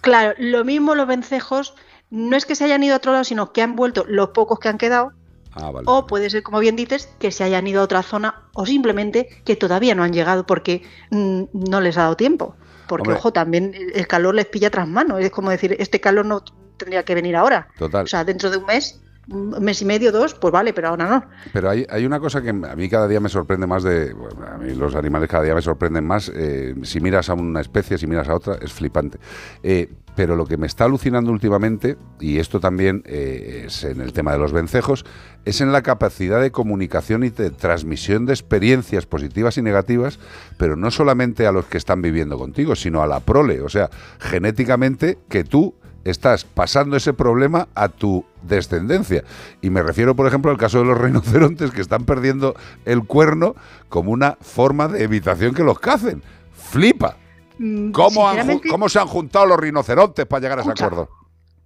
[0.02, 1.76] Claro, lo mismo los vencejos,
[2.10, 4.60] no es que se hayan ido a otro lado, sino que han vuelto los pocos
[4.60, 5.12] que han quedado,
[5.58, 5.86] Ah, vale.
[5.88, 9.30] o puede ser, como bien dices, que se hayan ido a otra zona, o simplemente
[9.46, 12.56] que todavía no han llegado porque mm, no les ha dado tiempo.
[12.88, 13.16] Porque, Hombre.
[13.20, 15.18] ojo, también el calor les pilla tras mano.
[15.18, 16.44] Es como decir, este calor no
[16.78, 17.70] tendría que venir ahora.
[17.80, 18.04] Total.
[18.04, 21.10] O sea, dentro de un mes, un mes y medio, dos, pues vale, pero ahora
[21.10, 21.26] no.
[21.54, 24.16] Pero hay, hay una cosa que a mí cada día me sorprende más de...
[24.48, 26.32] a mí los animales cada día me sorprenden más.
[26.34, 29.18] eh, si miras a una especie, si miras a otra, es flipante.
[29.64, 34.14] Eh, pero lo que me está alucinando últimamente, y esto también eh, es en el
[34.14, 35.06] tema de los vencejos,
[35.44, 40.20] es en la capacidad de comunicación y de transmisión de experiencias positivas y negativas,
[40.58, 43.62] pero no solamente a los que están viviendo contigo, sino a la prole.
[43.62, 43.90] O sea,
[44.20, 45.76] genéticamente que tú
[46.06, 49.24] estás pasando ese problema a tu descendencia.
[49.62, 52.56] Y me refiero, por ejemplo, al caso de los rinocerontes que están perdiendo
[52.86, 53.56] el cuerno
[53.90, 56.24] como una forma de evitación que los cacen.
[56.56, 57.18] ¡Flipa!
[57.58, 60.86] Mm, ¿Cómo, han se han juntado los rinocerontes para llegar a ese Escucha.
[60.86, 61.10] acuerdo?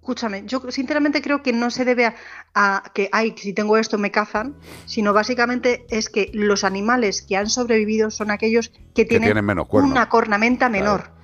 [0.01, 2.15] Escúchame, yo sinceramente creo que no se debe a,
[2.55, 4.55] a que, ay, si tengo esto me cazan,
[4.85, 9.67] sino básicamente es que los animales que han sobrevivido son aquellos que tienen, tienen menos
[9.67, 9.91] cuerno.
[9.91, 11.18] una cornamenta menor.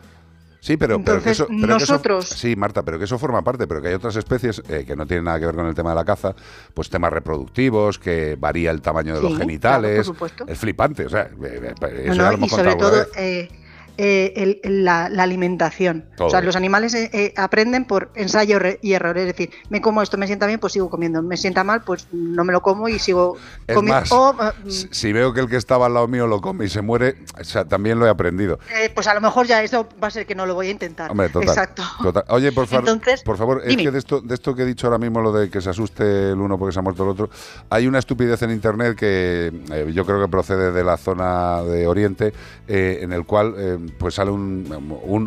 [0.65, 3.43] Sí, pero, pero que eso, pero que eso- nosotros- sí, Marta, pero que eso forma
[3.43, 5.75] parte, pero que hay otras especies eh, que no tienen nada que ver con el
[5.75, 6.33] tema de la caza,
[6.73, 9.95] pues temas reproductivos, que varía el tamaño de Sí, los claro, genitales.
[9.97, 10.45] por supuesto.
[10.47, 12.71] es flipante, o sea, eh, eh, No, eso no, ya lo y hemos sobre contado
[12.71, 13.09] alguna todo vez.
[13.15, 13.49] eh,
[13.97, 16.05] eh, el- la, la alimentación.
[16.17, 16.27] Todo.
[16.27, 19.17] O sea, los animales eh, eh, aprenden por ensayo y error.
[19.17, 21.21] Es decir, me como esto, me sienta bien, pues sigo comiendo.
[21.21, 24.03] Me sienta mal, pues no me lo como y sigo Es comiendo.
[24.11, 26.69] O, eh, si si veo que el que estaba al lado mío lo come y
[26.69, 28.59] se muere, o sea, también lo he aprendido.
[28.75, 30.71] eh, pues a lo mejor ya eso va a ser que no lo voy a
[30.71, 31.11] intentar.
[31.11, 31.49] Hombre, total.
[31.49, 31.83] Exacto.
[32.01, 32.23] total.
[32.29, 33.83] Oye, por, favor, Entonces, por favor, es dime.
[33.83, 36.31] que de esto, de esto que he dicho ahora mismo, lo de que se asuste
[36.31, 37.29] el uno porque se ha muerto el otro,
[37.69, 39.51] hay una estupidez en Internet que
[39.93, 42.33] yo creo que procede de la zona de Oriente,
[42.67, 43.53] en el cual
[43.97, 44.65] pues sale un,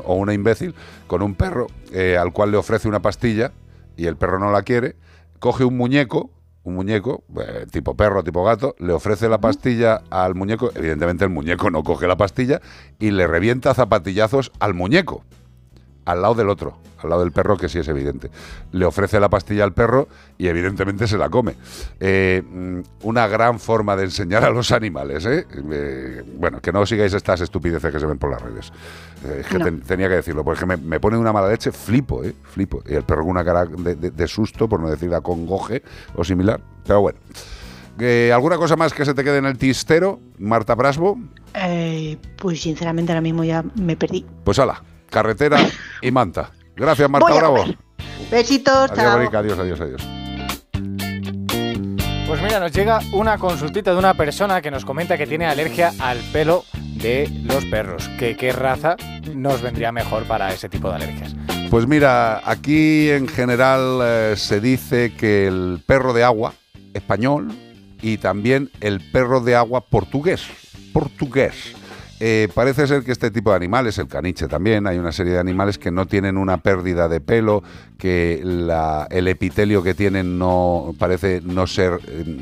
[0.04, 0.74] o una imbécil
[1.06, 3.52] con un perro eh, al cual le ofrece una pastilla
[3.96, 4.96] y el perro no la quiere,
[5.38, 6.30] coge un muñeco,
[6.62, 11.30] un muñeco, eh, tipo perro, tipo gato, le ofrece la pastilla al muñeco, evidentemente el
[11.30, 12.60] muñeco no coge la pastilla
[12.98, 15.24] y le revienta zapatillazos al muñeco.
[16.10, 18.30] Al lado del otro, al lado del perro, que sí es evidente.
[18.72, 20.08] Le ofrece la pastilla al perro
[20.38, 21.54] y evidentemente se la come.
[22.00, 25.46] Eh, mm, una gran forma de enseñar a los animales, ¿eh?
[25.72, 28.72] Eh, bueno, que no sigáis estas estupideces que se ven por las redes.
[29.24, 29.64] Eh, es que No.
[29.66, 32.34] ten- tenía que decirlo, porque me, me pone una mala leche, flipo, ¿eh?
[32.42, 32.82] Flipo.
[32.88, 35.82] Y el perro con una cara de, de- de susto, por no decir acongoje
[36.14, 36.60] o similar.
[36.86, 37.18] Pero bueno.
[38.00, 41.18] Eh, ¿Alguna cosa más que se te quede en el tistero, Marta Brasbo?
[41.54, 44.24] Eh, pues sinceramente ahora mismo ya me perdí.
[44.44, 44.80] Pues ala,
[45.10, 45.58] carretera
[46.02, 46.50] y manta.
[46.76, 47.56] Gracias, Marta Voy a Bravo.
[47.58, 47.78] comer.
[48.30, 49.18] Besitos, Adiós, chao.
[49.18, 50.02] Borica, adiós, adiós, adiós.
[52.26, 55.92] Pues mira, nos llega una consultita de una persona que nos comenta que tiene alergia
[55.98, 56.64] al pelo
[56.96, 58.06] de los perros.
[58.18, 58.96] Que qué raza
[59.34, 61.34] nos vendría mejor para ese tipo de alergias.
[61.70, 66.52] Pues mira, aquí en general eh, se dice que el perro de agua
[66.92, 67.48] español
[68.02, 70.42] y también el perro de agua portugués.
[70.92, 71.74] Portugués.
[72.20, 75.38] Eh, parece ser que este tipo de animales, el caniche también, hay una serie de
[75.38, 77.62] animales que no tienen una pérdida de pelo,
[77.96, 82.38] que la- el epitelio que tienen no parece no ser eh,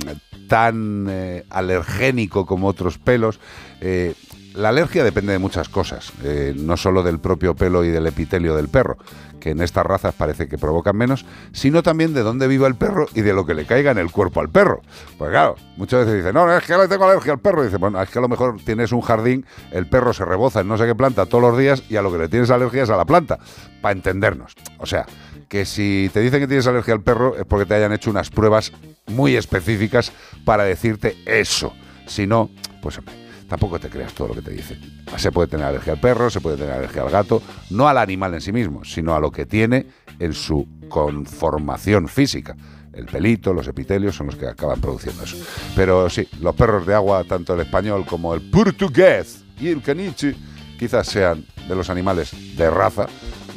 [0.49, 3.39] tan eh, alergénico como otros pelos.
[3.81, 4.15] Eh,
[4.55, 6.15] la alergia depende de muchas cosas,
[6.55, 8.97] no solo del propio pelo y del epitelio del perro,
[9.41, 13.07] que en estas razas parece que provocan menos, sino también de dónde viva el perro
[13.15, 14.83] y de lo que le caiga en el cuerpo al perro.
[15.19, 17.65] Pues claro, muchas veces dicen, no, es que le tengo alergia al perro.
[17.65, 20.69] Dice, bueno, es que a lo mejor tienes un jardín, el perro se reboza en
[20.69, 22.91] no sé qué planta todos los días y a lo que le tienes alergia es
[22.91, 23.39] a la planta,
[23.81, 24.55] para entendernos.
[24.79, 25.07] O sea,
[25.49, 28.31] que si te dicen que tienes alergia al perro es porque te hayan hecho unas
[28.31, 28.73] pruebas
[29.07, 30.13] muy específicas
[30.45, 31.73] para decirte eso.
[32.07, 32.51] Si no,
[32.83, 34.81] pues hombre, tampoco te creas todo lo que te dicen.
[35.17, 38.35] Se puede tener alergia al perro, se puede tener alergia al gato, no al animal
[38.35, 39.87] en sí mismo, sino a lo que tiene
[40.19, 42.57] en su conformación física.
[42.93, 45.37] El pelito, los epitelios son los que acaban produciendo eso.
[45.75, 50.35] Pero sí, los perros de agua, tanto el español como el portugués y el caniche,
[50.79, 53.07] quizás sean de los animales de raza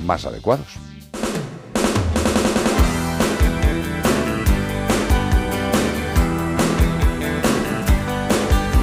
[0.05, 0.88] más adecuados.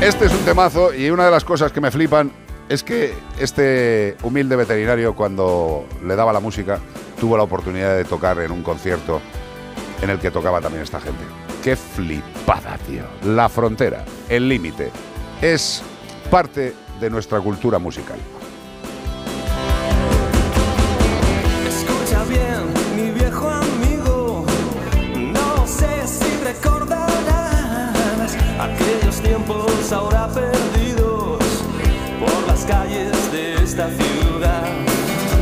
[0.00, 2.30] Este es un temazo y una de las cosas que me flipan
[2.68, 6.78] es que este humilde veterinario cuando le daba la música
[7.18, 9.22] tuvo la oportunidad de tocar en un concierto
[10.02, 11.24] en el que tocaba también esta gente.
[11.64, 13.04] ¡Qué flipada, tío!
[13.24, 14.90] La frontera, el límite,
[15.40, 15.82] es
[16.30, 18.18] parte de nuestra cultura musical.
[21.66, 22.75] Escucha bien,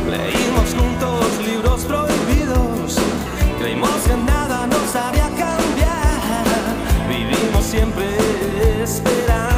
[0.09, 2.97] Leímos juntos libros prohibidos,
[3.57, 6.43] creímos que nada nos haría cambiar.
[7.07, 9.54] Vivimos siempre esperando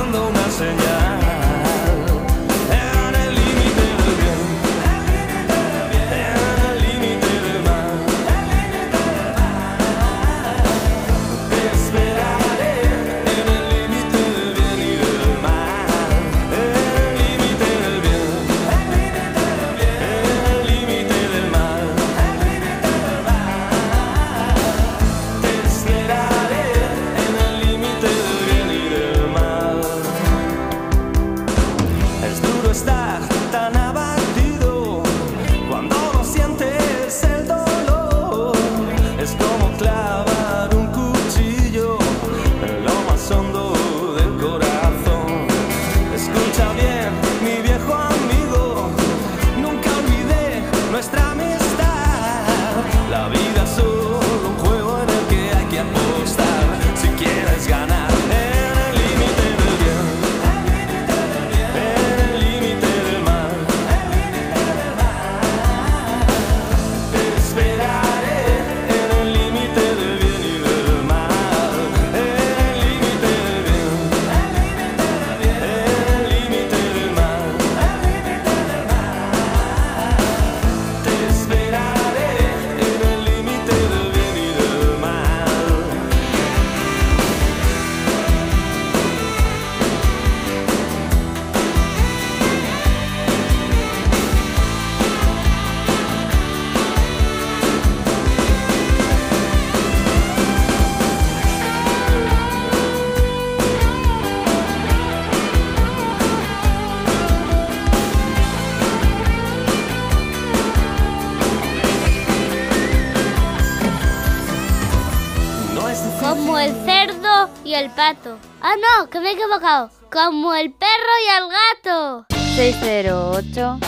[117.97, 118.37] pato.
[118.61, 119.89] Ah, no, que me he equivocado.
[120.11, 122.25] Como el perro y el gato.
[122.55, 123.79] 608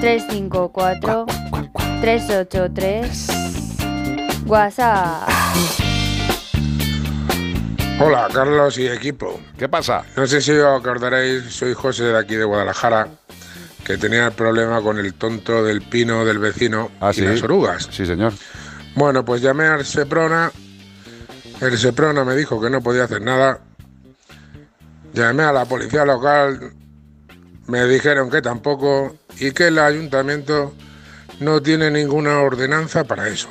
[0.00, 1.26] 354
[2.00, 3.28] 383.
[4.46, 5.28] WhatsApp.
[8.00, 9.38] Hola, Carlos y equipo.
[9.58, 10.02] ¿Qué pasa?
[10.16, 13.08] No sé si os acordaréis, soy José de aquí de Guadalajara,
[13.84, 17.20] que tenía el problema con el tonto del pino del vecino Ah, y sí.
[17.22, 17.88] las orugas.
[17.92, 18.32] Sí, señor.
[18.96, 20.50] Bueno, pues llamé al Seprona.
[21.60, 23.60] El Seprona me dijo que no podía hacer nada.
[25.12, 26.72] Llamé a la policía local.
[27.66, 29.16] Me dijeron que tampoco.
[29.38, 30.74] Y que el ayuntamiento
[31.40, 33.48] no tiene ninguna ordenanza para eso.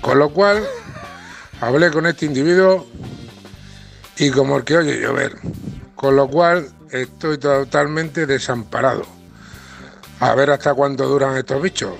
[0.00, 0.62] Con lo cual,
[1.60, 2.86] hablé con este individuo
[4.18, 5.36] y como el que oye llover.
[5.94, 9.06] Con lo cual, estoy totalmente desamparado.
[10.20, 11.94] A ver hasta cuánto duran estos bichos.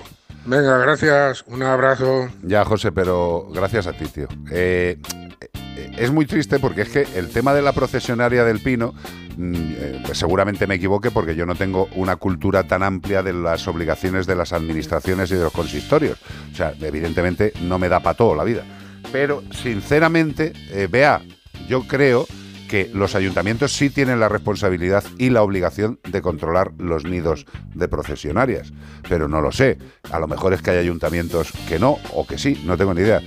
[0.49, 2.27] Venga, gracias, un abrazo.
[2.41, 4.27] Ya, José, pero gracias a ti, tío.
[4.49, 4.97] Eh,
[5.41, 8.95] eh, es muy triste porque es que el tema de la procesionaria del pino,
[9.37, 13.33] mm, eh, pues seguramente me equivoque porque yo no tengo una cultura tan amplia de
[13.33, 16.17] las obligaciones de las administraciones y de los consistorios.
[16.51, 18.63] O sea, evidentemente no me da para todo la vida.
[19.11, 21.21] Pero, sinceramente, eh, vea,
[21.67, 22.25] yo creo
[22.69, 27.87] que los ayuntamientos sí tienen la responsabilidad y la obligación de controlar los nidos de
[27.87, 28.71] procesionarias.
[29.09, 29.77] Pero no lo sé.
[30.11, 33.01] A lo mejor es que hay ayuntamientos que no, o que sí, no tengo ni
[33.01, 33.21] idea.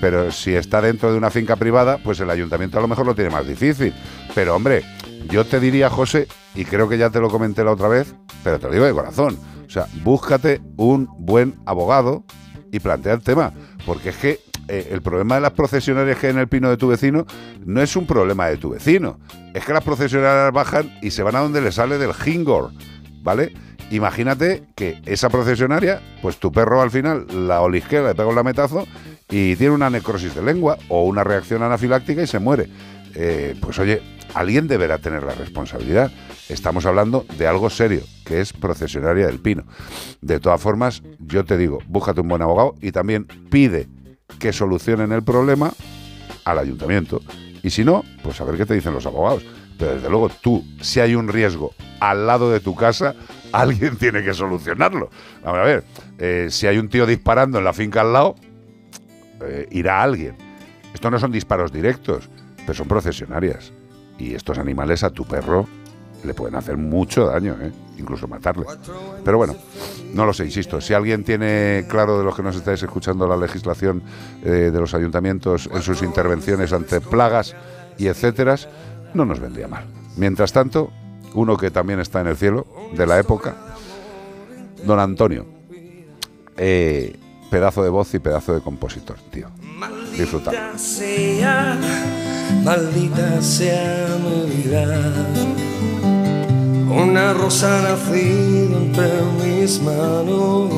[0.00, 3.14] Pero si está dentro de una finca privada, pues el ayuntamiento a lo mejor lo
[3.14, 3.92] tiene más difícil.
[4.34, 4.82] Pero hombre,
[5.28, 8.14] yo te diría, José, y creo que ya te lo comenté la otra vez,
[8.44, 9.36] pero te lo digo de corazón.
[9.66, 12.24] O sea, búscate un buen abogado
[12.70, 13.52] y plantea el tema.
[13.84, 16.76] Porque es que eh, el problema de las procesionarias que hay en el pino de
[16.76, 17.26] tu vecino
[17.64, 19.18] no es un problema de tu vecino.
[19.52, 22.70] Es que las procesionarias bajan y se van a donde le sale del jingor,
[23.22, 23.52] ¿vale?
[23.90, 28.86] Imagínate que esa procesionaria, pues tu perro al final la olisquea, le pega un lametazo
[29.28, 32.68] y tiene una necrosis de lengua o una reacción anafiláctica y se muere.
[33.14, 34.02] Eh, pues oye,
[34.34, 36.10] alguien deberá tener la responsabilidad.
[36.48, 39.64] Estamos hablando de algo serio, que es procesionaria del pino.
[40.20, 43.86] De todas formas, yo te digo, búscate un buen abogado y también pide
[44.38, 45.72] que solucionen el problema
[46.44, 47.20] al ayuntamiento.
[47.62, 49.44] Y si no, pues a ver qué te dicen los abogados.
[49.78, 53.14] Pero desde luego tú, si hay un riesgo al lado de tu casa,
[53.52, 55.10] alguien tiene que solucionarlo.
[55.44, 55.84] A ver,
[56.18, 58.34] eh, si hay un tío disparando en la finca al lado,
[59.42, 60.36] eh, irá alguien.
[60.92, 62.28] Esto no son disparos directos,
[62.58, 63.72] pero son procesionarias.
[64.18, 65.66] Y estos animales a tu perro
[66.24, 67.72] le pueden hacer mucho daño, ¿eh?
[67.98, 68.66] incluso matarle.
[69.24, 69.54] Pero bueno,
[70.12, 70.80] no lo sé, insisto.
[70.80, 74.02] Si alguien tiene claro de los que nos estáis escuchando la legislación
[74.42, 77.54] eh, de los ayuntamientos en sus intervenciones ante plagas
[77.98, 78.56] y etcétera,
[79.14, 79.84] no nos vendría mal.
[80.16, 80.90] Mientras tanto,
[81.34, 83.56] uno que también está en el cielo de la época,
[84.84, 85.46] don Antonio.
[86.56, 87.18] Eh,
[87.50, 89.48] pedazo de voz y pedazo de compositor, tío.
[90.16, 90.54] Disfrutar.
[90.54, 91.78] Maldita sea,
[92.64, 95.63] maldita sea mi vida.
[96.96, 99.10] Una rosa ha nacido entre
[99.42, 100.70] mis manos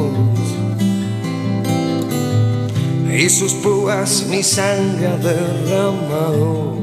[3.12, 6.78] y sus púas mi sangre derramado.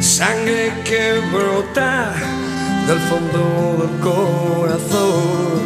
[0.00, 2.14] Sangre que brota
[2.86, 5.64] del fondo del corazón.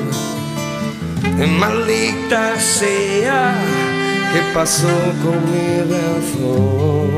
[1.58, 3.54] Maldita sea,
[4.32, 4.88] ¿qué pasó
[5.22, 7.08] con mi razón?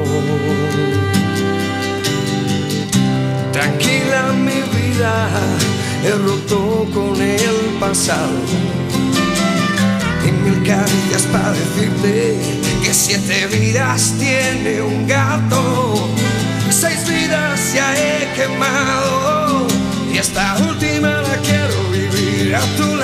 [3.60, 5.28] Tranquila mi vida,
[6.02, 8.40] he roto con el pasado.
[10.26, 12.38] Y mil caricias para decirte
[12.82, 16.08] que siete vidas tiene un gato.
[16.70, 19.66] Seis vidas ya he quemado
[20.10, 22.99] y esta última la quiero vivir a tu lado.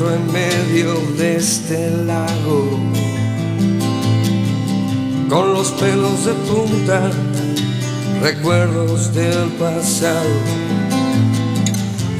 [0.00, 2.80] En medio de este lago,
[5.28, 7.10] con los pelos de punta,
[8.20, 10.34] recuerdos del pasado,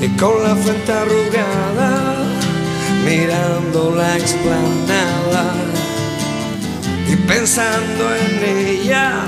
[0.00, 2.14] y con la frente arrugada,
[3.04, 5.54] mirando la explanada,
[7.10, 9.26] y pensando en ella,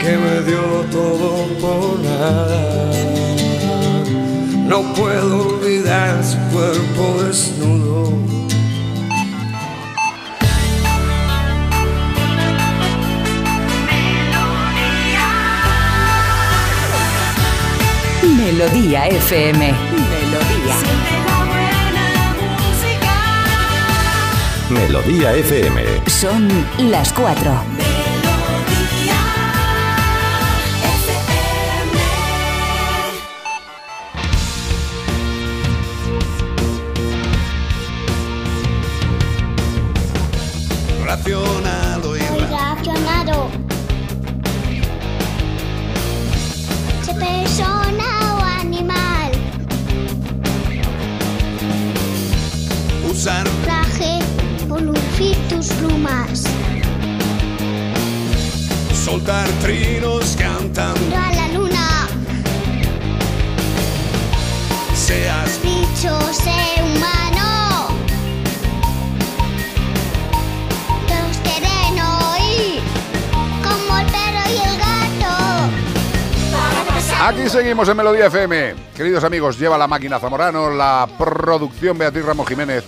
[0.00, 3.15] que me dio todo por nada.
[4.66, 8.12] No puedo olvidar su cuerpo desnudo.
[18.36, 19.72] Melodía FM.
[20.10, 20.76] Melodía.
[24.70, 25.82] Melodía FM.
[26.08, 26.48] Son
[26.90, 27.75] las cuatro.
[77.56, 78.74] Seguimos en Melodía FM.
[78.94, 82.84] Queridos amigos, lleva la máquina Zamorano, la producción Beatriz Ramos Jiménez,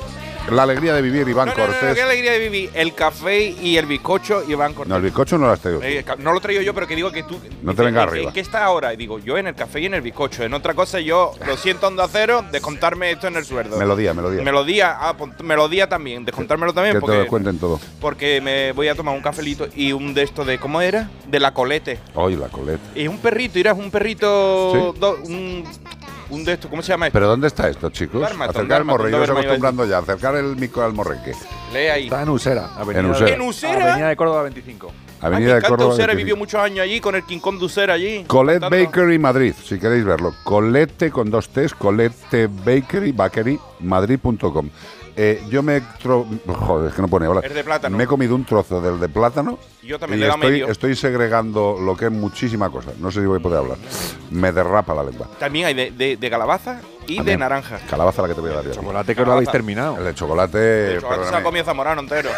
[0.50, 1.94] la alegría de vivir Iván No, no, no, Cortés.
[1.94, 2.70] qué alegría de vivir.
[2.74, 4.88] El café y el bizcocho Iván Cortés.
[4.90, 5.82] No, el bizcocho no lo has traído.
[5.82, 7.38] Eh, no lo traigo yo, pero que digo que tú.
[7.62, 8.28] No te venga ¿en- arriba.
[8.28, 8.92] ¿En qué está ahora?
[8.92, 10.42] Y digo, yo en el café y en el bizcocho.
[10.44, 13.76] En otra cosa, yo lo siento, Onda Cero, descontarme esto en el sueldo.
[13.78, 14.42] Melodía, melodía.
[14.42, 16.94] Melodía, ah, melodía también, descontármelo también.
[16.94, 17.80] que te porque, lo cuenten todo.
[18.00, 20.58] porque me voy a tomar un cafelito y un de estos de.
[20.58, 21.10] ¿Cómo era?
[21.26, 21.98] De la colete.
[22.14, 22.82] Hoy la coleta.
[22.94, 24.92] Y es un perrito, irás un perrito.
[24.94, 25.00] Sí.
[25.00, 25.64] do- un,
[26.30, 27.14] un de estos, ¿cómo se llama esto?
[27.16, 28.20] ¿Pero dónde está esto, chicos?
[28.20, 31.32] Dármaton, acercar el Dármaton, morre, yo estoy acostumbrando ya, acercar el micro al morreque.
[31.72, 32.04] Lee ahí.
[32.04, 32.70] Está en Usera.
[32.94, 33.34] En Usera.
[33.34, 33.84] ¿En Usera?
[33.92, 34.92] Avenida de Córdoba 25.
[35.20, 35.94] Avenida de Encanta Córdoba.
[35.94, 36.24] Usera, 25.
[36.24, 38.24] vivió muchos años allí con el King Kong de Usera allí.
[38.26, 38.68] Colette.
[38.68, 40.34] Bakery Madrid, si queréis verlo.
[40.44, 44.70] Colette con dos T's, Colette Bakery, Bakery, Madrid.com.
[45.20, 45.82] Eh, yo me.
[46.00, 47.44] tro- Joder, es que no pone hablar.
[47.44, 47.96] Es de plátano.
[47.96, 49.58] Me he comido un trozo del de plátano.
[49.82, 50.68] Yo también y le estoy, medio.
[50.68, 52.92] estoy segregando lo que es muchísima cosa.
[53.00, 53.78] No sé si voy a poder hablar.
[54.30, 55.26] Me derrapa la lengua.
[55.40, 57.80] También hay de, de- de calabaza y de naranja.
[57.90, 58.74] Calabaza la que te voy a dar yo.
[58.74, 59.98] Chocolate que no habéis terminado.
[59.98, 60.94] El de chocolate.
[60.94, 62.30] El chocolate se ha comido Zamorano entero.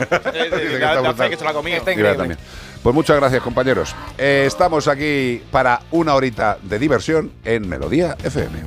[0.00, 2.38] Eh, eh, que se vea también.
[2.82, 3.94] Pues muchas gracias, compañeros.
[4.16, 8.62] Eh, estamos aquí para una horita de diversión en Melodía FM.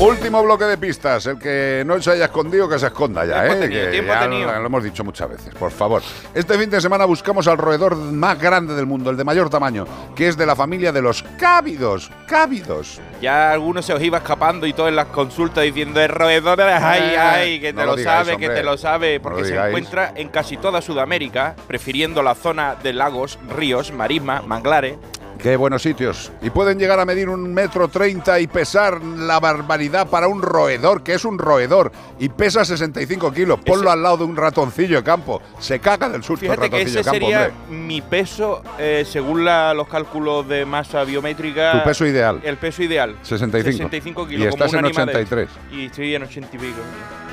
[0.00, 1.26] Último bloque de pistas.
[1.26, 3.56] El que no se haya escondido, que se esconda ya, ¿eh?
[3.56, 4.52] tenido, Que tiempo ya tenido.
[4.52, 6.02] Lo, lo hemos dicho muchas veces, por favor.
[6.34, 9.86] Este fin de semana buscamos al roedor más grande del mundo, el de mayor tamaño,
[10.14, 12.12] que es de la familia de los cávidos.
[12.28, 13.00] Cávidos.
[13.20, 17.02] Ya algunos se os iba escapando y todo en las consultas diciendo el roedor, ay,
[17.14, 19.40] Eh, ay, que no te lo lo, digáis, sabe, que te lo sabe, No porque
[19.42, 24.94] lo se encuentra en casi toda Sudamérica, prefiriendo la zona de lagos, ríos, marisma, manglares.
[25.38, 26.32] Qué buenos sitios.
[26.42, 31.02] Y pueden llegar a medir un metro treinta y pesar la barbaridad para un roedor,
[31.04, 33.60] que es un roedor, y pesa 65 kilos.
[33.64, 35.40] Ponlo al lado de un ratoncillo de campo.
[35.60, 37.76] Se caga del susto el Fíjate que ratoncillo ese de campo, sería hombre.
[37.86, 41.70] mi peso, eh, según la- los cálculos de masa biométrica.
[41.72, 42.40] Tu peso ideal.
[42.42, 43.14] El peso ideal.
[43.22, 43.76] 65.
[43.78, 44.48] 65 Y kilos.
[44.50, 45.48] como estás un en animal de- 83.
[45.70, 46.78] Y estoy en 80 y pico.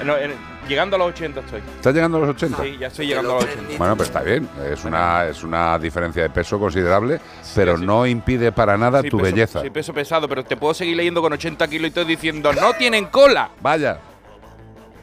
[0.05, 0.33] No, en-
[0.67, 1.59] llegando a los 80 estoy.
[1.75, 2.63] ¿Estás llegando a los 80?
[2.63, 3.77] Sí, ya estoy llegando a los 80.
[3.77, 4.47] Bueno, pues está bien.
[4.71, 7.19] Es una, es una diferencia de peso considerable,
[7.55, 9.61] pero no impide para nada Sí, tu peso- belleza.
[9.61, 12.73] Sí, peso pesado, pero te puedo seguir leyendo con 80 kilos y estoy diciendo, no
[12.73, 13.49] tienen cola.
[13.61, 13.99] Vaya.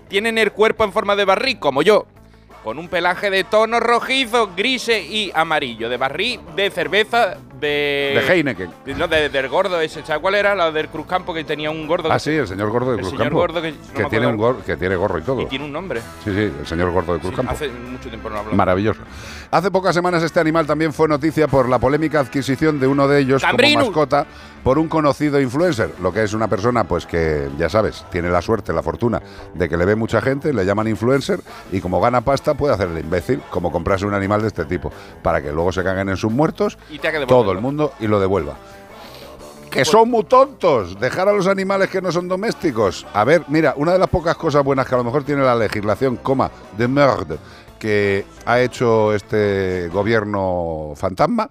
[0.09, 2.07] Tienen el cuerpo en forma de barril, como yo.
[2.63, 5.89] Con un pelaje de tonos rojizos, grises y amarillo.
[5.89, 8.21] De barril, de cerveza, de...
[8.25, 8.71] De Heineken.
[8.97, 10.05] No, de- del gordo ese.
[10.05, 10.55] ¿Sabes cuál era?
[10.55, 12.09] La del Cruzcampo, que tenía un gordo.
[12.11, 14.27] Ah, que- sí, el señor gordo de El Cruz señor gordo que- no me tiene
[14.29, 15.41] un gorro, que tiene gorro y todo.
[15.43, 16.01] Y tiene un nombre.
[16.25, 18.53] Sí, sí, el señor gordo de Cruz Sí, hace mucho tiempo no hablo.
[18.55, 19.01] Maravilloso.
[19.51, 23.21] Hace pocas semanas este animal también fue noticia por la polémica adquisición de uno de
[23.21, 24.27] ellos como mascota
[24.63, 28.41] por un conocido influencer, lo que es una persona pues que ya sabes, tiene la
[28.41, 29.21] suerte, la fortuna
[29.55, 31.41] de que le ve mucha gente, le llaman influencer
[31.73, 34.93] y como gana pasta puede hacer el imbécil, como comprarse un animal de este tipo,
[35.23, 38.57] para que luego se caguen en sus muertos Y todo el mundo y lo devuelva.
[39.71, 43.07] Que son muy tontos, dejar a los animales que no son domésticos.
[43.15, 45.55] A ver, mira, una de las pocas cosas buenas que a lo mejor tiene la
[45.55, 47.39] legislación, coma, de merde,
[47.79, 51.49] que ha hecho este gobierno fantasma,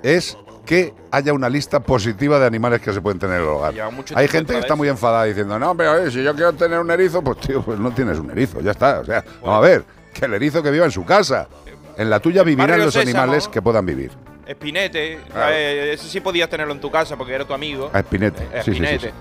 [0.00, 3.74] es que haya una lista positiva de animales que se pueden tener en el hogar.
[4.14, 6.90] Hay gente que está muy enfadada diciendo, no, pero oye, si yo quiero tener un
[6.90, 9.00] erizo, pues tío, pues no tienes un erizo, ya está.
[9.00, 9.84] O sea, vamos a ver,
[10.18, 11.48] que el erizo que viva en su casa.
[11.96, 14.10] En la tuya vivirán los animales que puedan vivir.
[14.46, 15.52] Espinete, Claro.
[15.52, 17.90] eh, ese sí podías tenerlo en tu casa porque era tu amigo.
[17.92, 19.12] A Espinete, Eh, sí, sí, sí, Espinete,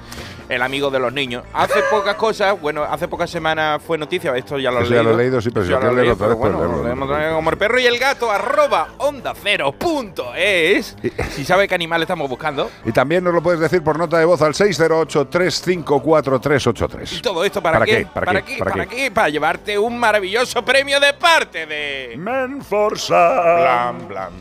[0.49, 1.43] el amigo de los niños.
[1.53, 5.03] Hace pocas cosas, bueno, hace pocas semanas fue noticia, esto ya lo he ya leído.
[5.03, 7.57] lo he leído, sí, pero ya lo leído, pero pues bueno, lo leemos como el
[7.57, 10.95] perro y el gato, arroba onda cero punto es.
[11.31, 12.69] Si sabe qué animal estamos buscando.
[12.85, 17.17] Y también nos lo puedes decir por nota de voz al 608-354-383.
[17.17, 17.97] ¿Y todo esto para, ¿Para qué?
[17.97, 18.05] qué?
[18.13, 18.57] ¿Para qué?
[18.57, 18.95] ¿Para ¿Para qué?
[18.95, 19.11] qué?
[19.11, 22.15] Para llevarte un maravilloso premio de parte de.
[22.17, 23.57] Menforsan.
[23.57, 24.33] Blam, blam.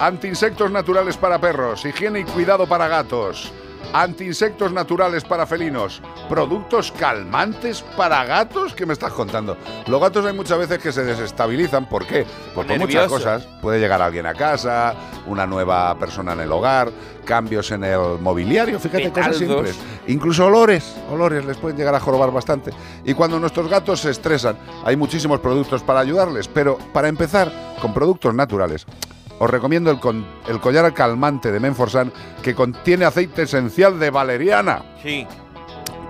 [0.00, 3.52] Antiinsectos naturales para perros, higiene y cuidado para gatos.
[3.92, 8.74] Antiinsectos naturales para felinos, productos calmantes para gatos.
[8.74, 9.56] ¿Qué me estás contando?
[9.86, 11.88] Los gatos hay muchas veces que se desestabilizan.
[11.88, 12.24] ¿Por qué?
[12.54, 13.46] Pues por muchas cosas.
[13.60, 14.94] Puede llegar alguien a casa,
[15.26, 16.90] una nueva persona en el hogar,
[17.24, 19.78] cambios en el mobiliario, fíjate, cosas simples.
[20.06, 22.72] Incluso olores, olores les pueden llegar a jorobar bastante.
[23.04, 27.92] Y cuando nuestros gatos se estresan, hay muchísimos productos para ayudarles, pero para empezar, con
[27.94, 28.86] productos naturales.
[29.42, 32.12] Os recomiendo el, con- el collar calmante de Menforsan
[32.44, 34.84] que contiene aceite esencial de valeriana.
[35.02, 35.26] Sí.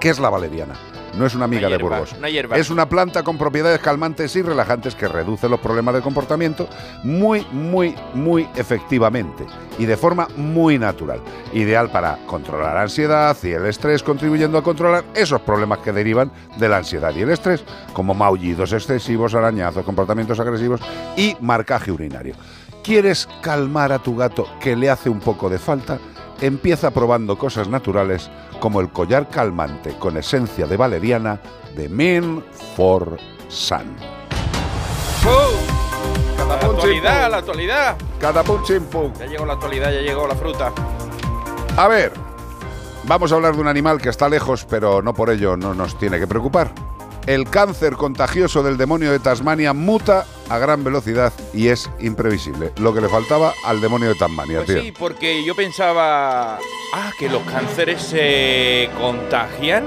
[0.01, 0.75] ¿Qué es la valeriana?
[1.17, 2.15] No es una amiga de hierba, Burgos.
[2.19, 2.57] una hierba.
[2.57, 6.69] Es una planta con propiedades calmantes y relajantes que reduce los problemas de comportamiento
[7.05, 9.45] muy, muy, muy efectivamente
[9.79, 11.21] y de forma muy natural.
[11.53, 16.31] Ideal para controlar la ansiedad y el estrés, contribuyendo a controlar esos problemas que derivan
[16.57, 20.81] de la ansiedad y el estrés, como maullidos excesivos, arañazos, comportamientos agresivos
[21.17, 22.35] y marcaje urinario.
[22.83, 26.01] ¿Quieres calmar a tu gato que le hace un poco de falta?
[26.41, 28.29] Empieza probando cosas naturales
[28.59, 31.41] como el collar calmante con esencia de valeriana
[31.77, 32.45] de Men
[32.75, 33.19] for
[33.49, 33.95] Sun.
[36.49, 37.97] La actualidad, la actualidad.
[38.21, 39.13] Cada pum chim pum.
[39.17, 40.73] Ya llegó la actualidad, ya llegó la fruta.
[41.77, 42.13] A ver,
[43.05, 45.97] vamos a hablar de un animal que está lejos, pero no por ello no nos
[45.97, 46.73] tiene que preocupar.
[47.27, 52.73] El cáncer contagioso del demonio de Tasmania muta a gran velocidad y es imprevisible.
[52.79, 54.81] Lo que le faltaba al demonio de Tasmania, Pues tío.
[54.83, 56.57] sí, porque yo pensaba,
[56.93, 59.85] ah, que los cánceres se contagian,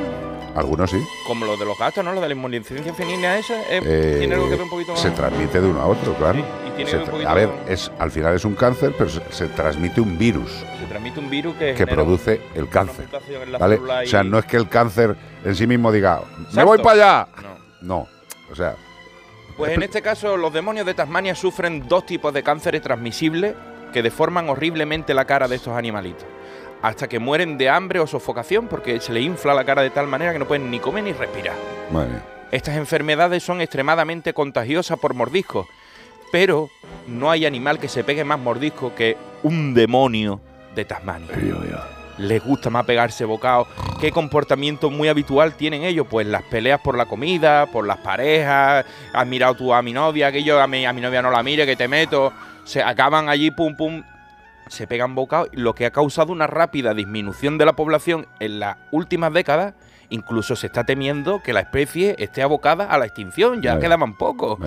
[0.56, 0.98] Algunos sí.
[1.28, 2.14] como los de los gatos, ¿no?
[2.14, 5.02] Lo de la inmunodeficiencia femenina esa, eh, Eh, tiene algo que ver un poquito más.
[5.02, 6.40] se transmite de uno a otro, claro.
[6.40, 8.56] y tiene Se que ver un tra- poquito a ver, es, al final es un
[8.56, 10.50] cáncer, pero se, se transmite un virus
[10.80, 13.08] Se transmite un virus que, produce el cáncer.
[13.60, 16.22] O sea, no es que el cáncer en sí mismo diga,
[16.54, 16.92] ¡me voy para
[17.22, 17.28] allá!
[17.82, 18.08] No.
[18.52, 18.76] O sea,
[19.56, 23.56] Pues en este caso, los demonios de Tasmania sufren dos tipos de cánceres transmisibles
[23.94, 26.26] que deforman horriblemente la cara de estos animalitos.
[26.82, 30.08] Hasta que mueren de hambre o sofocación porque se les infla la cara de tal
[30.08, 31.56] manera que no pueden ni comer ni respirar.
[31.92, 32.24] madre mía.
[32.52, 35.68] Estas enfermedades son extremadamente contagiosas por mordiscos,
[36.32, 36.70] pero
[37.08, 40.42] no hay animal que se pegue más mordisco que un demonio
[40.76, 41.30] de Tasmania.
[42.18, 43.68] Les gusta más pegarse bocados.
[44.00, 46.08] ¿Qué comportamiento muy habitual tienen ellos?
[46.10, 48.86] Pues las peleas por la comida, por las parejas.
[49.14, 51.44] Has mirado tú a mi novia, que yo a mi, a mi novia no la
[51.44, 52.32] mire, que te meto.
[52.64, 54.04] Se acaban allí, pum, pum.
[54.68, 58.78] Se pegan bocados, lo que ha causado una rápida disminución de la población en las
[58.92, 59.74] últimas décadas.
[60.10, 63.62] Incluso se está temiendo que la especie esté abocada a la extinción.
[63.62, 63.82] Ya Vaya.
[63.88, 64.58] quedaban pocos.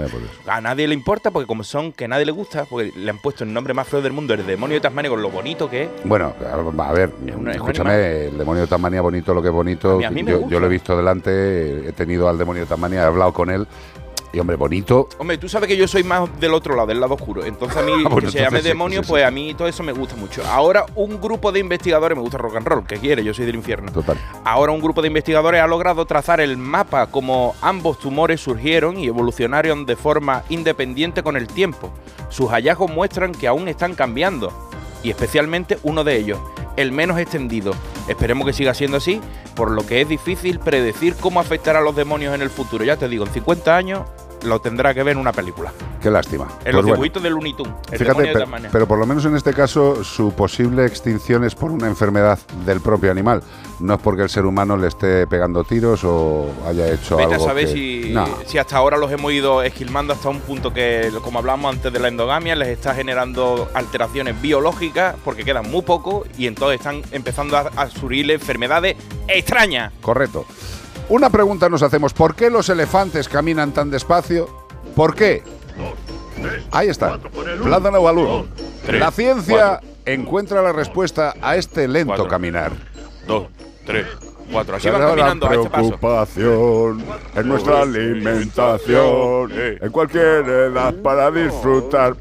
[0.46, 3.18] A nadie le importa porque como son que a nadie le gusta, porque le han
[3.18, 5.84] puesto el nombre más feo del mundo, el demonio de Tasmania, con lo bonito que
[5.84, 5.88] es.
[6.04, 6.32] Bueno,
[6.78, 9.92] a ver, un escúchame, el demonio de Tasmania, bonito lo que es bonito.
[9.94, 10.52] A mí- a mí me yo, gusta.
[10.52, 13.66] yo lo he visto delante, he tenido al demonio de Tasmania, he hablado con él.
[14.32, 15.08] Y hombre, bonito.
[15.18, 17.44] Hombre, tú sabes que yo soy más del otro lado, del lado oscuro.
[17.44, 19.10] Entonces a mí, Ah, bueno, que se llame sí, demonio, sí, sí.
[19.10, 20.42] pues a mí todo eso me gusta mucho.
[20.46, 23.54] Ahora un grupo de investigadores, me gusta rock and roll, que quiere, yo soy del
[23.54, 23.90] infierno.
[23.90, 24.18] Total.
[24.44, 29.06] Ahora un grupo de investigadores ha logrado trazar el mapa como ambos tumores surgieron y
[29.06, 31.90] evolucionaron de forma independiente con el tiempo.
[32.28, 34.52] Sus hallazgos muestran que aún están cambiando,
[35.02, 36.38] y especialmente uno de ellos,
[36.76, 37.72] el menos extendido.
[38.08, 39.20] Esperemos que siga siendo así,
[39.54, 42.84] por lo que es difícil predecir cómo afectará a los demonios en el futuro.
[42.84, 44.02] Ya te digo, en 50 años
[44.42, 45.72] lo tendrá que ver en una película.
[46.02, 46.44] Qué lástima.
[46.44, 46.94] En Pues los bueno.
[46.96, 47.74] dibujitos de Looney Tunes.
[47.90, 51.70] El Fíjate, de pero, por lo menos en este caso su posible extinción es por
[51.70, 53.42] una enfermedad del propio animal.
[53.80, 57.38] No es porque el ser humano le esté pegando tiros o haya hecho Vete a
[57.38, 58.26] saber que- si, No.
[58.46, 61.98] si hasta ahora los hemos ido esquilmando hasta un punto que, como hablamos antes de
[62.00, 67.56] la endogamia, les está generando alteraciones biológicas porque quedan muy pocos y entonces están empezando
[67.56, 68.96] a, a surgirle enfermedades
[69.28, 69.92] extrañas.
[70.00, 70.44] Correcto.
[71.08, 74.48] Una pregunta nos hacemos, ¿por qué los elefantes caminan tan despacio?
[74.94, 75.42] ¿Por qué?
[76.70, 77.18] Ahí está.
[77.62, 78.00] Plátano
[78.84, 82.72] tres, La ciencia encuentra la respuesta a este lento caminar.
[83.26, 83.46] Dos,
[83.86, 84.06] tres,
[84.52, 84.76] cuatro.
[84.76, 85.82] Así van La caminando a este paso.
[85.88, 87.04] preocupación
[87.34, 92.14] en nuestra alimentación, en cualquier edad para disfrutar.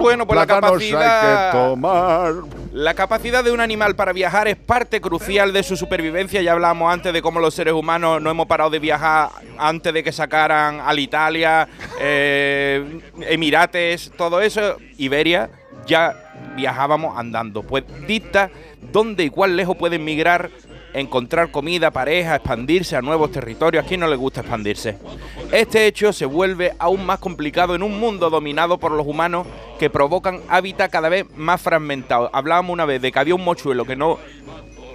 [0.00, 1.52] Bueno, pues la Plátanos hay capacidad.
[1.52, 2.34] que tomar.
[2.72, 6.40] La capacidad de un animal para viajar es parte crucial de su supervivencia.
[6.40, 10.04] Ya hablábamos antes de cómo los seres humanos no hemos parado de viajar antes de
[10.04, 11.68] que sacaran al Italia,
[12.00, 14.76] eh, Emirates, todo eso.
[14.98, 15.50] Iberia,
[15.84, 16.14] ya
[16.54, 17.64] viajábamos andando.
[17.64, 18.50] Pues dicta
[18.92, 20.50] dónde y cuán lejos pueden migrar,
[20.94, 23.84] encontrar comida, pareja, expandirse a nuevos territorios.
[23.84, 24.98] ¿A quién no le gusta expandirse?
[25.52, 29.46] Este hecho se vuelve aún más complicado en un mundo dominado por los humanos
[29.78, 32.30] que provocan hábitat cada vez más fragmentados.
[32.32, 34.18] Hablábamos una vez de que había un mochuelo que no,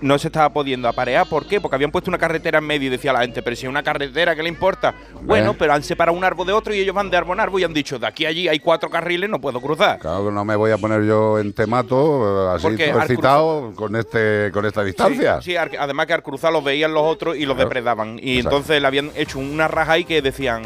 [0.01, 1.27] no se estaba pudiendo aparear.
[1.27, 1.59] ¿Por qué?
[1.61, 3.83] Porque habían puesto una carretera en medio y decía la gente, pero si es una
[3.83, 4.93] carretera, ¿qué le importa?
[5.21, 5.55] Bueno, Eh.
[5.57, 7.63] pero han separado un árbol de otro y ellos van de árbol en árbol y
[7.63, 9.99] han dicho, de aquí a allí hay cuatro carriles, no puedo cruzar.
[9.99, 14.51] Claro que no me voy a poner yo en temato, eh, así excitado con, este,
[14.51, 15.41] con esta distancia.
[15.41, 17.69] Sí, además que al cruzar los veían los otros y los Claro.
[17.69, 18.19] depredaban.
[18.21, 18.57] Y Exacto.
[18.57, 20.63] entonces le habían hecho una raja ahí que decían,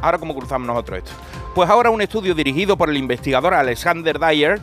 [0.00, 1.10] ahora cómo cruzamos nosotros esto.
[1.54, 4.60] Pues ahora un estudio dirigido por el investigador Alexander Dyer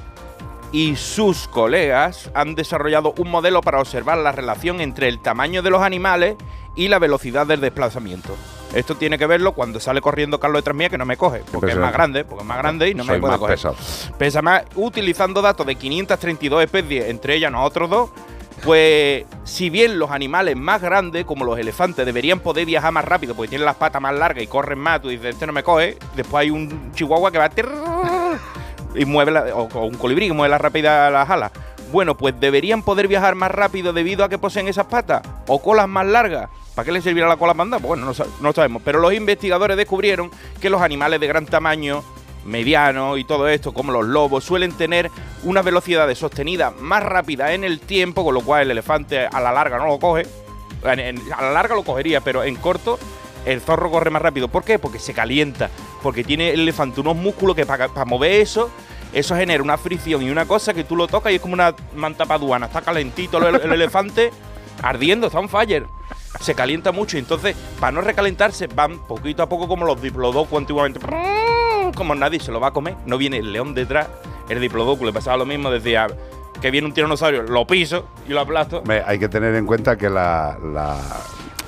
[0.71, 5.69] y sus colegas han desarrollado un modelo para observar la relación entre el tamaño de
[5.69, 6.35] los animales
[6.75, 8.35] y la velocidad del desplazamiento.
[8.73, 11.71] Esto tiene que verlo cuando sale corriendo Carlos detrás mía que no me coge, porque
[11.71, 13.55] es más grande, porque es más grande y no me puede más coger.
[13.55, 13.75] pesado.
[14.17, 18.09] Pesa más, utilizando datos de 532 especies, entre ellas nosotros dos,
[18.63, 23.35] pues si bien los animales más grandes, como los elefantes, deberían poder viajar más rápido
[23.35, 25.97] porque tienen las patas más largas y corren más, tú dices, este no me coge,
[26.15, 28.16] después hay un chihuahua que va tirrrr
[28.95, 31.51] y mueve, la- o, un colibrí que mueve la rápida las alas.
[31.91, 35.87] Bueno, pues deberían poder viajar más rápido debido a que poseen esas patas o colas
[35.87, 36.49] más largas.
[36.75, 37.53] ¿Para qué les servirá la cola?
[37.53, 38.81] Pues bueno, no, sabemos.
[38.83, 40.29] Pero los investigadores descubrieron
[40.61, 42.03] que los animales de gran tamaño,
[42.45, 45.09] mediano y todo esto, como los lobos, suelen tener
[45.43, 49.39] una velocidad de sostenida más rápida en el tiempo, con lo cual el elefante a
[49.39, 50.27] la larga no lo coge.
[50.83, 52.99] A la larga lo cogería, pero en corto
[53.45, 54.47] el zorro corre más rápido.
[54.49, 54.77] ¿Por qué?
[54.77, 55.69] Porque se calienta.
[56.07, 58.69] Porque tiene el elefante unos músculos que para, para mover eso,
[59.11, 61.75] eso genera una fricción y una cosa que tú lo tocas y es como una
[61.97, 62.67] manta paduana.
[62.67, 64.31] Está calentito el, el elefante,
[64.81, 65.85] ardiendo, está on fire.
[66.39, 70.57] Se calienta mucho y entonces, para no recalentarse, van poquito a poco como los diplodocus
[70.59, 71.01] antiguamente.
[71.93, 74.07] Como nadie se lo va a comer, no viene el león detrás.
[74.47, 76.07] El diplodocus le pasaba lo mismo, decía
[76.61, 78.81] que viene un tiranosaurio, lo piso y lo aplasto.
[79.05, 80.57] Hay que tener en cuenta que la-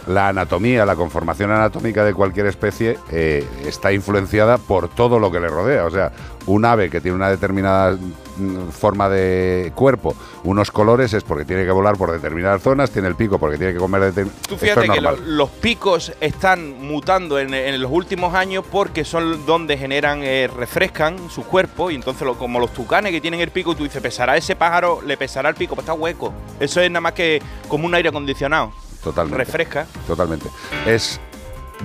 [0.08, 5.40] la anatomía, la conformación anatómica de cualquier especie eh, está influenciada por todo lo que
[5.40, 5.86] le rodea.
[5.86, 6.12] O sea,
[6.46, 7.96] un ave que tiene una determinada
[8.38, 13.08] mm, forma de cuerpo, unos colores, es porque tiene que volar por determinadas zonas, tiene
[13.08, 17.38] el pico porque tiene que comer determinadas Tú fíjate que lo- los picos están mutando
[17.38, 22.24] en, en los últimos años porque son donde generan, eh, refrescan su cuerpo y entonces
[22.26, 25.02] lo- como los tucanes que tienen el pico, tú dices, ¿pesará ese pájaro?
[25.06, 25.76] ¿Le pesará el pico?
[25.76, 26.34] Pues está hueco.
[26.60, 28.72] Eso es nada más que como un aire acondicionado.
[29.04, 29.38] Totalmente.
[29.44, 29.88] Refresca.
[30.08, 30.50] Totalmente.
[30.86, 31.20] Es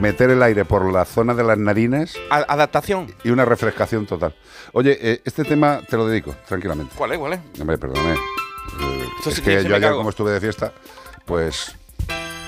[0.01, 2.15] meter el aire por la zona de las narinas.
[2.31, 3.15] adaptación.
[3.25, 4.35] Y una refrescación total.
[4.73, 6.95] Oye, eh, este tema te lo dedico, tranquilamente.
[6.97, 7.19] ¿Cuál es?
[7.19, 7.41] ¿Cuál es?
[7.61, 8.15] Hombre, perdóname.
[8.15, 9.99] Eh, Esto es sí que yo ayer, cago.
[9.99, 10.73] como estuve de fiesta,
[11.25, 11.77] pues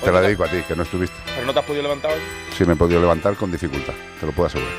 [0.03, 1.17] te la dedico a ti, que no estuviste.
[1.35, 2.19] ¿Pero no te has podido levantar hoy?
[2.57, 4.73] Sí, me he podido levantar con dificultad, te lo puedo asegurar.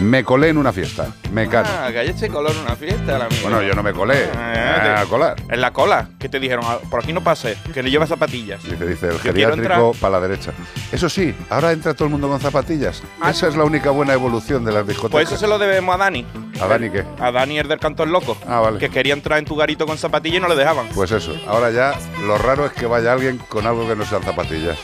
[0.00, 1.68] Me colé en una fiesta, mecano.
[1.70, 3.42] Ah, que ayer se coló en una fiesta la amiga.
[3.42, 4.28] Bueno, yo no me colé.
[4.36, 5.36] Ah, a colar.
[5.48, 8.62] En la cola, que te dijeron, "Ah, por aquí no pase, que no lleva zapatillas.
[8.64, 10.52] Dice, dice, el geriátrico para la derecha.
[10.90, 13.02] Eso sí, ahora entra todo el mundo con zapatillas.
[13.28, 15.12] Esa es la única buena evolución de las discotecas.
[15.12, 16.26] Pues eso se lo debemos a Dani.
[16.60, 17.04] ¿A Dani qué?
[17.20, 18.36] A Dani el del Cantón Loco.
[18.48, 18.78] Ah, vale.
[18.78, 20.88] Que quería entrar en tu garito con zapatillas y no le dejaban.
[20.88, 21.94] Pues eso, ahora ya
[22.26, 24.76] lo raro es que vaya alguien con algo que no sean zapatillas.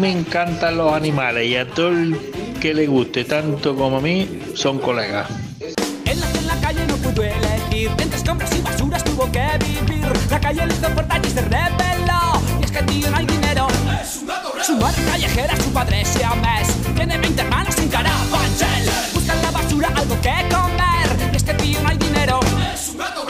[0.00, 2.16] Me encantan los animales y a todo el
[2.58, 5.28] que le guste tanto como a mí son colegas.
[6.06, 7.90] Él nació en la calle no pudo elegir.
[7.98, 10.06] Entre escombros y basuras tuvo que vivir.
[10.30, 12.40] La calle le hizo fuerte y se rebeló.
[12.60, 13.66] Y es que el tío no hay dinero.
[14.02, 18.90] Es un gato Su madre callejera, su padre se amés Tiene 20 hermanos sin carabanchel
[19.12, 21.30] Busca en la basura algo que comer.
[21.32, 22.40] Y es que el tío no hay dinero.
[22.72, 23.26] Es un gato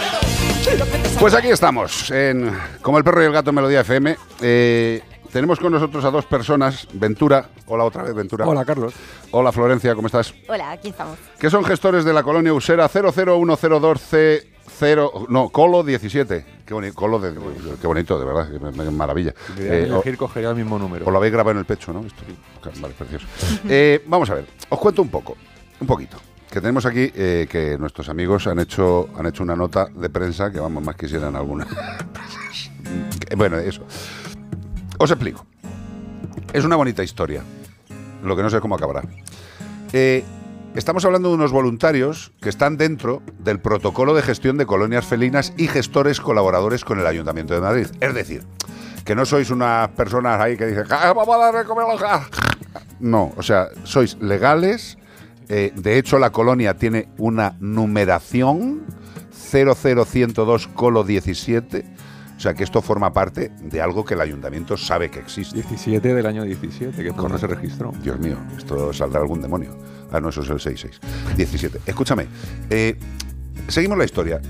[1.19, 4.17] Pues aquí estamos, en Como el perro y el gato en Melodía FM.
[4.41, 8.47] Eh, tenemos con nosotros a dos personas, Ventura, hola otra vez Ventura.
[8.47, 8.93] Hola, Carlos.
[9.31, 10.35] Hola Florencia, ¿cómo estás?
[10.49, 11.19] Hola, aquí estamos.
[11.39, 16.45] Que son gestores de la colonia Usera 00102C0, no, Colo 17.
[16.67, 17.35] Qué bonito, Colo de,
[17.81, 18.59] qué bonito, de verdad, qué,
[18.91, 19.35] maravilla.
[19.57, 21.05] De Eh, o- elegir cogería el mismo número.
[21.07, 22.01] os lo habéis grabado en el pecho, ¿no?
[22.05, 22.23] Esto,
[22.81, 23.27] vale, precioso.
[23.69, 25.37] Eh, vamos a ver, os cuento un poco,
[25.81, 26.17] un poquito.
[26.51, 30.51] Que tenemos aquí eh, que nuestros amigos han hecho, han hecho una nota de prensa
[30.51, 31.67] que vamos, más quisieran alguna.
[33.37, 33.85] Bueno, eso.
[35.03, 35.47] Os explico.
[36.53, 37.43] Es una bonita historia.
[38.23, 39.03] Lo que no sé cómo acabará.
[39.95, 40.23] Eh,
[40.75, 45.55] estamos hablando de unos voluntarios que están dentro del protocolo de gestión de colonias felinas
[45.57, 47.87] y gestores colaboradores con el Ayuntamiento de Madrid.
[48.01, 48.45] Es decir,
[49.07, 52.01] que no sois unas personas ahí que dicen, "Ah, vamos a darle comer a los
[52.03, 52.29] ja-".
[53.01, 54.99] No, o sea, sois legales.
[55.49, 58.83] eh, de hecho, la colonia tiene una numeración
[59.33, 61.85] 00102 colo 17.
[62.41, 65.57] O sea, que esto forma parte de algo que el ayuntamiento sabe que existe.
[65.57, 67.93] 17 del año 17, que no se registró.
[68.03, 69.77] Dios mío, esto saldrá algún demonio.
[70.11, 71.37] Ah, no, eso es el 66.
[71.37, 71.81] 17.
[71.85, 72.29] Escúchame,
[72.71, 72.99] eh,
[73.69, 74.41] seguimos la historia.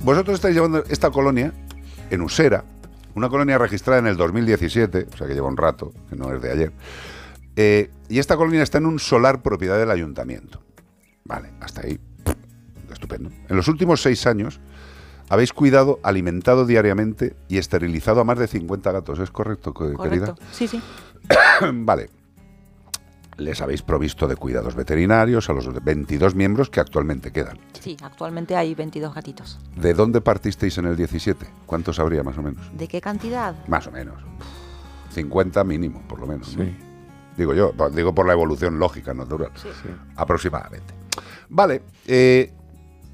[0.00, 1.54] Vosotros estáis llevando esta colonia
[2.10, 2.66] en Usera,
[3.14, 6.42] una colonia registrada en el 2017, o sea que lleva un rato, que no es
[6.42, 6.72] de ayer.
[7.56, 10.62] Eh, y esta colonia está en un solar propiedad del ayuntamiento.
[11.24, 11.98] Vale, hasta ahí.
[12.92, 13.30] Estupendo.
[13.48, 14.60] En los últimos seis años
[15.28, 19.18] habéis cuidado, alimentado diariamente y esterilizado a más de 50 gatos.
[19.18, 20.26] ¿Es correcto, co- querida?
[20.26, 20.36] Correcto.
[20.52, 20.80] Sí, sí.
[21.72, 22.10] vale.
[23.36, 27.58] Les habéis provisto de cuidados veterinarios a los 22 miembros que actualmente quedan.
[27.80, 29.58] Sí, actualmente hay 22 gatitos.
[29.74, 31.44] ¿De dónde partisteis en el 17?
[31.66, 32.70] ¿Cuántos habría más o menos?
[32.76, 33.56] ¿De qué cantidad?
[33.66, 34.22] Más o menos.
[35.10, 36.56] 50 mínimo, por lo menos.
[36.56, 36.64] ¿no?
[37.36, 39.50] Digo yo, digo por la evolución lógica, natural.
[40.14, 40.94] Aproximadamente.
[41.48, 42.52] Vale, eh,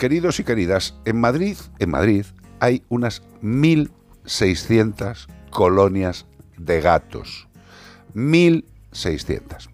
[0.00, 2.24] queridos y queridas, en Madrid, en Madrid
[2.58, 6.24] hay unas 1.600 colonias
[6.56, 7.48] de gatos.
[8.14, 9.68] 1.600.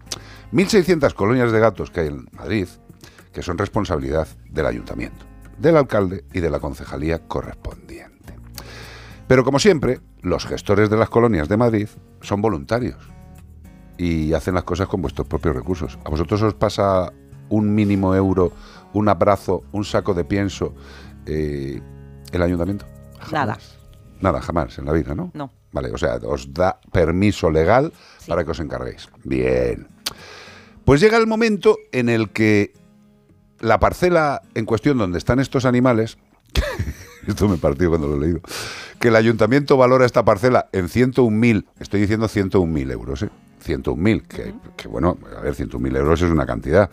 [0.51, 2.67] 1.600 colonias de gatos que hay en Madrid,
[3.31, 5.25] que son responsabilidad del ayuntamiento,
[5.59, 8.35] del alcalde y de la concejalía correspondiente.
[9.29, 11.87] Pero como siempre, los gestores de las colonias de Madrid
[12.19, 12.97] son voluntarios
[13.97, 15.97] y hacen las cosas con vuestros propios recursos.
[16.03, 17.13] ¿A vosotros os pasa
[17.49, 18.51] un mínimo euro,
[18.93, 20.73] un abrazo, un saco de pienso
[21.25, 21.81] eh,
[22.31, 22.85] el ayuntamiento?
[23.31, 23.57] Nada.
[24.21, 25.31] Nada, jamás en la vida, ¿no?
[25.33, 25.51] No.
[25.71, 27.93] Vale, o sea, os da permiso legal
[28.27, 29.09] para que os encarguéis.
[29.23, 29.87] Bien.
[30.85, 32.73] Pues llega el momento en el que
[33.59, 36.17] la parcela en cuestión donde están estos animales,
[37.27, 38.41] esto me partió cuando lo he leído,
[38.99, 43.29] que el ayuntamiento valora esta parcela en 101.000, estoy diciendo 101.000 euros, ¿eh?
[43.65, 46.89] 101.000, que, que bueno, a ver, 101.000 euros es una cantidad,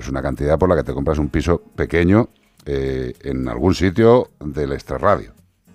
[0.00, 2.28] es una cantidad por la que te compras un piso pequeño
[2.66, 5.32] eh, en algún sitio del extrarradio.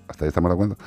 [0.07, 0.77] ¿Hasta ahí estamos de acuerdo?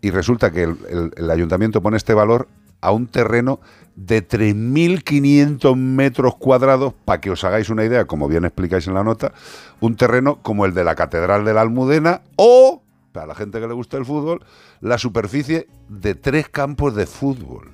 [0.00, 2.48] Y resulta que el, el- el ayuntamiento pone este valor
[2.80, 3.60] a un terreno
[3.96, 9.02] de 3.500 metros cuadrados, para que os hagáis una idea, como bien explicáis en la
[9.02, 9.32] nota,
[9.80, 12.82] un terreno como el de la Catedral de la Almudena o,
[13.12, 14.44] para la gente que le gusta el fútbol,
[14.80, 17.72] la superficie de tres campos de fútbol.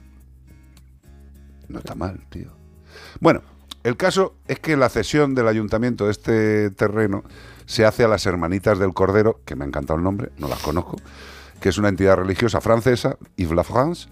[1.69, 2.49] No está mal, tío.
[3.21, 3.43] Bueno,
[3.85, 7.23] el caso es que la cesión del ayuntamiento de este terreno
[7.67, 10.59] se hace a las Hermanitas del Cordero, que me ha encantado el nombre, no las
[10.61, 10.97] conozco,
[11.61, 14.09] que es una entidad religiosa francesa, Yves la France,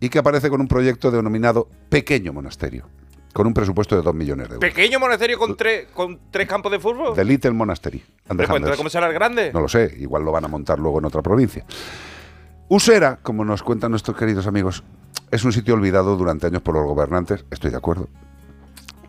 [0.00, 2.88] y que aparece con un proyecto denominado Pequeño Monasterio,
[3.32, 4.68] con un presupuesto de 2 millones de euros.
[4.68, 7.14] Pequeño monasterio con, tres con tres campos de fútbol.
[7.14, 8.04] The Little Monastery.
[8.26, 8.76] Pero, pues.
[8.76, 9.52] ¿Cómo será el grande?
[9.52, 11.64] No lo sé, igual lo van a montar luego en otra provincia.
[12.68, 14.82] Usera, como nos cuentan nuestros queridos amigos,
[15.30, 18.08] es un sitio olvidado durante años por los gobernantes, estoy de acuerdo.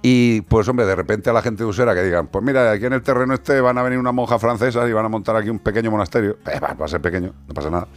[0.05, 2.85] Y pues hombre, de repente a la gente de Usera que digan, pues mira, aquí
[2.85, 5.49] en el terreno este van a venir una monja francesa y van a montar aquí
[5.49, 6.39] un pequeño monasterio.
[6.45, 7.87] Eh, va, va a ser pequeño, no pasa nada.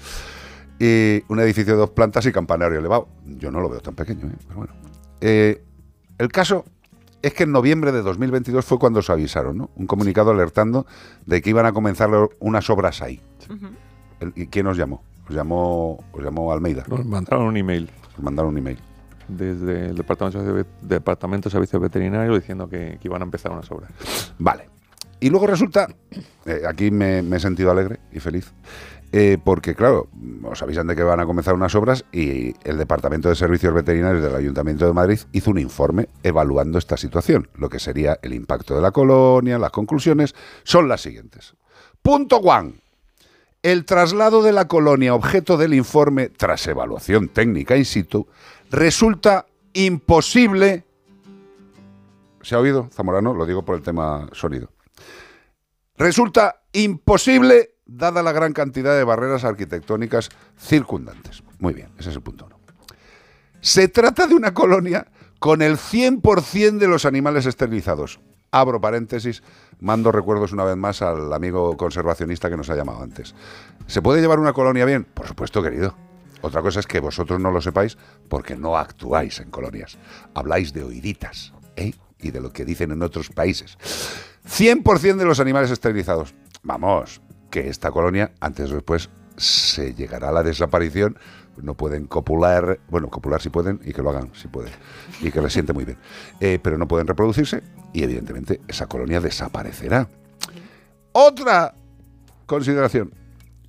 [0.78, 3.08] Y un edificio de dos plantas y campanario elevado.
[3.24, 4.36] Yo no lo veo tan pequeño, ¿eh?
[4.46, 4.72] pero bueno.
[5.20, 5.64] Eh,
[6.18, 6.64] el caso
[7.22, 9.70] es que en noviembre de 2022 fue cuando os avisaron, ¿no?
[9.74, 10.86] Un comunicado alertando
[11.24, 13.20] de que iban a comenzar unas obras ahí.
[14.36, 15.02] ¿Y quién os llamó?
[15.28, 16.84] Os llamó, os llamó Almeida.
[16.86, 17.90] Nos mandaron un email.
[18.16, 18.78] Os mandaron un email.
[19.28, 23.90] Desde el Departamento de, Departamento de Servicios Veterinarios diciendo que, iban a empezar unas obras.
[24.38, 24.68] Vale.
[25.18, 25.88] Y luego resulta,
[26.44, 28.52] eh, aquí me, me he sentido alegre y feliz,
[29.12, 30.08] eh, porque claro,
[30.42, 34.22] os avisan de que van a comenzar unas obras y el Departamento de Servicios Veterinarios
[34.22, 38.74] del Ayuntamiento de Madrid hizo un informe evaluando esta situación, lo que sería el impacto
[38.74, 40.34] de la colonia, las conclusiones
[40.64, 41.54] son las siguientes.
[42.02, 42.74] Punto one.
[43.62, 48.28] El traslado de la colonia objeto del informe, tras evaluación técnica in situ,
[48.70, 50.84] resulta imposible.
[52.42, 53.34] ¿Se ha oído, Zamorano?
[53.34, 54.70] Lo digo por el tema sonido.
[55.96, 60.28] Resulta imposible dada la gran cantidad de barreras arquitectónicas
[60.58, 61.42] circundantes.
[61.58, 62.56] Muy bien, ese es el punto uno.
[63.60, 65.06] Se trata de una colonia
[65.38, 68.20] con el 100% de los animales esterilizados.
[68.52, 69.42] Abro paréntesis,
[69.80, 73.34] mando recuerdos una vez más al amigo conservacionista que nos ha llamado antes.
[73.86, 75.04] ¿Se puede llevar una colonia bien?
[75.04, 76.05] Por supuesto, querido.
[76.46, 77.98] Otra cosa es que vosotros no lo sepáis
[78.28, 79.98] porque no actuáis en colonias.
[80.32, 81.92] Habláis de oíditas, ¿eh?
[82.20, 83.76] Y de lo que dicen en otros países.
[84.48, 86.34] 100% de los animales esterilizados.
[86.62, 87.20] Vamos,
[87.50, 91.18] que esta colonia, antes o después, se llegará a la desaparición.
[91.60, 94.72] No pueden copular, bueno, copular si pueden y que lo hagan si pueden,
[95.20, 95.98] y que les siente muy bien.
[96.38, 97.62] Eh, pero no pueden reproducirse
[97.92, 100.08] y, evidentemente, esa colonia desaparecerá.
[101.10, 101.74] Otra
[102.46, 103.25] consideración.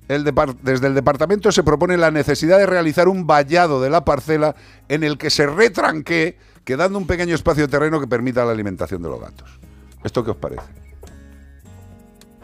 [0.08, 4.04] El depar- desde el departamento se propone la necesidad de realizar un vallado de la
[4.04, 4.56] parcela
[4.88, 9.02] en el que se retranque, quedando un pequeño espacio de terreno que permita la alimentación
[9.02, 9.60] de los gatos.
[10.02, 10.62] ¿Esto qué os parece?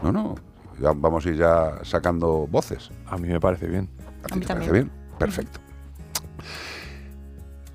[0.03, 0.35] No, no.
[0.79, 2.91] ya vamos a ir ya sacando voces.
[3.07, 3.89] A mí me parece bien.
[4.23, 4.91] ¿A ti te parece bien?
[5.17, 5.59] Perfecto.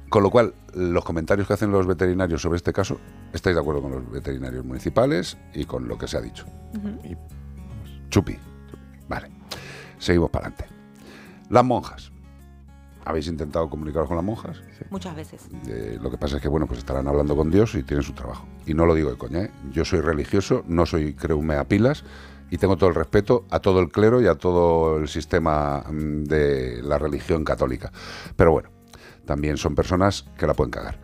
[0.08, 2.98] Con lo cual, los comentarios que hacen los veterinarios sobre este caso,
[3.32, 6.46] estáis de acuerdo con los veterinarios municipales y con lo que se ha dicho.
[8.10, 8.36] Chupi.
[9.08, 9.30] Vale.
[10.00, 10.74] Seguimos para adelante.
[11.48, 12.10] Las monjas.
[13.04, 14.60] ¿Habéis intentado comunicaros con las monjas?
[14.90, 15.48] Muchas veces.
[15.68, 18.12] Eh, lo que pasa es que, bueno, pues estarán hablando con Dios y tienen su
[18.12, 18.46] trabajo.
[18.66, 19.50] Y no lo digo de coña, ¿eh?
[19.72, 22.04] Yo soy religioso, no soy, creo, un meapilas
[22.50, 26.24] y tengo todo el respeto a todo el clero y a todo el sistema mm,
[26.24, 27.92] de la religión católica.
[28.36, 28.70] Pero bueno,
[29.24, 30.98] también son personas que la pueden cagar.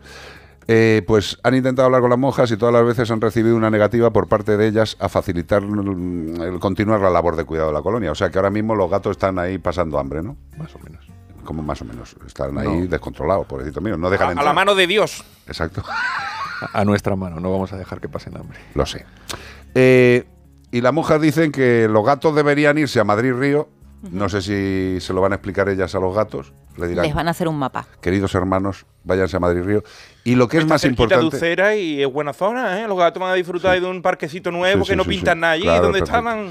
[0.69, 3.71] Eh, pues han intentado hablar con las monjas y todas las veces han recibido una
[3.71, 7.75] negativa por parte de ellas a facilitar mm, el continuar la labor de cuidado de
[7.75, 8.11] la colonia.
[8.11, 10.37] O sea que ahora mismo los gatos están ahí pasando hambre, ¿no?
[10.59, 11.07] Más o menos.
[11.45, 12.17] Como más o menos.
[12.27, 12.87] Están ahí No.
[12.89, 13.97] descontrolados, pobrecito mío.
[13.97, 15.25] No dejan A, a la mano de Dios.
[15.47, 15.85] Exacto.
[16.73, 18.59] A, a nuestra mano, no vamos a dejar que pasen hambre.
[18.75, 19.07] Lo sé.
[19.77, 20.25] Eh,
[20.73, 23.69] y las monjas dicen que los gatos deberían irse a Madrid-Río.
[24.11, 26.53] No sé si se lo van a explicar ellas a los gatos.
[26.77, 27.87] Le dirán, Les van a hacer un mapa.
[28.01, 29.83] queridos hermanos, váyanse a Madrid-Río.
[30.25, 31.25] Y lo que es más importante...
[31.37, 32.89] Ucera y es buena zona, ¿eh?
[32.89, 35.37] Los gatos van a disfrutar de un parquecito nuevo Sí, que sí, no sí, pintan
[35.37, 35.41] sí.
[35.41, 36.19] nada allí, Claro, donde perfecto.
[36.19, 36.51] estaban.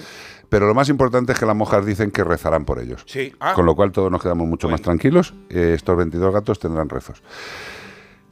[0.49, 3.03] Pero lo más importante es que las monjas dicen que rezarán por ellos.
[3.07, 3.33] Sí.
[3.39, 3.53] Ah.
[3.53, 5.33] Con lo cual todos nos quedamos mucho más tranquilos.
[5.49, 7.21] Eh, estos 22 gatos tendrán rezos.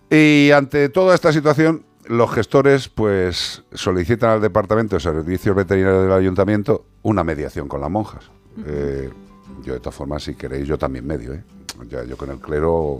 [0.09, 6.11] Y ante toda esta situación, los gestores pues solicitan al Departamento de Servicios Veterinarios del
[6.11, 8.29] Ayuntamiento una mediación con las monjas.
[8.65, 9.09] Eh,
[9.63, 11.34] yo de todas formas, si queréis, yo también medio.
[11.34, 11.43] ¿eh?
[11.89, 12.99] Ya, yo con el clero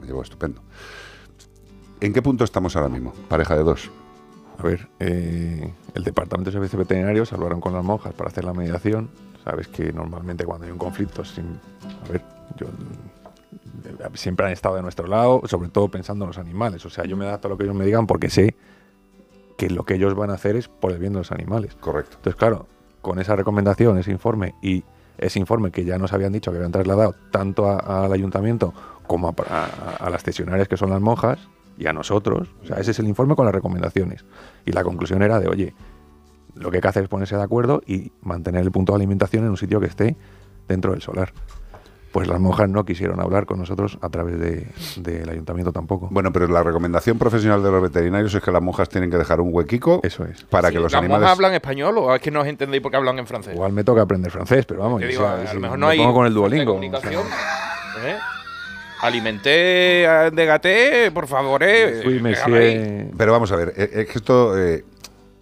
[0.00, 0.62] me llevo estupendo.
[2.00, 3.12] ¿En qué punto estamos ahora mismo?
[3.28, 3.90] Pareja de dos.
[4.58, 8.54] A ver, eh, el Departamento de Servicios Veterinarios hablaron con las monjas para hacer la
[8.54, 9.10] mediación.
[9.44, 11.60] Sabes que normalmente cuando hay un conflicto, sin,
[12.04, 12.22] a ver,
[12.56, 12.66] yo,
[13.86, 16.84] eh, siempre han estado de nuestro lado, sobre todo pensando en los animales.
[16.86, 18.56] O sea, yo me adapto a lo que ellos me digan porque sé
[19.56, 21.74] que lo que ellos van a hacer es por el bien de los animales.
[21.76, 22.16] Correcto.
[22.16, 22.66] Entonces, claro,
[23.06, 24.82] con esa recomendación, ese informe y
[25.16, 28.74] ese informe que ya nos habían dicho que habían trasladado tanto al ayuntamiento
[29.06, 31.38] como a, a- a las cesionarias que son las monjas
[31.78, 34.24] y a nosotros, o sea, ese es el informe con las recomendaciones.
[34.64, 35.72] Y la conclusión era de, oye,
[36.56, 39.44] lo que hay que hacer es ponerse de acuerdo y mantener el punto de alimentación
[39.44, 40.16] en un sitio que esté
[40.66, 41.32] dentro del solar.
[42.16, 44.66] Pues las monjas no quisieron hablar con nosotros a través de-
[44.96, 46.08] del ayuntamiento tampoco.
[46.10, 49.40] Bueno, pero la recomendación profesional de los veterinarios es que las monjas tienen que dejar
[49.40, 50.42] un huequico Eso es.
[50.44, 51.20] para que los ¿Las animales...
[51.22, 53.54] monjas hablan español o es que no os entendéis porque hablan en francés?
[53.54, 55.88] Igual me toca aprender francés, pero vamos, Te digo, sea, a lo mejor me no
[55.88, 56.72] hay pongo con el Duolingo.
[56.72, 57.22] comunicación.
[58.04, 58.16] ¿Eh?
[59.02, 62.02] Alimenté eh, de gaté, por favor, eh.
[62.22, 63.10] Déjame ahí.
[63.16, 64.84] Pero vamos a ver, eh, es que esto, eh,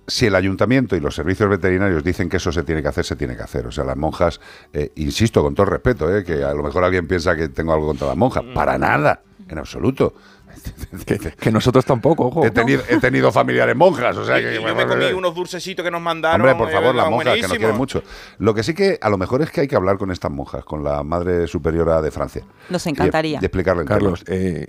[0.07, 3.17] si el ayuntamiento y los servicios veterinarios dicen que eso se tiene que hacer, se
[3.17, 3.67] tiene que hacer.
[3.67, 4.41] O sea, las monjas,
[4.73, 7.87] eh, insisto con todo respeto, eh, que a lo mejor alguien piensa que tengo algo
[7.87, 8.45] contra las monjas.
[8.45, 8.55] Mm.
[8.55, 10.15] Para nada, en absoluto.
[11.39, 12.45] Que, nosotros tampoco, ojo.
[12.45, 14.53] He tenido, he tenido familiares monjas, o sea que...
[14.53, 16.41] Y yo me comí unos dulcecitos que nos mandaron.
[16.41, 18.03] Hombre, por eh, favor, las monjas, que nos quieren mucho.
[18.39, 20.65] Lo que sí que a lo mejor es que hay que hablar con estas monjas,
[20.65, 22.45] con la Madre Superiora de Francia.
[22.71, 23.39] Nos encantaría.
[23.41, 24.67] Y, explicarle en Carlos, eh,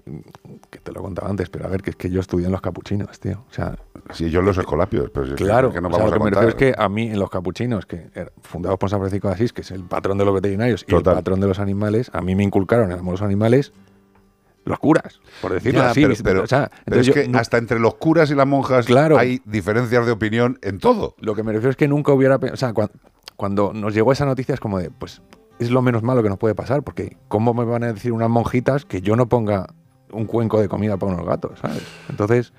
[0.69, 2.51] que te lo he contado antes, pero a ver, que es que yo estudié en
[2.51, 3.45] los capuchinos, tío.
[3.49, 3.75] O sea,
[4.13, 6.17] Sí, yo en los escolapios, pero es que- claro, que no o sea, vamos lo
[6.17, 8.89] que a me refiero es que a mí en los capuchinos, que era fundados por
[8.89, 11.47] San Francisco de Asís, que es el patrón de los veterinarios y el patrón de
[11.47, 13.73] los animales, a mí me inculcaron el amor a los animales
[14.65, 16.01] los curas, por decirlo Ya, así.
[16.01, 18.35] pero, mis- pero- o sea, pero es yo que no- hasta entre los curas y
[18.35, 19.17] las monjas Claro.
[19.17, 21.15] hay diferencias de opinión en todo.
[21.19, 22.35] Lo que me refiero es que nunca hubiera...
[22.35, 22.89] O sea, cuan-
[23.35, 25.21] cuando, nos llegó esa noticia es como de, pues,
[25.59, 28.29] es lo menos malo que nos puede pasar, porque ¿cómo me van a decir unas
[28.29, 29.67] monjitas que yo no ponga
[30.11, 31.83] un cuenco de comida para unos gatos, ¿sabes?
[32.09, 32.53] Entonces,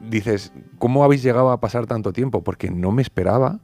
[0.00, 2.42] dices, ¿cómo habéis llegado a pasar tanto tiempo?
[2.44, 3.60] Porque no me esperaba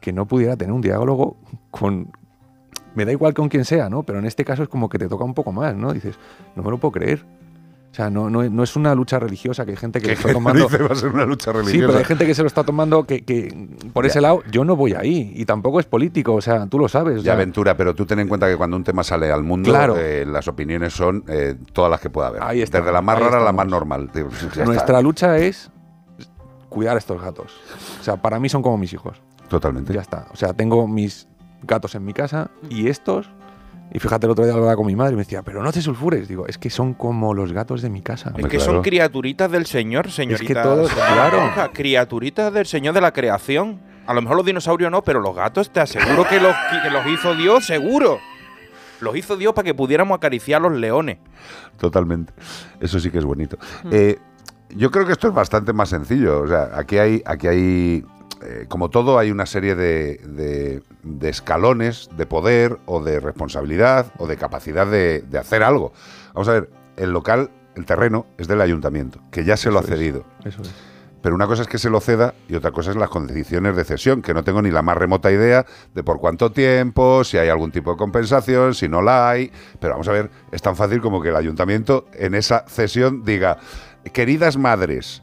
[0.00, 1.36] que no pudiera tener un diálogo
[1.70, 2.12] con...
[2.94, 4.02] Me da igual con quien sea, ¿no?
[4.02, 5.92] Pero en este caso es como que te toca un poco más, ¿no?
[5.92, 6.16] Dices,
[6.54, 7.24] no me lo puedo creer.
[7.90, 10.32] O sea, no, no, no es una lucha religiosa que hay gente que lo está
[10.32, 10.64] tomando...
[10.64, 13.04] dice, va a ser una lucha Sí, pero hay gente que se lo está tomando
[13.04, 14.08] que, que por Ya.
[14.10, 17.18] ese lado yo no voy ahí y tampoco es político, o sea, tú lo sabes.
[17.22, 19.70] Ya, sea, Ventura, pero tú ten en cuenta que cuando un tema sale al mundo,
[19.70, 19.94] Claro.
[19.96, 22.42] eh, las opiniones son eh, todas las que pueda haber.
[22.42, 24.10] Ahí estamos, Desde la más rara a la más normal.
[24.14, 25.00] Nuestra está.
[25.00, 25.70] lucha es
[26.68, 27.52] cuidar a estos gatos.
[28.00, 29.22] O sea, para mí son como mis hijos.
[29.48, 29.92] Totalmente.
[29.94, 30.26] Ya está.
[30.32, 31.28] O sea, tengo mis
[31.66, 33.30] gatos en mi casa y estos.
[33.92, 35.80] Y fíjate, el otro día hablaba con mi madre y me decía, pero no te
[35.80, 36.26] sulfures.
[36.26, 38.32] Digo, es que son como los gatos de mi casa.
[38.36, 40.62] Es que son criaturitas del Señor, señorita.
[40.62, 41.40] todos, señora claro.
[41.40, 43.80] Monja, criaturitas del Señor de la creación.
[44.06, 47.06] A lo mejor los dinosaurios no, pero los gatos te aseguro que los, que los
[47.06, 48.18] hizo Dios, seguro.
[49.00, 51.18] Los hizo Dios para que pudiéramos acariciar a los leones.
[51.78, 52.32] Totalmente.
[52.80, 53.58] Eso sí que es bonito.
[53.90, 54.18] Eh,
[54.70, 56.40] yo creo que esto es bastante más sencillo.
[56.40, 58.04] O sea, aquí hay, aquí hay
[58.44, 64.06] eh, como todo, hay una serie de, de- de escalones de poder o de responsabilidad
[64.18, 65.92] o de capacidad de, de hacer algo.
[66.34, 69.82] Vamos a ver, el local, el terreno es del ayuntamiento, que ya se lo ha
[69.82, 70.24] es, cedido.
[70.44, 70.70] Eso es.
[71.22, 73.84] Pero una cosa es que se lo ceda y otra cosa es las condiciones de
[73.84, 75.64] cesión, que no tengo ni la más remota idea
[75.94, 79.50] de por cuánto tiempo, si hay algún tipo de compensación, si no la hay.
[79.80, 83.56] Pero vamos a ver, es tan fácil como que el ayuntamiento en esa cesión diga,
[84.12, 85.22] queridas madres,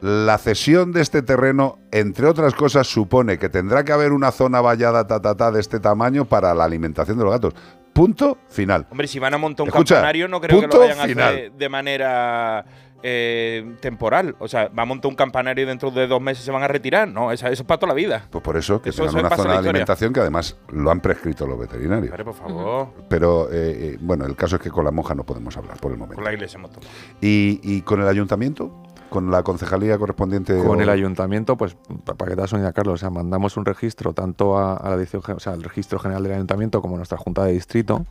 [0.00, 4.60] la cesión de este terreno, entre otras cosas, supone que tendrá que haber una zona
[4.60, 7.54] vallada ta, ta, ta, de este tamaño para la alimentación de los gatos.
[7.92, 8.86] Punto final.
[8.90, 11.52] Hombre, si van a montar un Escucha, campanario, no creo que lo vayan a hacer
[11.52, 12.64] de manera
[13.02, 14.36] eh, temporal.
[14.38, 16.68] O sea, va a montar un campanario y dentro de dos meses se van a
[16.68, 17.08] retirar.
[17.08, 18.26] No, eso, eso es para toda la vida.
[18.30, 21.00] Pues por eso, que Eso- tengan eso una zona de alimentación que además lo han
[21.00, 22.10] prescrito los veterinarios.
[22.12, 22.88] Hombre, por favor.
[23.08, 25.90] Pero eh, eh, bueno, el caso es que con la monja no podemos hablar por
[25.90, 26.14] el momento.
[26.14, 26.92] Con la iglesia hemos tomado.
[27.20, 28.82] ¿Y, y con el ayuntamiento?
[29.10, 30.56] ¿Con la concejalía correspondiente?
[30.64, 33.10] Con o- el ayuntamiento, pues, pa- para que te das una idea, Carlos, o sea,
[33.10, 36.80] mandamos un registro tanto a, a la dirección, o sea, al registro general del ayuntamiento
[36.80, 38.06] como a nuestra junta de distrito.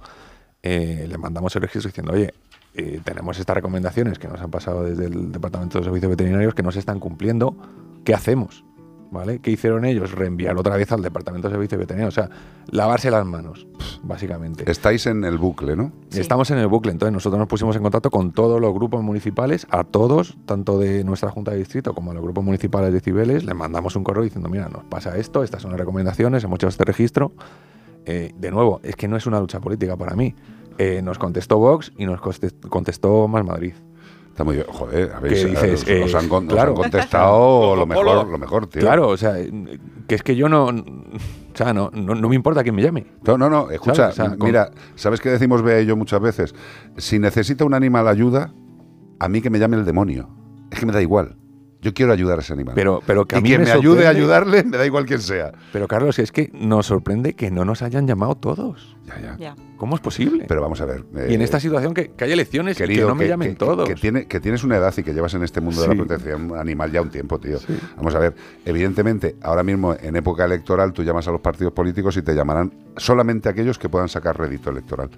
[0.61, 2.33] eh, le mandamos el registro diciendo, oye,
[2.75, 6.63] eh, tenemos estas recomendaciones que nos han pasado desde el Departamento de Servicios Veterinarios que
[6.63, 7.55] no se están cumpliendo.
[8.03, 8.65] ¿Qué hacemos?
[9.11, 9.39] ¿Vale?
[9.39, 10.11] ¿Qué hicieron ellos?
[10.11, 12.15] Reenviar otra vez al Departamento de Servicios Veterinarios.
[12.15, 12.29] O sea,
[12.69, 13.65] lavarse las manos,
[14.03, 14.69] básicamente.
[14.69, 15.91] Estáis en el bucle, ¿no?
[16.11, 19.65] Estamos en el bucle, entonces nosotros nos pusimos en contacto con todos los grupos municipales,
[19.71, 23.43] a todos, tanto de nuestra Junta de Distrito como a los grupos municipales de Cibeles,
[23.43, 26.67] les mandamos un correo diciendo, mira, nos pasa esto, estas son las recomendaciones, hemos hecho
[26.67, 27.31] este registro.
[28.05, 30.35] Eh, de nuevo, es que no es una lucha política para mí.
[30.77, 33.73] Eh, nos contestó Vox y nos conte- contestó Más Madrid.
[34.29, 34.67] Está muy bien.
[34.69, 35.81] Joder, habéis, ¿Qué dices?
[35.83, 36.71] os, Eh, os han, claro.
[36.71, 38.81] han contestado lo mejor, lo mejor, tío.
[38.81, 39.35] Claro, o sea,
[40.07, 40.65] que es que yo no...
[40.67, 43.05] O sea, no, no, no me importa quién me llame.
[43.25, 44.13] No, no, no, escucha, ¿Sabes?
[44.13, 46.55] O sea, con- mira, ¿sabes qué decimos Bea y yo muchas veces?
[46.95, 48.53] Si necesita un animal ayuda,
[49.19, 50.29] a mí que me llame el demonio.
[50.71, 51.35] Es que me da igual.
[51.81, 52.75] Yo quiero ayudar a ese animal.
[52.75, 55.05] Pero, pero que a y mí quien me me ayude a ayudarle, me da igual
[55.05, 55.53] quién sea.
[55.71, 58.97] Pero Carlos, es que nos sorprende que no nos hayan llamado todos.
[59.07, 59.55] Ya, ya.
[59.77, 60.45] ¿Cómo es posible?
[60.47, 61.05] Pero vamos a ver.
[61.29, 63.87] y en eh, esta situación que, que hay elecciones y que no me llamen todos.
[63.87, 66.53] Que, tiene, que tienes una edad y que llevas en este mundo de la protección
[66.57, 67.57] animal ya un tiempo, tío.
[67.95, 68.35] Vamos a ver,
[68.65, 72.73] evidentemente, ahora mismo en época electoral tú llamas a los partidos políticos y te llamarán
[72.97, 75.09] solamente aquellos que puedan sacar rédito electoral.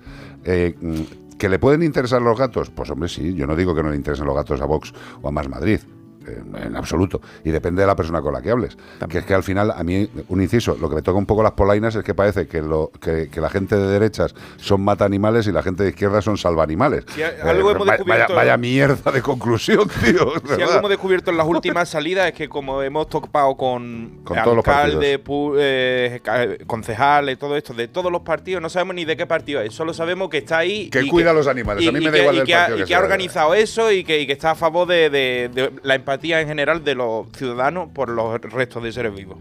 [0.44, 2.70] Eh, mm, ¿Que le pueden interesar los gatos?
[2.70, 4.94] Pues hombre, sí, yo no digo que no le interesen los gatos a Vox
[5.24, 5.80] o a Más Madrid.
[6.28, 7.22] Eh, En absoluto.
[7.44, 8.78] Y depende de la persona con la que hables.
[9.10, 11.44] Que es que al final, a mí, un inciso, lo que me toca un poco
[11.44, 15.06] las polainas es que parece que, lo, que, que la gente de derechas son mata
[15.06, 17.06] animales y la gente de izquierda son salva animales.
[17.14, 20.34] Si hemos vaya, descubierto- vaya mierda de conclusión, tío.
[20.36, 20.62] Si verdad.
[20.62, 24.58] algo hemos descubierto en las últimas salidas es que como hemos topado con, Con todos
[24.58, 25.22] los alcalde,
[25.60, 26.22] eh,
[26.68, 29.94] concejales, todo esto, de todos los partidos, no sabemos ni de qué partido es, solo
[29.94, 30.90] sabemos que está ahí.
[30.90, 32.60] Que y cuida a los animales, a mí me da igual y del que ha-
[32.60, 33.04] partido y que que ha sea.
[33.06, 36.11] organizado eso y que, y que está a favor de, de- de la empatía
[36.42, 39.38] en general de los ciudadanos por los restos de seres vivos.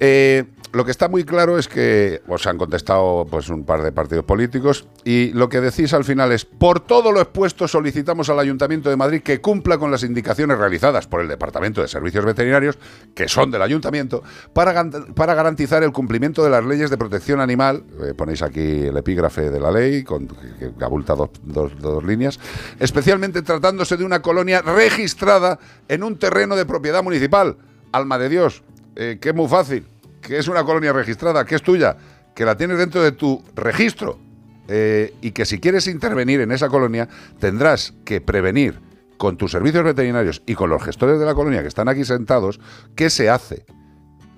[0.00, 3.92] Eh, lo que está muy claro es que os han contestado pues un par de
[3.92, 8.38] partidos políticos y lo que decís al final es por todo lo expuesto solicitamos al
[8.40, 12.76] Ayuntamiento de Madrid que cumpla con las indicaciones realizadas por el Departamento de Servicios Veterinarios
[13.14, 17.84] que son del Ayuntamiento para, para garantizar el cumplimiento de las leyes de protección animal.
[18.04, 22.38] Eh, ponéis aquí el epígrafe de la ley con, que, abulta dos- dos líneas
[22.80, 25.58] especialmente tratándose de una colonia registrada
[25.88, 27.56] en un terreno de propiedad municipal.
[27.92, 28.62] Alma de Dios
[28.96, 29.86] eh, que es muy fácil,
[30.20, 31.96] que es una colonia registrada, que es tuya,
[32.34, 34.18] que la tienes dentro de tu registro.
[34.68, 37.08] eh, y que si quieres intervenir en esa colonia
[37.38, 38.80] tendrás que prevenir
[39.16, 42.60] con tus servicios veterinarios y con los gestores de la colonia que están aquí sentados
[42.94, 43.64] qué se hace,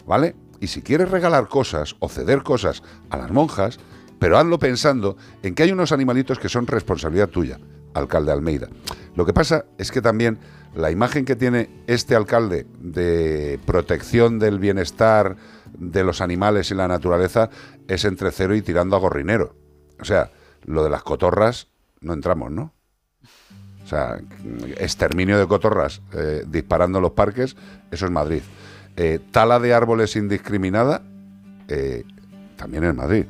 [0.06, 0.36] ¿vale?
[0.60, 3.78] Y si quieres regalar cosas o ceder cosas a las monjas,
[4.18, 7.58] pero hazlo pensando en que hay unos animalitos que son responsabilidad tuya,
[7.94, 8.68] alcalde Almeida.
[9.14, 10.38] Lo que pasa es que también
[10.74, 15.36] la imagen que tiene este alcalde de protección del bienestar
[15.78, 17.50] de los animales y la naturaleza
[17.88, 19.56] es entre cero y tirando a gorrinero.
[20.00, 20.30] O sea,
[20.64, 21.68] lo de las cotorras
[22.00, 22.74] no entramos, ¿no?
[23.84, 24.18] O sea,
[24.76, 27.56] exterminio de cotorras eh, disparando en los parques,
[27.90, 28.42] eso es Madrid.
[28.96, 31.02] Eh, tala de árboles indiscriminada,
[31.68, 32.04] eh,
[32.56, 33.24] también es Madrid.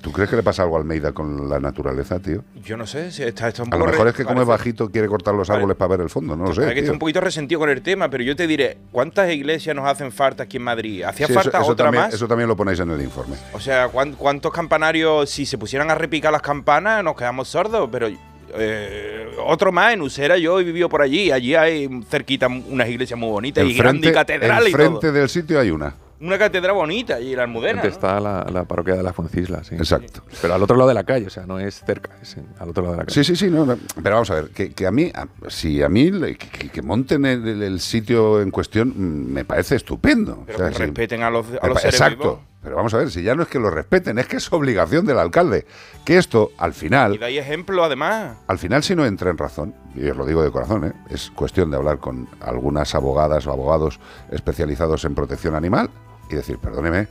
[0.00, 2.42] ¿Tú crees que le pasa algo a Almeida con la naturaleza, tío?
[2.64, 4.90] Yo no sé, si está, está un A lo mejor es que come parece- bajito,
[4.90, 6.72] quiere cortar los árboles para ver el fondo, no lo sé.
[6.74, 9.86] Que está un poquito resentido con el tema, pero yo te diré, ¿cuántas iglesias nos
[9.86, 11.02] hacen falta aquí en Madrid?
[11.04, 12.14] ¿Hacía Sí, falta eso otra también, más?
[12.14, 13.36] Eso también lo ponéis en el informe.
[13.52, 17.88] O sea, ¿cuán- ¿cuántos campanarios, si se pusieran a repicar las campanas, nos quedamos sordos?
[17.90, 18.08] Pero
[18.56, 21.30] eh, otro más, en Usera yo he vivido por allí.
[21.32, 24.82] Allí hay cerquita unas iglesias muy bonitas y grandes y catedral y todo.
[24.82, 25.94] enfrente del sitio hay una.
[26.20, 27.82] Una catedral bonita y la Almudena.
[27.82, 27.88] ¿no?
[27.88, 29.74] está la, la parroquia de la Fuencisla, sí.
[29.74, 30.22] Exacto.
[30.40, 32.68] Pero al otro lado de la calle, o sea, no es cerca, es en- al
[32.70, 33.14] otro lado de la calle.
[33.14, 35.82] Sí, sí, sí, no, no, pero vamos a ver, que, que a mí, a- si
[35.82, 40.44] a mí, que, que- que monten el, sitio en cuestión mm, me parece estupendo.
[40.46, 40.82] Pero O sea, que sí.
[40.82, 42.18] respeten a los, a los Exacto.
[42.18, 42.38] vivos.
[42.64, 45.04] Pero vamos a ver, si ya no es que lo respeten, es que es obligación
[45.04, 45.66] del alcalde.
[46.04, 48.38] Que esto, al Y final, dais ejemplo, además.
[48.48, 50.92] al final si no entra en razón, y os lo digo de corazón, ¿eh?
[51.10, 54.00] es cuestión de hablar con algunas abogadas o abogados
[54.32, 55.90] especializados en protección animal
[56.30, 57.06] y decir, perdóneme,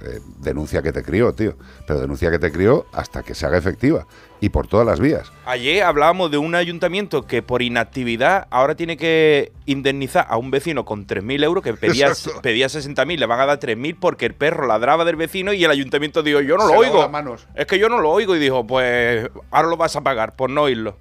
[0.00, 1.56] eh, denuncia que te crió, tío,
[1.86, 4.06] pero denuncia que te crió hasta que se haga efectiva
[4.40, 5.32] y por todas las vías.
[5.46, 10.84] Ayer hablábamos de un ayuntamiento que por inactividad ahora tiene que indemnizar a un vecino
[10.84, 12.40] con 3.000 euros que pedía, Exacto.
[12.42, 15.70] pedía 60.000, le van a dar 3.000 porque el perro ladraba del vecino y el
[15.70, 17.08] ayuntamiento dijo, yo no Se lo oigo.
[17.08, 17.46] manos.
[17.54, 20.50] Es que yo no lo oigo y dijo, pues ahora lo vas a pagar por
[20.50, 20.96] no oírlo.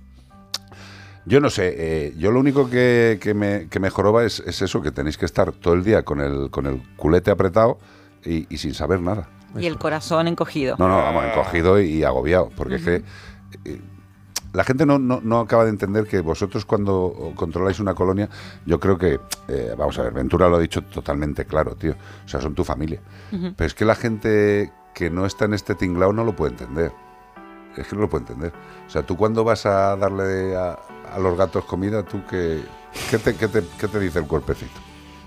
[1.25, 4.61] Yo no sé, eh, yo lo único que, que me, que me joroba es, es
[4.61, 7.79] eso, que tenéis que estar todo el día con el, con el culete apretado
[8.23, 9.27] y, y sin saber nada.
[9.57, 10.75] Y el corazón encogido.
[10.77, 13.03] No, no, vamos, encogido y, y agobiado, porque es que
[13.65, 13.81] eh,
[14.53, 18.29] la gente no, no, no acaba de entender que vosotros cuando controláis una colonia,
[18.65, 21.95] yo creo que, eh, vamos a ver, Ventura lo ha dicho totalmente claro, tío,
[22.25, 22.99] o sea, son tu familia.
[23.31, 26.91] Pero es que la gente que no está en este tinglao no lo puede entender.
[27.75, 28.51] Es que no lo puede entender.
[28.87, 30.79] O sea, tú cuando vas a darle a,
[31.13, 32.63] a los gatos comida, tú que...
[33.11, 34.79] ¿Qué te, qué te- qué te dice el cuerpecito?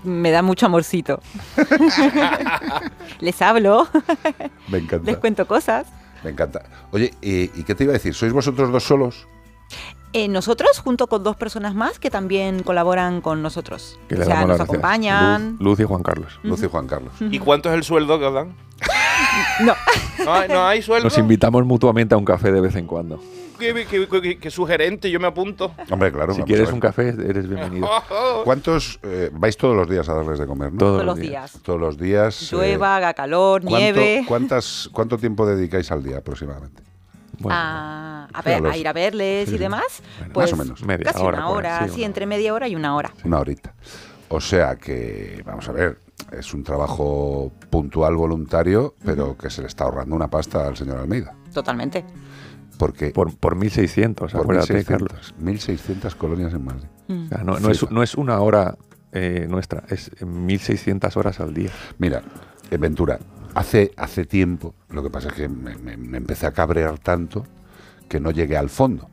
[0.03, 1.19] Me da mucho amorcito.
[3.19, 3.87] Les hablo,
[4.69, 5.09] Me encanta.
[5.11, 5.87] les cuento cosas.
[6.23, 6.63] Me encanta.
[6.91, 8.13] Oye, ¿y, y qué te iba a decir?
[8.13, 9.27] ¿Sois vosotros dos solos?
[10.13, 13.97] Eh, nosotros, junto con dos personas más que también colaboran con nosotros.
[14.09, 14.69] Que o sea, nos gracias.
[14.69, 15.51] acompañan.
[15.51, 16.39] Luz, Luz y Juan Carlos.
[16.43, 17.13] Luz y Juan Carlos.
[17.19, 18.55] ¿Y cuánto es el sueldo que os dan?
[19.61, 19.73] No.
[20.25, 21.05] ¿No hay, no hay sueldo?
[21.05, 23.21] Nos invitamos mutuamente a un café de vez en cuando.
[23.61, 25.09] ¿Qué, qué- qué- qué sugerente?
[25.11, 25.73] Yo me apunto.
[25.91, 26.33] Hombre, claro.
[26.33, 27.87] si a quieres un café, eres bienvenido.
[28.43, 30.71] ¿Cuántos eh, vais todos los días a darles de comer?
[30.73, 30.79] ¿no?
[30.79, 31.59] Todos Todos los días.
[31.63, 32.41] Todos los días.
[32.51, 34.25] eh, Llueva, haga calor, ¿cuánto, nieve.
[34.27, 36.81] cuántas, ¿Cuánto tiempo dedicáis al día aproximadamente?
[37.49, 39.63] a, a Sí, ver, a los- a ir a verles sí, y sí.
[39.63, 40.01] demás.
[40.19, 40.83] Bueno, pues más o menos.
[40.83, 43.11] Media casi hora, una hora, sí, sí, una entre media hora y una hora.
[43.23, 43.73] Una horita.
[44.29, 45.99] O sea que, vamos a ver,
[46.31, 50.97] es un trabajo puntual, voluntario, pero que se le está ahorrando una pasta al señor
[50.99, 51.33] Almeida.
[51.53, 52.05] Totalmente.
[52.81, 55.35] Porque Por, por 1.600, por acuérdate, 1.600, Carlos.
[55.41, 56.87] 1.600 colonias en Madrid.
[57.07, 57.25] Mm.
[57.25, 58.75] O sea, no, no es, no es una hora
[59.11, 61.69] eh, nuestra, es 1.600 horas al día.
[61.99, 62.23] Mira,
[62.71, 63.19] eh, Ventura,
[63.53, 67.45] hace, hace tiempo, lo que pasa es que me, me- me empecé a cabrear tanto
[68.09, 69.09] que no llegué al fondo.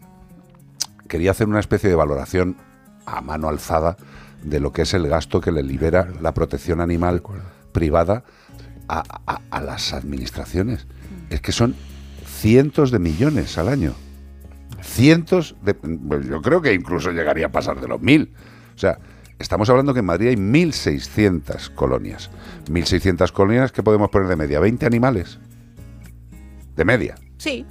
[1.08, 2.56] Quería hacer una especie de valoración
[3.06, 3.96] a mano alzada
[4.42, 7.22] de lo que es el gasto que le libera la protección animal
[7.72, 8.24] privada
[8.88, 10.86] a, a- a las administraciones.
[11.30, 11.74] Es que son
[12.40, 13.94] cientos de millones al año.
[14.82, 15.74] Cientos de...
[15.82, 18.32] bueno, Yo creo que incluso llegaría a pasar de los mil.
[18.74, 18.98] O sea,
[19.38, 22.30] estamos hablando que en Madrid hay 1.600 colonias.
[22.70, 24.60] 1.600 colonias que podemos poner de media.
[24.60, 25.38] 20 animales.
[26.76, 27.16] De media.
[27.38, 27.66] Sí.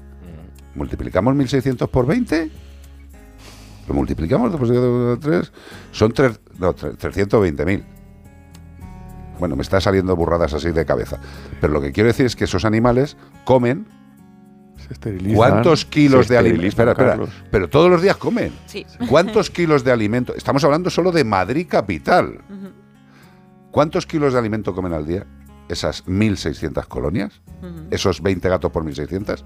[0.76, 2.52] Multiplicamos 1.600 por 20.
[3.88, 5.52] Lo multiplicamos después de 3.
[5.94, 7.84] Son tres, no, tre- 320.000.
[9.40, 11.20] Bueno, me está saliendo burradas así de cabeza.
[11.62, 13.16] Pero lo que quiero decir es que esos animales
[13.46, 13.88] comen.
[14.88, 16.68] Se esterilizan, ¿Cuántos kilos se de alimento?
[16.68, 17.20] Espera, espera.
[17.52, 18.54] Pero todos los días comen.
[18.66, 18.86] Sí.
[19.10, 20.34] ¿Cuántos kilos de alimento?
[20.36, 22.40] Estamos hablando solo de Madrid capital.
[23.72, 25.26] ¿Cuántos kilos de alimento comen al día
[25.70, 27.42] esas 1.600 colonias?
[27.92, 29.44] Esos 20 gatos por 1.600.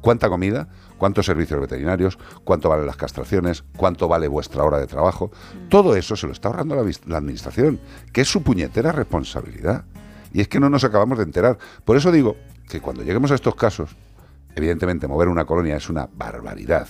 [0.00, 0.68] ¿Cuánta comida?
[0.96, 2.18] ¿Cuántos servicios veterinarios?
[2.44, 3.64] ¿Cuánto valen las castraciones?
[3.76, 5.30] ¿Cuánto vale vuestra hora de trabajo?
[5.68, 7.80] Todo eso se lo está ahorrando la administración,
[8.12, 9.84] que es su puñetera responsabilidad.
[10.32, 11.58] Y es que no nos acabamos de enterar.
[11.84, 12.36] Por eso digo
[12.68, 13.96] que cuando lleguemos a estos casos,
[14.54, 16.86] evidentemente mover una colonia es una barbaridad.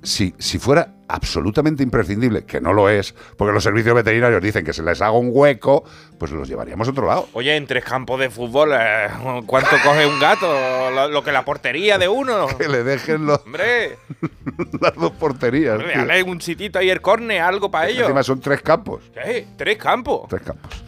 [0.00, 4.72] Si, si fuera absolutamente imprescindible, que no lo es, porque los servicios veterinarios dicen que
[4.72, 5.82] se les haga un hueco,
[6.18, 7.28] pues los llevaríamos a otro lado.
[7.32, 9.08] Oye, en tres campos de fútbol, eh,
[9.46, 10.46] ¿cuánto coge un gato?
[10.92, 12.46] Lo, lo que la portería de uno.
[12.58, 13.98] Que le dejen los, Hombre,
[14.80, 15.78] las dos porterías.
[15.80, 18.02] hombre, dale un sitito ahí el córner, algo para ellos.
[18.02, 19.02] Encima son tres campos.
[19.12, 19.48] ¿Qué?
[19.56, 20.28] ¿Tres campos?
[20.28, 20.84] Tres campos.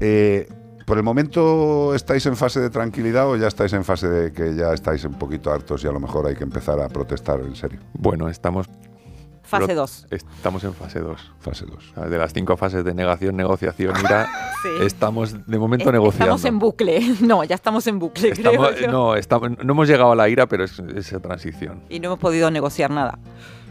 [0.00, 0.48] Eh,
[0.88, 4.54] ¿Por el momento estáis en fase de tranquilidad o ya estáis en fase de que
[4.56, 7.54] ya estáis un poquito hartos y a lo mejor hay que empezar a protestar en
[7.54, 7.78] serio?
[7.92, 8.66] Bueno, estamos.
[9.42, 10.06] Fase pero 2.
[10.10, 11.32] Estamos en fase 2.
[11.40, 12.10] Fase 2.
[12.10, 14.28] De las cinco fases de negación, negociación, ira,
[14.62, 14.68] Sí.
[14.86, 16.24] estamos de momento Es- negociando.
[16.36, 17.00] Estamos en bucle.
[17.20, 18.90] No, ya estamos en bucle, Estamos- creo yo.
[18.90, 21.82] no, estamos- no hemos llegado a la ira, pero es esa transición.
[21.90, 23.18] Y no hemos podido negociar nada.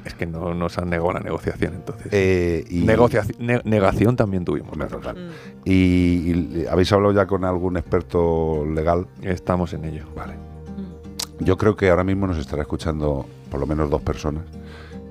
[0.07, 2.07] Es que no nos han negado la negociación, entonces.
[2.11, 4.75] Eh, y- Negociaci- ne- negación también tuvimos.
[5.65, 9.05] ¿Y, y habéis hablado ya con algún experto legal?
[9.21, 10.05] Estamos en ello.
[10.15, 10.33] Vale.
[11.39, 14.43] Yo creo que ahora mismo nos estará escuchando por lo menos dos personas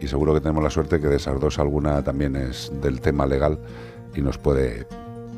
[0.01, 3.27] y seguro que tenemos la suerte que de esas dos alguna también es del tema
[3.27, 3.59] legal
[4.15, 4.87] y nos puede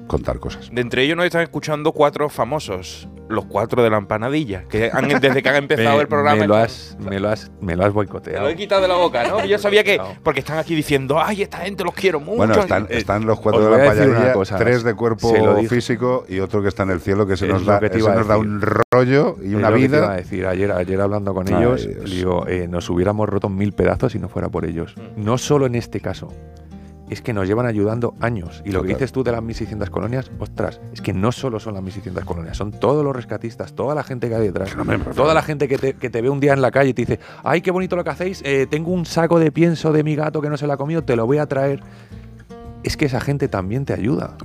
[0.09, 0.69] contar cosas.
[0.73, 5.07] De entre ellos nos están escuchando cuatro famosos, los cuatro de la empanadilla, que han,
[5.21, 6.41] desde que han empezado Me- el programa.
[6.41, 8.43] Me lo has, me lo has, me lo has Te boicoteado.
[8.45, 9.45] lo he quitado de la boca, ¿no?
[9.45, 10.01] Yo sabía que.
[10.25, 12.39] Porque están aquí diciendo, ay, esta gente los quiero mucho.
[12.39, 14.95] Bueno, están, están los cuatro os de la a decir una payadilla, cosa, tres de
[14.95, 17.89] cuerpo físico y otro que está en el cielo que se Es nos da, que
[17.99, 18.61] nos un
[18.91, 20.17] rollo y Es una lo que te iba a vida.
[20.17, 22.11] decir ayer, ayer hablando con Ay, ellos, Dios.
[22.11, 24.95] digo, eh, nos hubiéramos roto en mil pedazos si no fuera por ellos.
[24.97, 25.23] Mm.
[25.25, 26.33] No solo en este caso.
[27.09, 28.63] Es que nos llevan ayudando años.
[28.65, 31.75] Y lo que dices tú de las 1.600 colonias, ostras, es que no solo son
[31.75, 34.77] las 1.600 colonias, son todos los rescatistas, toda la gente que hay detrás.
[35.15, 37.03] toda la gente que te, que te ve un día en la calle y te
[37.03, 40.17] dice, ay, qué bonito lo que hacéis, eh, tengo un saco de pienso de mi
[40.17, 41.83] gato que no se lo ha comido, te lo voy a traer.
[42.85, 44.37] Es que esa gente también te ayuda.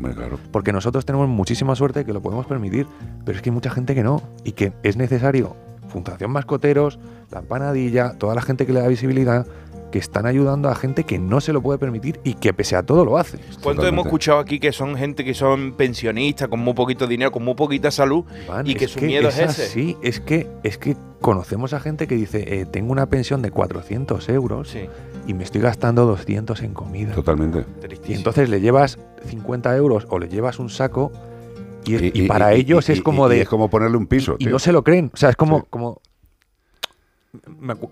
[0.52, 2.88] Porque nosotros tenemos muchísima suerte que lo podemos permitir,
[3.26, 5.56] pero es que hay mucha gente que no y que es necesario.
[5.88, 7.00] Fundación Mascoteros,
[7.30, 9.46] la empanadilla, toda la gente que le da visibilidad,
[9.94, 12.82] que están ayudando a gente que no se lo puede permitir y que pese a
[12.82, 13.38] todo lo hace.
[13.62, 17.44] ¿Cuánto hemos escuchado aquí que son gente que son pensionistas, con muy poquito dinero, con
[17.44, 18.26] muy poquita salud,
[18.66, 19.62] y que su miedo es, ese?
[19.66, 23.52] así, es que, es que conocemos a gente que dice, eh, tengo una pensión de
[23.52, 24.76] 400 euros
[25.28, 27.14] y me estoy gastando 200 en comida.
[27.14, 27.64] Totalmente.
[28.08, 28.98] Y entonces le llevas
[29.28, 31.12] 50 euros o le llevas un saco
[31.86, 33.42] y, Y- y y- para y- ellos y- es como y de...
[33.42, 34.38] es como ponerle un piso.
[34.40, 34.50] y tío.
[34.54, 35.12] no se lo creen.
[35.14, 35.66] O sea, es como...
[35.66, 36.02] como
[37.60, 37.90] me acu-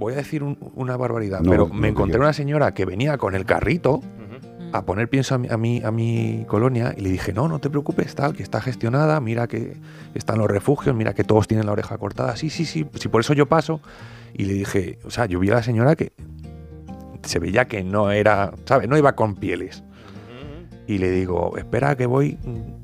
[0.00, 3.34] voy a decir un- una barbaridad, No, pero me encontré una señora que venía con
[3.36, 4.00] el carrito
[4.72, 7.58] a poner pienso a mi, a, mi, a mi colonia y le dije, no, no
[7.58, 9.76] te preocupes, tal, que está gestionada, mira que
[10.14, 13.20] están los refugios, mira que todos tienen la oreja cortada, sí, sí, sí, si por
[13.20, 13.80] eso yo paso.
[14.32, 16.12] Y le dije, o sea, yo vi a la señora que
[17.22, 18.88] se veía que no era, ¿sabes?
[18.88, 19.82] No iba con pieles.
[20.86, 22.38] Y le digo, espera que voy.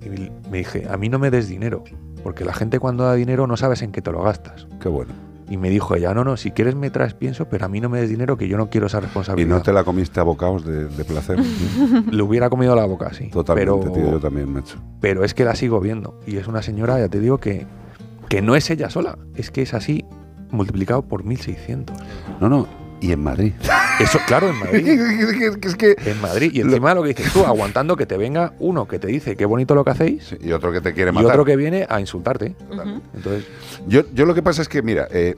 [0.05, 1.83] Y me dije, a mí no me des dinero,
[2.23, 4.67] porque la gente cuando da dinero no sabes en qué te lo gastas.
[4.81, 5.13] Qué bueno.
[5.49, 7.89] Y me dijo ella, no, no, si quieres me traes pienso, pero a mí no
[7.89, 9.49] me des dinero, que yo no quiero esa Y responsabilidad.
[9.57, 11.39] no te la comiste a bocaos de, de placer.
[12.11, 13.29] Le hubiera comido la boca, sí.
[13.31, 14.77] Totalmente, pero, tío, yo también, macho.
[15.01, 16.19] pero es que la sigo viendo.
[16.27, 17.65] Y es una señora, ya te digo, que,
[18.29, 19.19] que no es ella sola.
[19.37, 20.05] Es que es así
[20.51, 21.97] multiplicado por 1600.
[22.41, 22.67] No, no.
[23.01, 23.53] Y en Madrid.
[24.01, 24.89] Eso, claro, en Madrid.
[25.63, 26.51] es que en Madrid.
[26.55, 29.45] Y encima lo que dices tú, aguantando que te venga uno que te dice qué
[29.47, 30.37] bonito lo que hacéis.
[30.41, 31.31] y otro que te quiere y matar.
[31.33, 32.55] otro que viene a insultarte.
[33.15, 33.45] Entonces,
[33.87, 35.37] Yo, yo lo que pasa es que, mira, eh,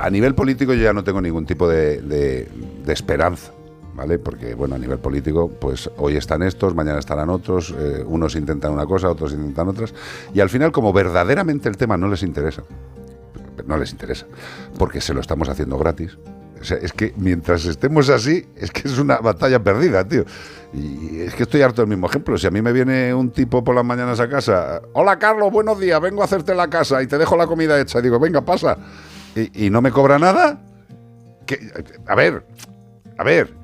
[0.00, 2.48] a nivel político yo ya no tengo ningún tipo de, de-
[2.84, 3.52] de esperanza,
[3.94, 4.18] ¿vale?
[4.18, 8.72] Porque, bueno, a nivel político, pues hoy están estos, mañana estarán otros, eh, unos intentan
[8.72, 9.94] una cosa, otros intentan otras,
[10.32, 12.62] y al final, como verdaderamente el tema no les interesa,
[13.66, 14.26] no les interesa,
[14.78, 16.16] porque se lo estamos haciendo gratis.
[16.60, 20.24] O sea, es que mientras estemos así, es que es una batalla perdida, tío.
[20.72, 22.36] Y es que estoy harto del mismo ejemplo.
[22.36, 25.80] Si a mí me viene un tipo por las mañanas a casa, hola Carlos, buenos
[25.80, 27.98] días, vengo a hacerte la casa y te dejo la comida hecha.
[27.98, 28.76] Y digo, venga, pasa.
[29.34, 30.60] Y, y no me cobra nada.
[31.46, 31.58] Que,
[32.06, 32.44] a ver,
[33.16, 33.60] a ver.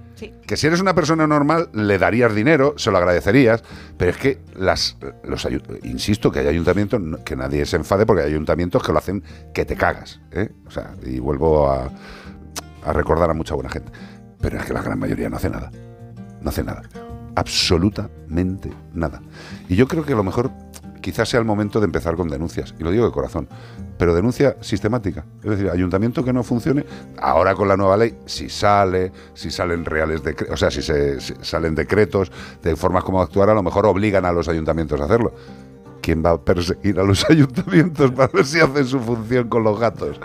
[0.46, 3.62] Que si eres una persona normal, le darías dinero, se lo agradecerías,
[3.98, 5.46] pero es que las, los
[5.82, 9.66] insisto que hay ayuntamientos, que nadie se enfade porque hay ayuntamientos que lo hacen que
[9.66, 10.20] te cagas.
[10.32, 10.48] ¿eh?
[10.66, 11.90] O sea, y vuelvo a,
[12.86, 13.92] a recordar a mucha buena gente.
[14.40, 15.70] Pero es que la gran mayoría no hace nada.
[16.40, 16.82] No hace nada.
[17.34, 19.20] Absolutamente nada.
[19.68, 20.50] Y yo creo que a lo mejor
[21.00, 22.74] quizás sea el momento de empezar con denuncias.
[22.78, 23.48] Y lo digo de corazón.
[23.98, 25.24] Pero denuncia sistemática.
[25.42, 26.84] Es decir, ayuntamiento que no funcione,
[27.18, 31.20] ahora con la nueva ley, si sale, si salen reales decretos, o sea, si, se,
[31.20, 32.32] salen decretos
[32.62, 35.32] de formas como actuar, a lo mejor obligan a los ayuntamientos a hacerlo.
[36.06, 39.78] ¿Quién va a perseguir a los ayuntamientos para ver si hacen su función con los
[39.80, 40.20] gatos?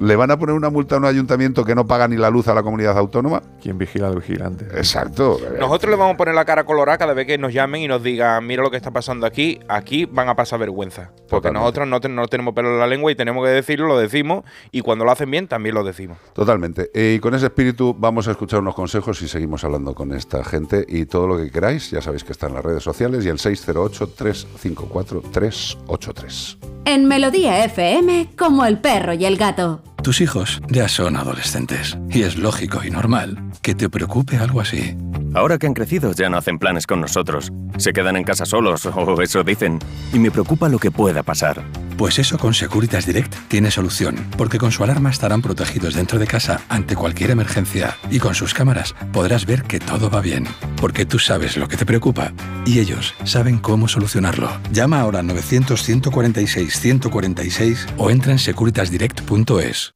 [0.00, 2.48] ¿Le van a poner una multa a un ayuntamiento que no paga ni la luz
[2.48, 3.42] a la comunidad autónoma?
[3.62, 4.64] ¿Quién vigila al vigilante?
[4.76, 5.38] Exacto.
[5.60, 8.02] Nosotros le vamos a poner la cara colorada cada vez que nos llamen y nos
[8.02, 11.10] digan, mira lo que está pasando aquí, aquí van a pasar vergüenza.
[11.28, 11.60] Porque Totalmente.
[11.60, 14.44] nosotros no, ten- no tenemos pelo en la lengua y tenemos que decirlo, lo decimos,
[14.72, 16.16] y cuando lo hacen bien también lo decimos.
[16.32, 16.90] Totalmente.
[16.94, 20.42] Eh, Y con ese espíritu vamos a escuchar unos consejos y seguimos hablando con esta
[20.44, 20.84] gente.
[20.88, 23.38] Y todo lo que queráis, ya sabéis que está en las redes sociales y el
[25.32, 26.58] 608-354-383.
[26.84, 29.82] En Melodía FM, como el perro y el gato.
[30.02, 34.96] Tus hijos ya son adolescentes y es lógico y normal que te preocupe algo así.
[35.34, 37.52] Ahora que han crecido ya no hacen planes con nosotros.
[37.78, 39.78] Se quedan en casa solos, o eso dicen.
[40.12, 41.62] Y me preocupa lo que pueda pasar.
[41.98, 46.26] Pues eso con Securitas Direct tiene solución, porque con su alarma estarán protegidos dentro de
[46.26, 50.46] casa ante cualquier emergencia y con sus cámaras podrás ver que todo va bien,
[50.80, 52.32] porque tú sabes lo que te preocupa
[52.66, 54.50] y ellos saben cómo solucionarlo.
[54.72, 59.95] Llama ahora al 900-146-146 o entra en securitasdirect.es.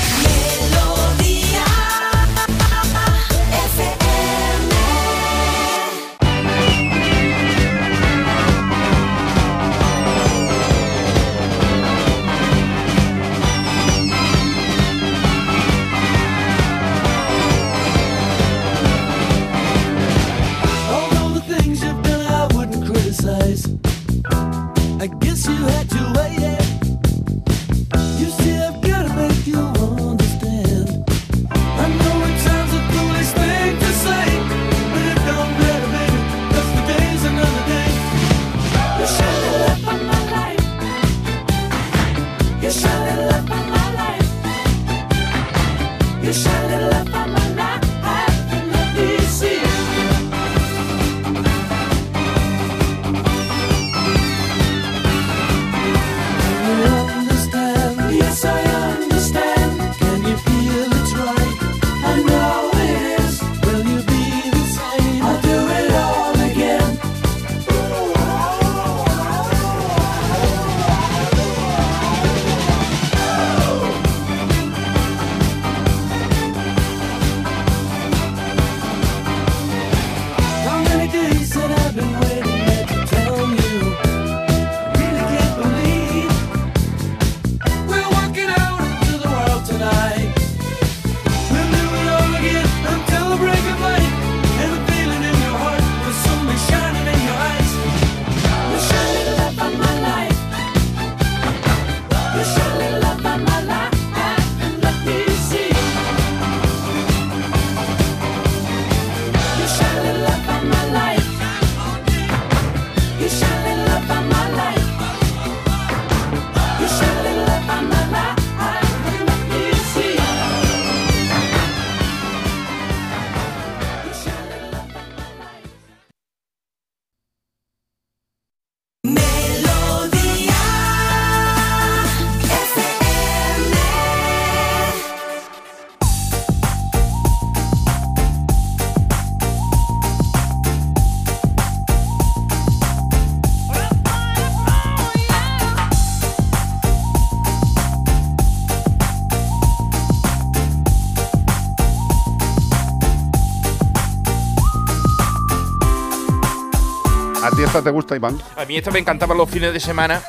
[157.71, 158.37] esta te gusta, Iván?
[158.57, 160.21] A mí esta me encantaban los fines de semana.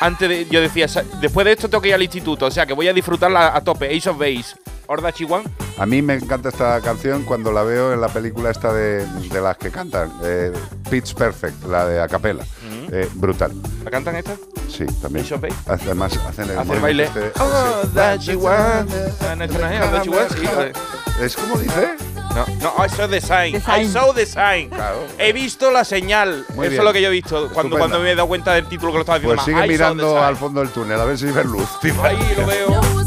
[0.00, 2.66] Antes de, yo decía, "Sa- después de esto tengo que ir al instituto, o sea
[2.66, 3.96] que voy a disfrutarla a tope.
[3.96, 4.56] Ace of Base,
[4.86, 5.48] Horda Chihuahua.
[5.78, 9.40] A mí me encanta esta canción cuando la veo en la película esta de, de
[9.40, 10.52] las que cantan, eh,
[10.90, 12.42] Pitch Perfect, la de Acapella.
[12.90, 13.52] Eh, brutal.
[13.84, 14.34] ¿La cantan esta?
[14.68, 15.24] Sí, también.
[15.24, 15.54] Ace of Base.
[15.66, 17.04] Además, hacen el Hace baile.
[17.04, 17.88] este- Oh, sí.
[17.94, 18.90] that want.
[21.20, 21.96] Es como dice.
[22.38, 23.52] No, no, I saw the sign.
[23.60, 24.70] The I saw the sign.
[25.18, 26.44] He visto la señal.
[26.54, 26.80] Muy Eso bien.
[26.80, 27.78] es lo que yo he visto cuando, Estupendo.
[27.78, 29.42] cuando me he dado cuenta del título que lo estaba diciendo.
[29.42, 29.62] Pues más.
[29.62, 31.94] sigue I mirando al fondo del túnel a ver si ve luz, tío.
[32.04, 32.97] Ahí lo veo.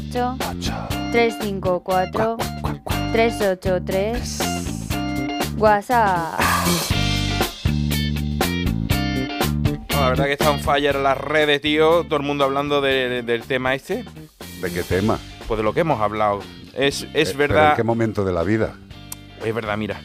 [0.00, 2.36] 608 354
[3.12, 6.38] 383 WhatsApp.
[9.90, 12.04] No, la verdad que está on fire las redes, tío.
[12.04, 14.04] Todo el mundo hablando de- del tema este.
[14.60, 15.18] ¿De qué tema?
[15.48, 16.40] Pues de lo que hemos hablado.
[16.74, 17.70] Es, es Eh, ¿pero verdad.
[17.70, 18.74] ¿En qué momento de la vida?
[19.42, 20.02] Es verdad, mira.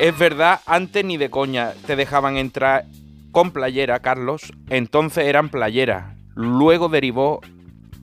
[0.00, 2.84] Es verdad, antes ni de coña te dejaban entrar
[3.30, 4.52] con playera, Carlos.
[4.70, 6.16] Entonces eran playeras.
[6.34, 7.40] Luego derivó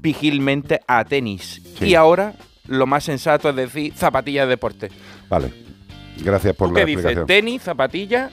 [0.05, 1.63] pigilmente a tenis.
[1.79, 1.87] Sí.
[1.87, 2.35] Y ahora
[2.67, 4.89] lo más sensato es decir zapatillas de deporte.
[5.27, 5.51] Vale.
[6.23, 7.05] Gracias por ¿Tú la qué dices?
[7.05, 7.27] explicación.
[7.27, 8.31] ¿Tenis, zapatillas?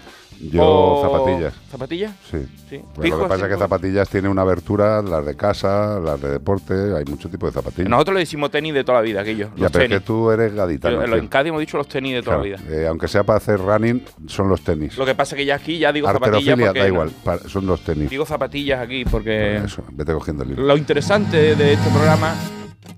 [0.50, 1.54] Yo o- zapatillas.
[1.70, 2.12] ¿Zapatillas?
[2.28, 2.80] Sí.
[2.96, 6.74] Lo que pasa es que zapatillas tiene una abertura, las de casa, las de deporte,
[6.96, 7.88] hay mucho tipo de zapatillas.
[7.88, 9.50] Nosotros le decimos tenis de toda la vida, aquello.
[9.56, 11.06] ya, pero es que tú eres gaditano.
[11.06, 12.56] Yo- en Cádiz hemos dicho los tenis de toda la vida.
[12.68, 14.96] Eh, aunque sea para hacer running, son los tenis.
[14.96, 17.10] Lo que pasa es que ya aquí ya digo zapatillas porque da igual,
[17.46, 18.10] son los tenis.
[18.10, 20.64] digo zapatillas aquí porque Eso, vete cogiendo el libro.
[20.64, 22.34] lo interesante de este programa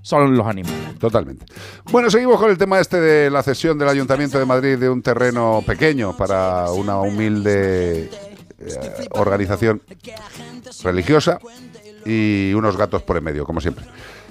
[0.03, 0.99] son los animales.
[0.99, 1.47] Totalmente.
[1.91, 5.03] Bueno, seguimos con el tema este de la cesión del Ayuntamiento de Madrid de un
[5.03, 8.11] terreno pequeño para una humilde
[8.59, 9.83] eh, organización
[10.83, 11.39] religiosa
[12.05, 13.85] y unos gatos por en medio, como siempre.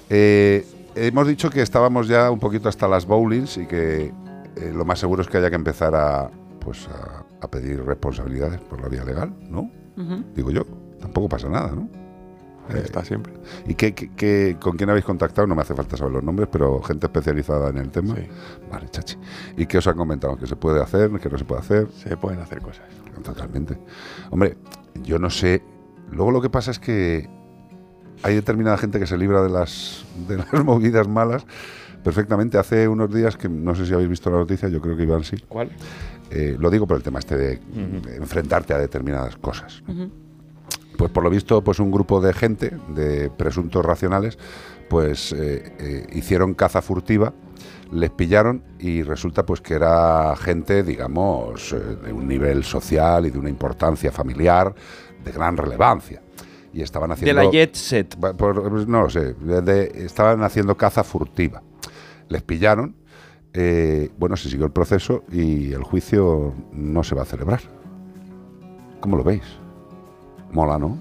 [0.10, 0.66] Eh,
[0.96, 4.12] hemos dicho que estábamos ya un poquito hasta las bowlings y que
[4.56, 8.60] eh, lo más seguro es que haya que empezar a, pues, a, a pedir responsabilidades
[8.62, 9.70] por la vía legal, ¿no?
[10.34, 10.66] Digo yo,
[11.00, 11.88] tampoco pasa nada, ¿no?
[12.70, 13.34] Ahí está siempre.
[13.68, 15.46] ¿Y qué, qué- qué- con quién habéis contactado?
[15.48, 18.16] No me hace falta saber los nombres, pero gente especializada en el tema.
[18.72, 19.18] Vale, chachi.
[19.58, 20.38] ¿Y qué os han comentado?
[20.38, 21.12] ¿Que se puede hacer?
[21.20, 21.88] ¿Que no se puede hacer?
[21.92, 22.86] Se pueden hacer cosas.
[23.24, 23.78] Totalmente.
[24.32, 24.58] Hombre,
[25.04, 25.62] yo no sé.
[26.12, 27.30] Luego lo que pasa es que
[28.24, 31.46] hay determinada gente que se libra de las, de las movidas malas
[32.04, 32.58] perfectamente.
[32.58, 35.24] Hace unos días, que no sé si habéis visto la noticia, yo creo que Iván
[35.24, 35.36] sí.
[35.48, 35.70] ¿Cuál?
[36.32, 38.08] Eh, lo digo por el tema este de Ujú.
[38.08, 39.84] de enfrentarte a determinadas cosas.
[40.98, 44.38] Pues por lo visto, pues un grupo de gente, de presuntos racionales,
[44.90, 47.34] pues eh, eh, hicieron caza furtiva,
[47.92, 53.32] les pillaron y resulta pues que era gente, digamos, eh, de un nivel social y
[53.32, 54.74] de una importancia familiar
[55.24, 56.22] de gran relevancia.
[56.74, 57.44] Y estaban De haciendo...
[57.44, 58.16] la jet set.
[58.18, 61.62] Pues, no lo sé, de- de- estaban haciendo caza furtiva.
[62.30, 62.96] Les pillaron,
[64.18, 67.62] bueno, se siguió el proceso y el juicio no se va a celebrar.
[69.00, 69.44] ¿Cómo lo veis?
[70.54, 70.98] Mola, ¿no?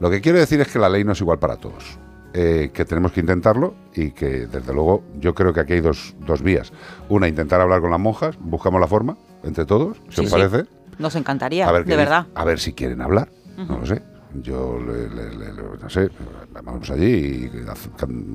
[0.00, 1.98] Lo que quiero decir es que la ley no es igual para todos.
[2.36, 6.16] Eh, que tenemos que intentarlo y que, desde luego, yo creo que aquí hay dos,
[6.26, 6.72] dos vías.
[7.08, 10.32] Una, intentar hablar con las monjas, buscamos la forma, entre todos, si Sí, os sí.
[10.32, 10.68] parece.
[10.98, 12.26] Nos encantaría, A ver, de verdad.
[12.34, 13.28] a ver si quieren hablar.
[13.56, 14.02] No lo sé.
[14.42, 16.10] Yo, le- le- no sé,
[16.52, 17.50] vamos allí y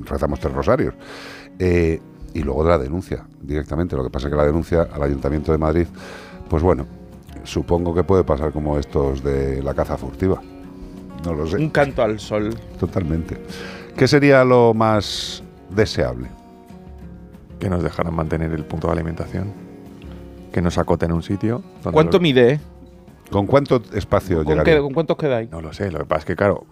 [0.06, 0.94] rezamos tres rosarios.
[1.58, 2.00] Eh,
[2.32, 3.96] y luego de la denuncia, directamente.
[3.96, 5.86] Lo que pasa es que la denuncia al Ayuntamiento de Madrid,
[6.48, 6.86] pues bueno,
[7.44, 10.40] supongo que puede pasar como estos de la caza furtiva.
[11.24, 11.56] No lo sé.
[11.56, 12.54] Un canto al sol.
[12.78, 13.36] Totalmente.
[13.96, 16.28] ¿Qué sería lo más deseable?
[17.58, 19.52] Que nos dejaran mantener el punto de alimentación.
[20.52, 21.62] Que nos acoten un sitio.
[21.82, 22.60] donde ¿Cuánto los- mide?
[23.30, 24.74] ¿Con cuánto espacio ¿Con, llegaría?
[24.76, 25.50] qué- con cuántos quedáis?
[25.50, 26.64] No lo sé, lo que pasa es que, claro,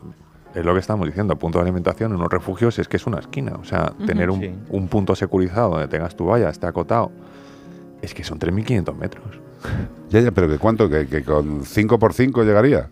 [0.55, 3.19] es lo que estamos diciendo, punto de alimentación en unos refugios es que es una
[3.21, 3.53] esquina.
[3.61, 4.53] O sea, tener un, Sí.
[4.71, 7.13] un punto securizado donde tengas tu valla, esté acotado,
[8.03, 9.39] es que son 3.500 metros.
[10.11, 10.89] Ya, ya, pero ¿que cuánto?
[10.89, 12.89] ¿Que, que con 5 por 5 llegaría?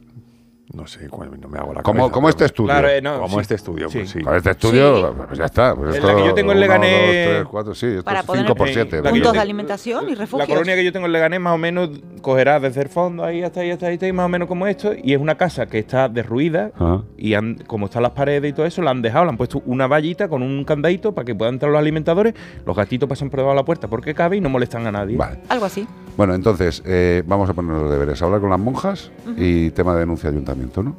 [0.74, 2.66] No sé, no me hago la ¿Cómo, cabeza, cómo este estudio?
[2.70, 3.40] Claro, eh, no, Como sí.
[3.42, 3.98] este estudio, Sí.
[3.98, 4.20] pues sí.
[4.20, 5.14] Con este estudio, Sí.
[5.28, 5.76] pues ya está.
[5.76, 8.26] Pues esto, la que yo tengo en Leganés- dos, tres, cuatro, sí, esto Para es
[8.26, 8.96] poner 5 por Eh, 7.
[8.96, 10.48] la que yo Puntos de tengo- alimentación y La refugios.
[10.48, 13.60] colonia que yo tengo en Leganés más o menos cogerá desde el fondo ahí hasta
[13.60, 14.90] ahí, hasta ahí, hasta ahí, más o menos como esto.
[15.00, 17.04] Y es una casa que está derruida Ajá.
[17.16, 19.62] y han- como están las paredes y todo eso, la han dejado, le han puesto
[19.66, 22.34] una vallita con un candadito para que puedan entrar los alimentadores.
[22.66, 25.16] Los gatitos pasan por debajo de la puerta porque cabe y no molestan a nadie.
[25.16, 25.38] Vale.
[25.48, 25.86] Algo así.
[26.16, 28.22] Bueno, entonces, eh, vamos a poner los deberes.
[28.22, 30.96] Hablar con las monjas y tema de denuncia ayuntamiento, ¿no?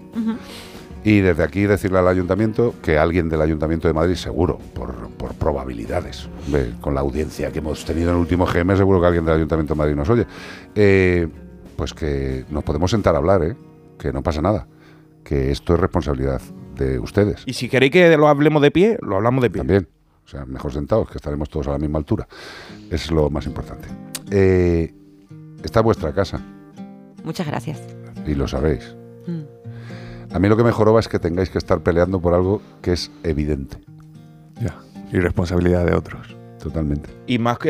[1.03, 5.33] Y desde aquí decirle al ayuntamiento que alguien del ayuntamiento de Madrid, seguro, por, por
[5.35, 6.27] probabilidades,
[6.81, 9.73] con la audiencia que hemos tenido en el último GM, seguro que alguien del ayuntamiento
[9.73, 10.25] de Madrid nos oye,
[10.75, 11.27] eh,
[11.77, 13.55] pues que nos podemos sentar a hablar, ¿eh?
[13.97, 14.67] que no pasa nada,
[15.23, 16.41] que esto es responsabilidad
[16.75, 17.43] de ustedes.
[17.45, 19.59] Y si queréis que lo hablemos de pie, lo hablamos de pie.
[19.61, 19.87] También.
[20.25, 22.27] O sea, mejor sentados, que estaremos todos a la misma altura.
[22.91, 23.87] Es lo más importante.
[24.29, 24.93] Eh,
[25.63, 26.39] esta es vuestra casa
[27.23, 27.81] Muchas gracias.
[28.25, 28.95] y lo sabéis.
[29.27, 29.41] Mm.
[30.33, 32.93] A mí lo que me joroba es que tengáis que estar peleando por algo que
[32.93, 33.77] es evidente.
[34.61, 34.75] Ya.
[35.11, 36.35] Y responsabilidad de otros.
[36.61, 37.09] Totalmente.
[37.27, 37.69] Y más que,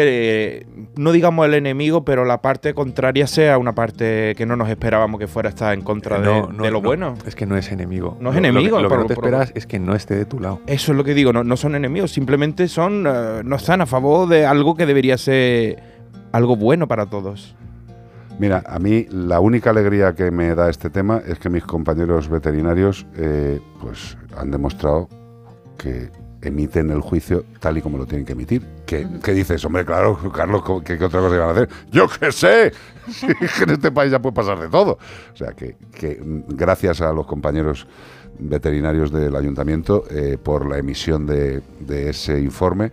[0.61, 4.69] eh, no digamos el enemigo, pero la parte contraria sea una parte que no nos
[4.69, 7.13] esperábamos que fuera estar en contra de, No, no, de lo no, bueno.
[7.27, 8.17] Es que no es enemigo.
[8.21, 9.77] No es Lo- lo que- enemigo, Lo, que por- no te por- esperas es que
[9.77, 10.61] no esté de tu lado.
[10.67, 13.85] Eso es lo que digo, no, no son enemigos, simplemente son, eh, no están a
[13.85, 15.83] favor de algo que debería ser
[16.31, 17.55] algo bueno para todos.
[18.39, 22.29] Mira, a mí la única alegría que me da este tema es que mis compañeros
[22.29, 25.09] veterinarios eh, pues han demostrado
[25.77, 26.09] que
[26.43, 28.63] emiten el juicio tal y como lo tienen que emitir.
[28.85, 29.65] ¿Qué, qué dices?
[29.65, 31.69] Hombre, claro, Carlos, ¿cómo- ¿qué, qué otra cosa iban a hacer?
[31.91, 32.71] ¡Yo qué sé!
[33.57, 34.99] Que en este país ya puede pasar de todo.
[35.33, 37.87] O sea, que, que, mm, gracias a los compañeros
[38.39, 42.91] veterinarios del ayuntamiento eh, por la emisión de, de ese informe.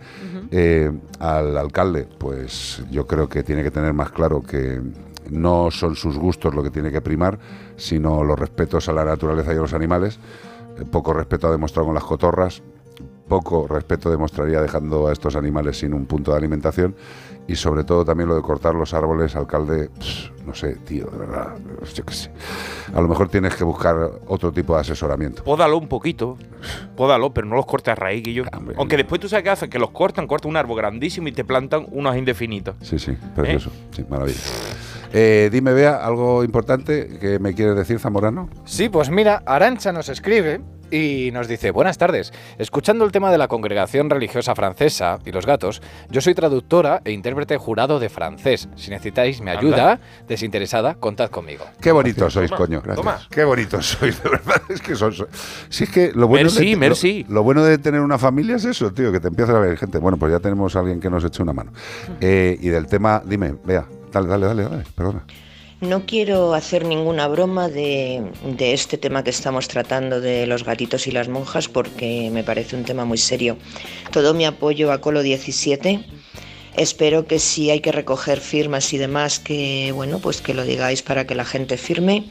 [0.51, 4.81] Eh, al alcalde, pues yo creo que tiene que tener más claro que
[5.29, 7.39] no son sus gustos lo que tiene que primar,
[7.75, 10.19] sino los respetos a la naturaleza y a los animales.
[10.77, 12.61] Eh, poco respeto ha demostrado con las cotorras,
[13.27, 16.95] poco respeto demostraría dejando a estos animales sin un punto de alimentación
[17.47, 21.17] y sobre todo también lo de cortar los árboles, alcalde, pss, no sé, tío, de
[21.17, 21.55] verdad,
[21.93, 22.31] yo qué sé.
[22.93, 23.95] A lo mejor tienes que buscar
[24.27, 25.43] otro tipo de asesoramiento.
[25.43, 26.37] Pódalo un poquito.
[26.95, 28.43] Pódalo, pero no los cortes a raíz, yo.
[28.77, 31.43] Aunque después tú sabes qué hacen, que los cortan, cortan un árbol grandísimo y te
[31.43, 32.75] plantan unos indefinitos.
[32.81, 34.39] Sí, sí, precioso, sí, maravilla.
[35.17, 38.49] Eh, dime, Bea, algo importante que me quieres decir, Zamorano.
[38.65, 40.59] Sí, pues mira, Arancha nos escribe
[40.91, 45.45] y nos dice, buenas tardes, escuchando el tema de la congregación religiosa francesa y los
[45.45, 48.67] gatos, yo soy traductora e intérprete jurado de francés.
[48.75, 51.63] Si necesitáis mi ayuda desinteresada, contad conmigo.
[51.79, 52.81] Qué bonitos sois, Toma, coño.
[52.95, 53.19] toma.
[53.29, 54.61] Qué bonitos sois, de verdad.
[54.67, 55.13] Es que son.
[55.69, 57.25] Sí, es que lo bueno, Merci, de, merci.
[57.29, 59.77] Lo, lo bueno de tener una familia es eso, tío, que te empiezas a ver
[59.77, 59.97] gente.
[59.97, 61.71] Bueno, pues ya tenemos a alguien que nos eche una mano.
[62.19, 63.85] Eh, y del tema, dime, vea,
[65.81, 68.23] No quiero hacer ninguna broma de,
[68.57, 72.77] de este tema que estamos tratando de los gatitos y las monjas porque me parece
[72.77, 73.57] un tema muy serio.
[74.11, 76.05] Todo mi apoyo a Colo 17.
[76.77, 81.01] Espero que si hay que recoger firmas y demás, que bueno, pues que lo digáis
[81.01, 82.25] para que la gente firme.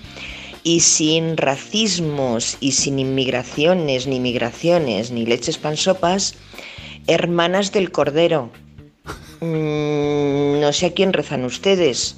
[0.63, 6.35] Y sin racismos y sin inmigraciones, ni migraciones, ni leches pansopas,
[7.07, 8.51] hermanas del Cordero.
[9.45, 12.17] Mm, no sé a quién rezan ustedes.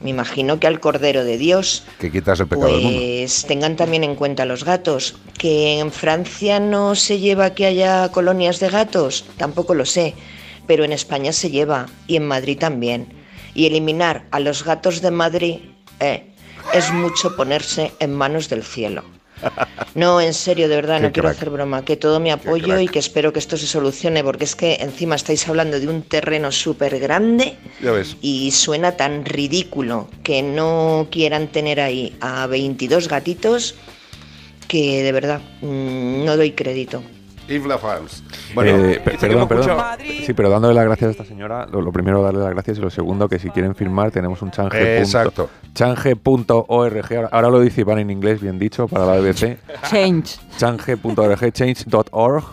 [0.00, 1.84] Me imagino que al Cordero de Dios.
[1.98, 2.98] Que quitas el pecado del mundo.
[2.98, 5.16] Pues tengan también en cuenta los gatos.
[5.36, 10.14] Que en Francia no se lleva que haya colonias de gatos, tampoco lo sé.
[10.68, 13.08] Pero en España se lleva y en Madrid también.
[13.54, 15.56] Y eliminar a los gatos de Madrid
[15.98, 16.32] eh,
[16.74, 19.02] es mucho ponerse en manos del cielo.
[19.94, 21.36] No, en serio, de verdad, Qué no quiero crack.
[21.36, 21.84] hacer broma.
[21.84, 25.16] Que todo mi apoyo y que espero que esto se solucione, porque es que encima
[25.16, 27.56] estáis hablando de un terreno súper grande
[28.20, 33.74] y suena tan ridículo que no quieran tener ahí a 22 gatitos
[34.68, 37.02] que de verdad mm, no doy crédito.
[37.48, 38.22] Infla fans.
[38.62, 39.78] Eh, pe- dice que perdón, perdón.
[40.26, 42.80] Sí, pero dándole las gracias a esta señora, lo, lo primero darle las gracias y
[42.80, 44.70] lo segundo que si quieren firmar tenemos un change.
[44.72, 45.50] punto- Exacto.
[45.74, 47.12] Change.org.
[47.16, 49.58] Ahora, ahora lo dice Iván en inglés, bien dicho, para la BBC.
[49.90, 50.36] Change.
[50.58, 52.44] Change.org, change.org.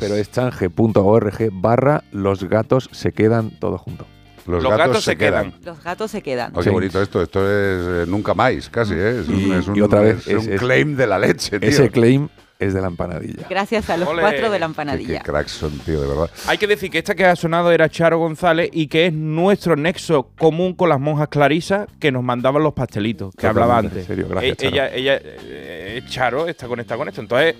[0.00, 4.06] Pero es change.org barra los gatos se quedan todo junto.
[4.46, 5.52] Los, gatos, se quedan.
[5.62, 6.52] Los gatos se quedan.
[6.54, 7.20] Oh, qué bonito esto.
[7.22, 8.94] Esto es eh, nunca más, casi.
[8.94, 9.20] ¿eh?
[9.20, 11.60] Es, un- Y- es un, y otra vez, es un es- claim de la leche,
[11.60, 11.68] tío.
[11.68, 12.28] Ese claim
[12.58, 13.46] es de la empanadilla.
[13.48, 14.20] Gracias a los Ole.
[14.20, 15.18] cuatro de la Qué, empanadilla.
[15.20, 16.30] qué cracks son, tío, de verdad.
[16.48, 19.76] Hay que decir que esta que ha sonado era Charo González y que es nuestro
[19.76, 23.98] nexo común con las monjas clarisas que nos mandaban los pastelitos que hablaba antes.
[23.98, 24.74] en serio, gracias, E- Charo.
[24.74, 27.20] ella, ella, eh, Charo está conectada con esto.
[27.20, 27.54] Entonces,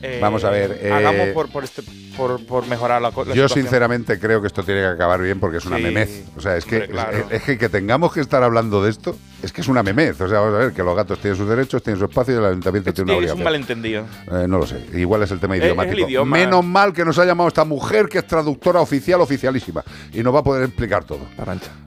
[0.00, 1.82] eh, Vamos a ver, eh, hagamos por, por, este-
[2.16, 3.48] por, por mejorar la, la Yo situación.
[3.50, 5.82] sinceramente creo que esto tiene que acabar bien porque es una Sí.
[5.84, 6.24] memez.
[6.36, 7.18] O sea, es que, Hombre, claro.
[7.18, 10.20] es, es que que tengamos que estar hablando de esto es que es una memez.
[10.20, 12.38] O sea, vamos a ver que los gatos tienen sus derechos, tienen su espacio y
[12.38, 13.44] el ayuntamiento tiene una Sí, es un obligación.
[13.44, 14.04] malentendido.
[14.30, 14.84] Eh, no lo sé.
[14.94, 16.08] Igual es el tema Es- es el idiomático.
[16.08, 16.36] idioma.
[16.36, 19.82] Menos mal que nos ha llamado esta mujer que es traductora oficial, oficialísima.
[20.12, 21.20] Y nos va a poder explicar todo.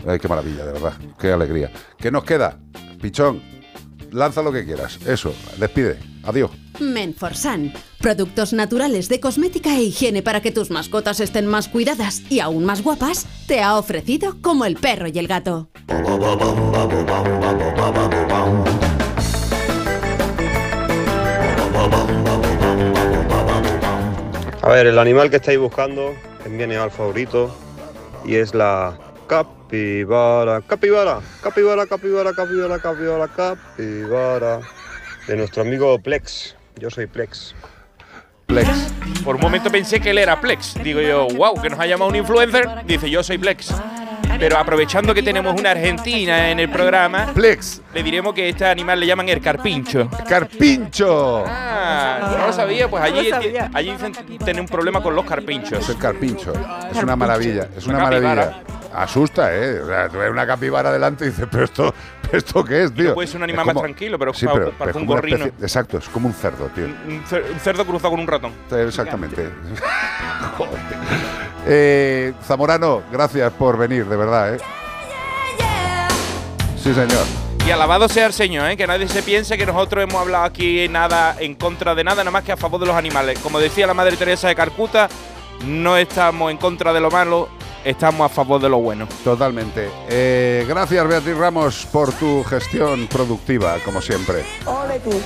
[0.07, 0.93] Ay, qué maravilla, de verdad.
[1.19, 1.71] Qué alegría.
[1.97, 2.57] ¿Qué nos queda?
[3.01, 3.41] Pichón,
[4.15, 4.97] lanza lo que quieras.
[5.05, 5.99] Eso, despide.
[6.23, 6.49] Adiós.
[6.79, 7.73] Menforsan.
[7.99, 12.65] Productos naturales de cosmética e higiene para que tus mascotas estén más cuidadas y aún
[12.65, 15.69] más guapas, te ha ofrecido como el perro y el gato.
[24.61, 27.55] A ver, el animal que estáis buscando es mi animal favorito
[28.25, 28.97] y es la
[29.27, 34.59] capibara, capibara, capibara, capibara, capibara, capibara, capibara
[35.27, 36.55] de nuestro amigo Plex.
[36.77, 37.55] Yo soy Plex.
[38.45, 38.67] Plex.
[39.23, 40.75] Por un momento pensé que él era Plex.
[40.83, 42.85] Digo yo, wow, que nos ha llamado un influencer.
[42.85, 43.73] Dice, yo soy Plex.
[44.37, 47.81] Pero aprovechando que tenemos una argentina en el programa, Plex.
[47.93, 50.09] le diremos que este animal le llaman el carpincho.
[50.27, 51.45] ¡Carpincho!
[51.47, 53.71] Ah, no lo sabía, pues No allí, sabía.
[53.73, 55.79] allí dicen tener un problema con los carpinchos.
[55.79, 56.51] Es el carpincho.
[56.91, 57.69] Es una maravilla.
[57.77, 58.61] Es una maravilla.
[58.95, 59.81] Asusta, ¿eh?
[59.81, 61.93] O sea, tú ves una capibara delante y dices, ¿pero esto,
[62.31, 63.13] ¿esto qué es, tío?
[63.13, 65.37] puede ser un animal más tranquilo, pero sí, pero, parece pero un gorrino.
[65.45, 66.85] especie- exacto, es como un cerdo, tío.
[66.85, 68.53] Un cerdo cruzado con un ratón.
[68.71, 69.49] Exactamente.
[70.57, 70.79] Joder.
[71.67, 74.57] Eh, Zamorano, gracias por venir, de verdad, ¿eh?
[76.77, 77.25] Sí, señor.
[77.67, 78.77] Y alabado sea el Señor, ¿eh?
[78.77, 82.29] que nadie se piense que nosotros hemos hablado aquí nada en contra de nada, nada
[82.29, 83.39] más que a favor de los animales.
[83.39, 85.09] Como decía la Madre Teresa de Calcuta,
[85.65, 87.49] no estamos en contra de lo malo,
[87.85, 89.07] estamos a favor de lo bueno.
[89.23, 89.89] Totalmente.
[90.09, 94.43] Eh, gracias, Beatriz Ramos, por tu gestión productiva, como siempre.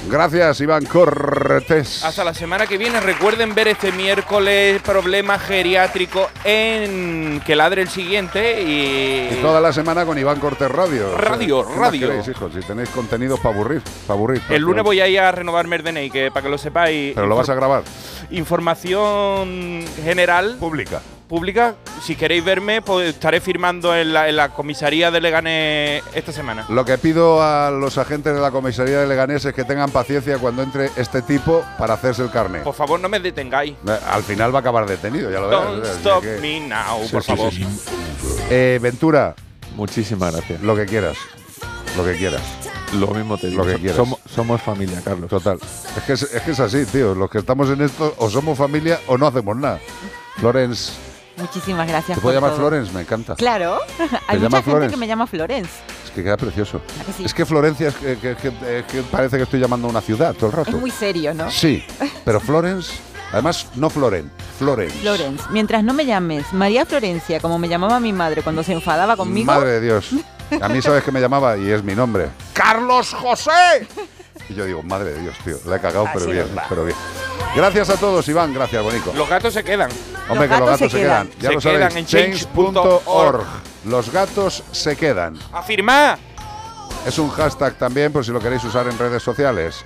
[0.08, 2.04] Gracias, Iván Cortés.
[2.04, 3.00] Hasta la semana que viene.
[3.00, 9.30] Recuerden ver este miércoles problema geriátrico en que ladre el siguiente y.
[9.32, 11.18] Y toda la semana con Iván Cortés Radio.
[11.18, 12.08] Radio, ¿qué más radio.
[12.08, 12.52] queréis, hijos?
[12.54, 14.42] Si tenéis contenidos para aburrir, para aburrir.
[14.50, 17.14] El lunes voy a ir a renovarme el DNI, que para que lo sepáis.
[17.16, 17.84] Pero lo vas a grabar.
[18.32, 20.58] Información general.
[20.60, 21.02] Pública.
[21.30, 21.76] Pública.
[22.04, 26.66] Si queréis verme, pues estaré firmando en la, en la comisaría de Leganés esta semana.
[26.70, 30.38] Lo que pido a los agentes de la comisaría de Leganés es que tengan paciencia
[30.40, 32.64] cuando entre este tipo para hacerse el carnet.
[32.64, 33.74] Por favor, no me detengáis.
[33.88, 35.64] Eh, Al final va a acabar detenido, ya lo verás.
[35.66, 37.54] Don't stop que- me now, Sí, por sí, favor.
[37.54, 38.38] sí, sí.
[38.50, 39.36] Eh, Ventura,
[39.76, 40.62] Muchísimas gracias.
[40.62, 41.16] lo que quieras.
[41.96, 42.42] Lo que quieras.
[42.94, 43.64] Lo mismo te digo.
[43.64, 43.98] Lo que quieras.
[43.98, 45.30] Somos, somos familia, Carlos.
[45.30, 45.60] Total.
[45.96, 47.14] Es que es, es que es así, tío.
[47.14, 49.80] Los que estamos en esto o somos familia o no hacemos nada.
[50.38, 50.94] Florence,
[51.40, 52.18] Muchísimas gracias.
[52.18, 52.60] ¿te puedo llamar todo.
[52.62, 52.92] Florence?
[52.94, 53.36] Me encanta.
[53.36, 53.80] Claro.
[54.28, 54.94] Hay mucha gente Florence?
[54.94, 55.72] que me llama Florence.
[56.06, 56.82] Es que queda precioso.
[57.06, 57.26] que sí?
[57.26, 60.34] Es que Florencia es que, que- que- que parece que estoy llamando a una ciudad
[60.36, 60.70] todo el rato.
[60.72, 61.50] Es muy serio, ¿no?
[61.52, 61.84] Sí,
[62.26, 62.94] pero Florence,
[63.32, 64.98] además no Floren, Florence.
[65.00, 69.16] Florence, mientras no me llames María Florencia, como me llamaba mi madre cuando se enfadaba
[69.16, 69.46] conmigo.
[69.46, 70.10] Madre de Dios.
[70.62, 72.30] A mí sabes que me llamaba y es mi nombre.
[72.54, 73.52] ¡Carlos José!
[74.50, 76.66] Y yo digo, madre de Dios, tío, la he cagado, pero Así bien, nos va.
[76.68, 76.98] pero bien.
[77.56, 79.14] Gracias a todos, Iván, gracias, Bonico.
[79.16, 79.90] Los gatos se quedan.
[80.28, 81.30] Hombre, que los gatos se quedan.
[81.40, 83.44] Ya Se lo quedan sabéis, en change.org.
[83.86, 85.38] Los gatos se quedan.
[85.54, 86.18] ¡Afirma!
[87.06, 89.86] Es un hashtag también, por si lo queréis usar en redes sociales.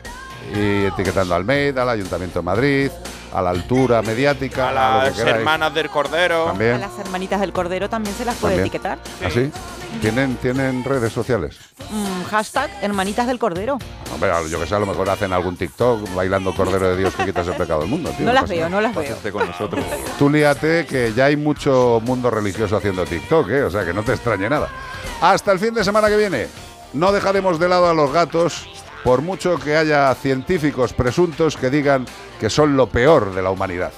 [0.56, 2.92] Y etiquetando a Almeida, al Ayuntamiento de Madrid,
[3.34, 6.44] a la altura mediática, A a, las hermanas del Cordero.
[6.44, 6.80] A También.
[6.80, 8.68] las hermanitas del Cordero también se las puede También.
[8.68, 9.00] etiquetar.
[9.26, 9.52] ¿Así?
[10.02, 11.58] ¿Tienen, ¿Tienen redes sociales?
[11.90, 13.78] Mm, hashtag hermanitas del Cordero.
[14.14, 17.26] Hombre, yo que sé, a lo mejor hacen algún TikTok bailando Cordero de Dios que
[17.26, 18.12] quitas el pecado del mundo.
[18.12, 19.16] Tío, no las veo, no las veo.
[19.32, 19.84] con nosotros.
[20.20, 23.64] Tú líate que ya hay mucho mundo religioso haciendo TikTok, ¿eh?
[23.64, 24.68] o sea que no te extrañe nada.
[25.22, 26.48] Hasta el fin de semana que viene.
[26.94, 28.68] No dejaremos de lado a los gatos,
[29.03, 32.06] por mucho que haya científicos presuntos que digan
[32.40, 33.91] que son lo peor de la humanidad.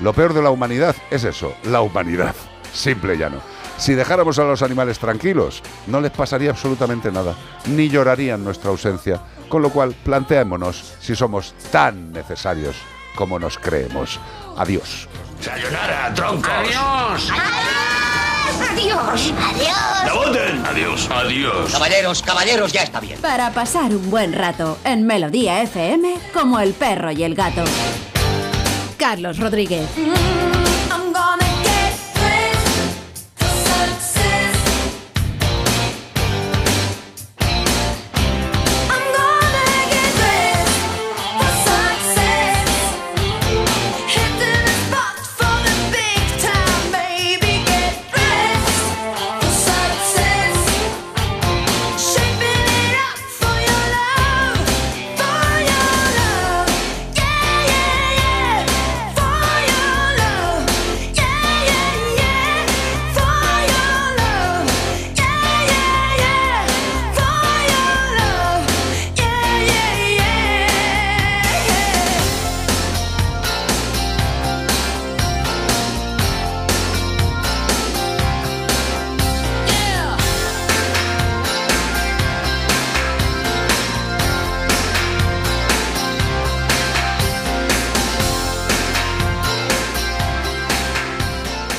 [0.00, 2.34] Lo peor de la humanidad es eso, la humanidad.
[2.72, 3.40] Simple y llano.
[3.76, 7.34] Si dejáramos a los animales tranquilos, no les pasaría absolutamente nada,
[7.66, 9.20] ni llorarían nuestra ausencia.
[9.48, 12.76] Con lo cual, planteémonos si somos tan necesarios
[13.16, 14.20] como nos creemos.
[14.56, 15.08] Adiós.
[15.40, 16.50] Sayonara, troncos.
[16.50, 17.30] Adiós.
[17.30, 18.19] Adiós.
[20.04, 20.64] ¡Laboten!
[20.66, 21.72] Adiós, adiós.
[21.72, 23.20] Caballeros, caballeros, ya está bien.
[23.20, 27.64] Para pasar un buen rato en Melodía FM como el perro y el gato.
[28.96, 29.88] Carlos Rodríguez.
[29.96, 30.59] Mm,